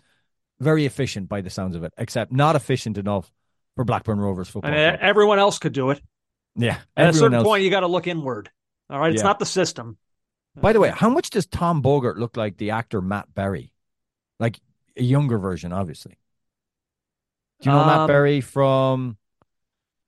[0.60, 3.32] very efficient by the sounds of it, except not efficient enough
[3.74, 4.70] for Blackburn Rovers football.
[4.70, 4.98] Club.
[5.00, 6.00] everyone else could do it.
[6.54, 7.44] yeah, At a certain else.
[7.46, 8.50] point, you got to look inward.
[8.90, 9.28] All right, it's Yeah.
[9.28, 9.96] not the system.
[10.54, 13.72] By the way, how much does Tom Bogert look like the actor Matt Berry?
[14.40, 14.58] Like
[14.96, 16.18] a younger version, obviously.
[17.60, 19.16] Do you know Matt Um, Berry from?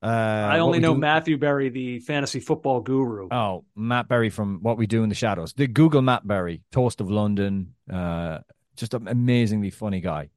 [0.03, 3.29] Uh, I only know Do- Matthew Berry, the fantasy football guru.
[3.31, 5.53] Oh, Matt Berry from What We Do in the Shadows.
[5.53, 7.75] The Google Matt Berry, Toast of London.
[7.89, 8.39] Uh,
[8.75, 10.31] just an amazingly funny guy.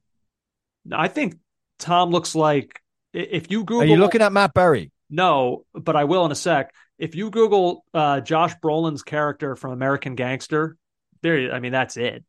[0.92, 1.38] I think
[1.80, 2.80] Tom looks like
[3.12, 3.82] if you Google.
[3.82, 4.92] Are you looking at Matt Berry?
[5.10, 6.72] No, but I will in a sec.
[6.98, 10.76] If you Google uh, Josh Brolin's character from American Gangster,
[11.22, 11.52] there.
[11.52, 12.24] I mean, that's it.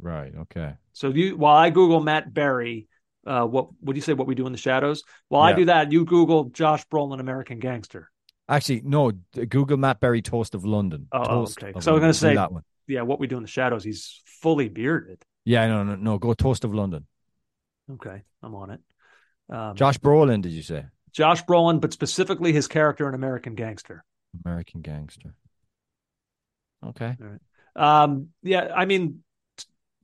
[0.00, 0.32] Right.
[0.34, 0.74] Okay.
[0.96, 2.88] So you, while I Google Matt Berry,
[3.26, 4.14] uh, what would you say?
[4.14, 5.02] What we do in the shadows?
[5.28, 8.10] While I do that, you Google Josh Brolin, American Gangster.
[8.48, 9.10] Actually, no.
[9.10, 11.06] Google Matt Berry, Toast of London.
[11.12, 11.78] Oh, oh, Toast okay.
[11.80, 12.62] So I was gonna say- that one.
[12.86, 13.84] Yeah, what we do in the shadows.
[13.84, 15.22] He's fully bearded.
[15.44, 15.66] Yeah.
[15.66, 15.82] No.
[15.82, 15.96] No.
[15.96, 16.18] No.
[16.18, 17.06] Go Toast of London.
[17.92, 18.80] Okay, I'm on it.
[19.50, 20.40] Um, Josh Brolin.
[20.40, 24.02] Did you say Josh Brolin, but specifically his character in American Gangster.
[24.46, 25.34] American Gangster?
[26.86, 27.16] Okay.
[27.74, 29.22] Um, yeah, I mean,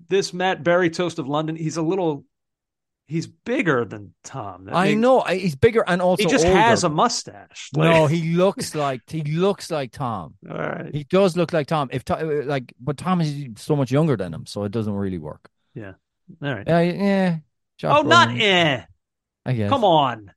[0.09, 2.25] this Matt Berry Toast of London, he's a little,
[3.07, 4.65] he's bigger than Tom.
[4.67, 6.59] That I makes- know he's bigger and also He just older.
[6.59, 7.71] has a mustache.
[7.77, 10.35] No, he looks like he looks like Tom.
[10.51, 10.95] all right.
[10.95, 11.89] He does look like Tom.
[11.93, 15.49] If like, but Tom is so much younger than him, so it doesn't really work.
[15.75, 15.93] Yeah.
[16.43, 16.69] All right.
[16.69, 17.39] Uh, yeah.
[17.79, 18.85] Josh oh, not eh.
[19.45, 19.69] I guess.
[19.69, 20.33] Come on.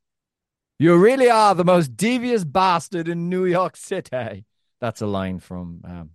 [0.80, 4.46] You really are the most devious bastard in New York City.
[4.82, 6.10] That's a line from um,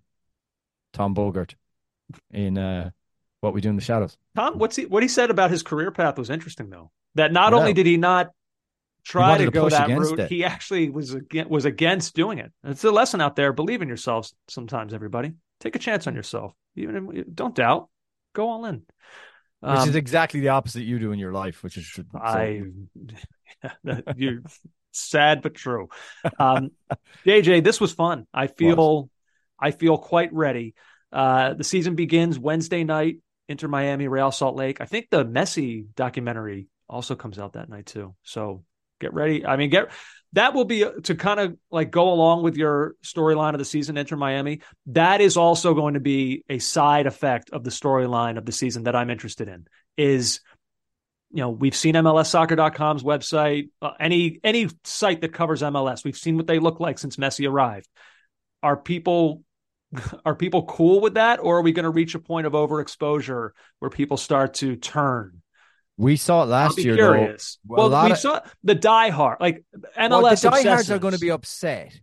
[0.93, 1.55] Tom Bogert
[2.31, 2.91] in uh,
[3.41, 4.17] What We Do in the Shadows.
[4.37, 6.91] Tom, what's he, what he said about his career path was interesting, though.
[7.15, 7.59] That not Yeah.
[7.59, 8.31] only did he not
[9.05, 10.29] try to to go that route, it.
[10.31, 12.53] he actually was against, was against doing it.
[12.65, 13.53] It's a lesson out there.
[13.53, 15.33] Believe in yourselves sometimes, everybody.
[15.61, 16.53] Take a chance on yourself.
[16.77, 17.89] Even if, don't doubt.
[18.35, 18.83] Go all in.
[19.61, 22.63] Which Um, is exactly the opposite you do in your life, which is so- I,
[24.17, 24.43] you,
[24.93, 25.89] Sad but true.
[26.39, 26.71] Um,
[27.27, 28.27] JJ, this was fun.
[28.35, 29.09] I feel
[29.59, 30.75] I feel quite ready.
[31.13, 33.19] Uh, the season begins Wednesday night.
[33.51, 34.81] Inter Miami, Real Salt Lake.
[34.81, 38.15] I think the Messi documentary also comes out that night too.
[38.23, 38.63] So
[39.01, 39.45] get ready.
[39.45, 39.91] I mean, get
[40.35, 43.97] that will be to kind of like go along with your storyline of the season,
[43.97, 44.61] Inter Miami.
[44.87, 48.85] That is also going to be a side effect of the storyline of the season
[48.85, 49.67] that I'm interested in.
[49.97, 50.41] Is
[51.33, 56.05] you know we've seen MLSsoccer.com's website, uh, any any site that covers MLS.
[56.05, 57.89] We've seen what they look like since Messi arrived.
[58.63, 59.43] Are people
[60.25, 63.51] are people cool with that, or are we going to reach a point of overexposure
[63.79, 65.43] where people start to turn?
[65.97, 67.59] We saw it last year, curious.
[67.69, 67.89] though.
[67.89, 69.65] Well, we of, saw the diehard, like
[69.99, 70.11] MLS.
[70.11, 72.01] well, the diehards are going to be upset.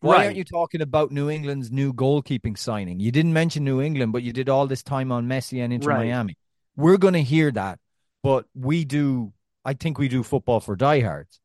[0.00, 0.24] Why Right.
[0.26, 3.00] aren't you talking about New England's new goalkeeping signing?
[3.00, 5.88] You didn't mention New England, but you did all this time on Messi and Inter
[5.88, 6.06] Right.
[6.06, 6.36] Miami.
[6.76, 7.80] We're going to hear that,
[8.22, 9.32] but we do.
[9.64, 11.40] I think we do football for diehards.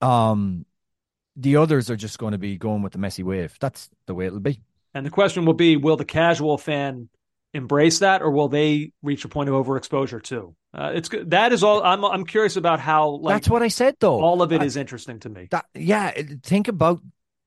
[0.00, 0.64] Um,
[1.38, 3.56] the others are just going to be going with the Messi wave.
[3.60, 4.60] That's the way it'll be.
[4.94, 7.08] And the question will be: Will the casual fan
[7.54, 10.54] embrace that, or will they reach a point of overexposure too?
[10.74, 11.08] Uh, it's.
[11.26, 11.82] That is all.
[11.82, 14.20] I'm I'm curious about how like That's what I said, though.
[14.20, 15.48] all of it I- is interesting to me.
[15.50, 16.10] That yeah,
[16.42, 17.00] think about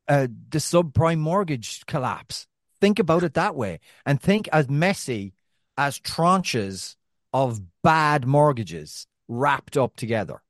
[0.08, 2.48] uh, the subprime mortgage collapse.
[2.80, 5.34] Think about it that way, and think as Messi
[5.78, 6.96] as tranches
[7.34, 10.42] of bad mortgages wrapped up together.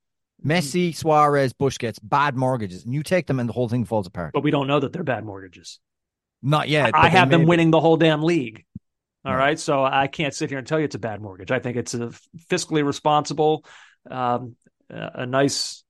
[0.45, 4.31] Messi, Suarez, Busquets bad mortgages, and you take them, and the whole thing falls apart.
[4.33, 5.79] But we don't know that they're bad mortgages.
[6.41, 6.91] Not yet.
[6.95, 8.65] I have them winning the whole damn league.
[9.23, 9.37] All Yeah.
[9.37, 11.51] right, so I can't sit here and tell you it's a bad mortgage.
[11.51, 12.11] I think it's a
[12.49, 13.63] fiscally responsible,
[14.09, 14.55] um,
[14.89, 15.83] a nice,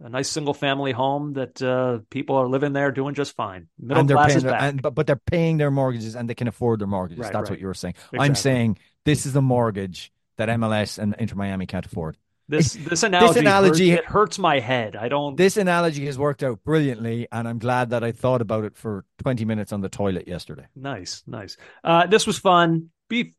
[0.00, 3.68] a nice single family home that uh, people are living there doing just fine.
[3.78, 4.62] Middle and class is their, back.
[4.62, 7.22] and, but, but they're paying their mortgages and they can afford their mortgages.
[7.22, 7.54] Right, That's right.
[7.54, 7.94] what you were saying.
[8.12, 12.18] I'm saying this is a mortgage that MLS and Inter Miami can't afford.
[12.48, 14.96] This this analogy, analogy- hurts, it hurts my head.
[14.96, 15.34] I don't.
[15.34, 19.06] This analogy has worked out brilliantly, and I'm glad that I thought about it for
[19.22, 20.66] 20 minutes on the toilet yesterday.
[20.76, 21.56] Nice, nice.
[21.82, 22.90] Uh, this was fun.
[23.08, 23.34] Be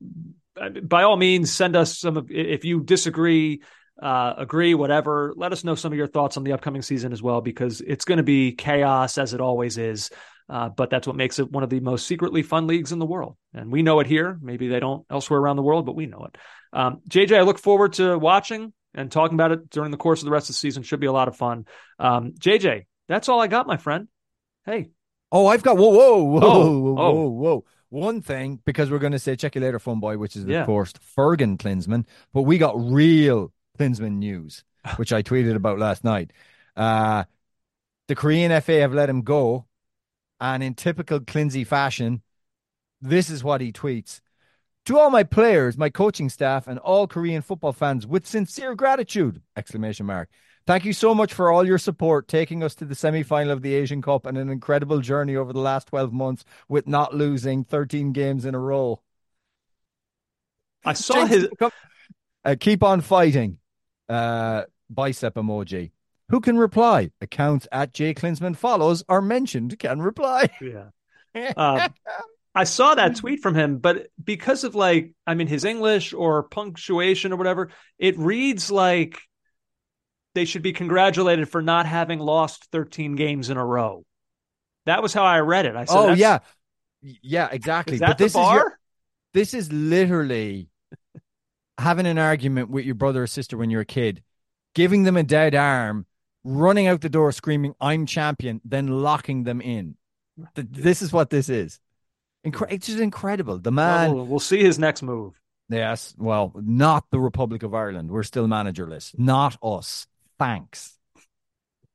[0.59, 3.61] uh, by all means send us some of if you disagree,
[4.01, 5.33] uh, agree, whatever.
[5.35, 8.05] Let us know some of your thoughts on the upcoming season as well, because it's
[8.05, 10.09] going to be chaos as it always is.
[10.49, 13.05] Uh, but that's what makes it one of the most secretly fun leagues in the
[13.05, 14.37] world, and we know it here.
[14.41, 16.37] Maybe they don't elsewhere around the world, but we know it.
[16.73, 20.25] Um, JJ, I look forward to watching and talking about it during the course of
[20.25, 20.81] the rest of the season.
[20.83, 21.65] Should be a lot of fun.
[21.99, 24.07] Um, JJ, that's all I got, my friend.
[24.65, 24.89] Hey,
[25.31, 27.13] Oh, I've got whoa, whoa, whoa, Oh, whoa, oh.
[27.13, 27.65] whoa, whoa.
[27.89, 30.61] One thing, because we're going to say check you later, fun boy, which is Yeah.
[30.61, 34.63] of course Jurgen Klinsmann, but we got real Klinsmann news,
[34.95, 36.31] which I tweeted about last night.
[36.75, 37.25] Uh,
[38.07, 39.65] the Korean FA have let him go,
[40.39, 42.21] and in typical Klinsy fashion,
[43.01, 44.21] this is what he tweets.
[44.85, 49.41] To all my players, my coaching staff, and all Korean football fans, with sincere gratitude!
[49.55, 50.29] Exclamation mark.
[50.67, 53.61] Thank you so much for all your support, taking us to the semi final of
[53.61, 57.63] the Asian Cup and an incredible journey over the last 12 months with not losing
[57.63, 59.01] 13 games in a row.
[60.83, 61.47] I saw his.
[62.43, 63.57] Uh, keep on fighting.
[64.07, 65.91] Uh, bicep emoji.
[66.29, 67.09] Who can reply?
[67.21, 68.13] Accounts at J.
[68.13, 70.49] Klinsmann follows are mentioned can reply.
[70.61, 70.89] Yeah.
[71.57, 71.89] Um,
[72.55, 73.19] I saw that mm-hmm.
[73.19, 77.69] tweet from him, but because of like, I mean, his English or punctuation or whatever,
[77.99, 79.19] it reads like
[80.35, 84.05] they should be congratulated for not having lost 13 games in a row.
[84.85, 85.75] That was how I read it.
[85.75, 86.39] I said, oh, yeah.
[87.01, 87.99] Yeah, exactly.
[87.99, 88.79] But this the is your,
[89.33, 90.69] this is literally
[91.77, 94.23] having an argument with your brother or sister when you're a kid,
[94.73, 96.05] giving them a dead arm,
[96.43, 99.97] running out the door screaming, I'm champion, then locking them in.
[100.55, 101.79] This is what this is.
[102.45, 103.57] Incre- it's just incredible.
[103.59, 105.33] The man, Well, we'll see his next move.
[105.69, 108.11] yes, well, not the Republic of Ireland.
[108.11, 109.17] We're still managerless.
[109.17, 110.05] Not us.
[110.37, 110.97] Thanks.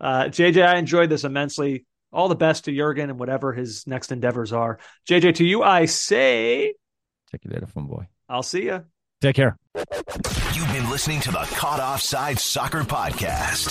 [0.01, 1.85] Uh, JJ, I enjoyed this immensely.
[2.12, 4.78] All the best to Jurgen and whatever his next endeavors are.
[5.09, 6.74] JJ, to you, I say,
[7.31, 8.09] Check you later, fun boy.
[8.28, 8.85] I'll see you.
[9.20, 9.56] Take care.
[9.77, 13.70] You've been listening to the Caught Offside Soccer Podcast.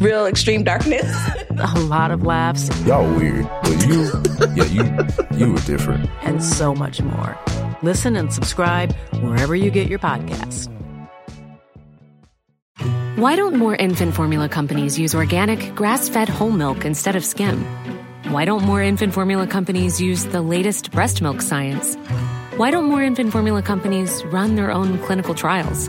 [0.00, 1.06] real extreme darkness.
[1.50, 2.68] a lot of laughs.
[2.86, 4.10] Y'all weird, but you,
[4.54, 6.08] yeah, you, you were different.
[6.22, 7.38] And so much more.
[7.82, 10.70] Listen and subscribe wherever you get your podcasts.
[13.16, 17.64] Why don't more infant formula companies use organic, grass fed whole milk instead of skim?
[18.28, 21.96] Why don't more infant formula companies use the latest breast milk science?
[22.56, 25.88] Why don't more infant formula companies run their own clinical trials?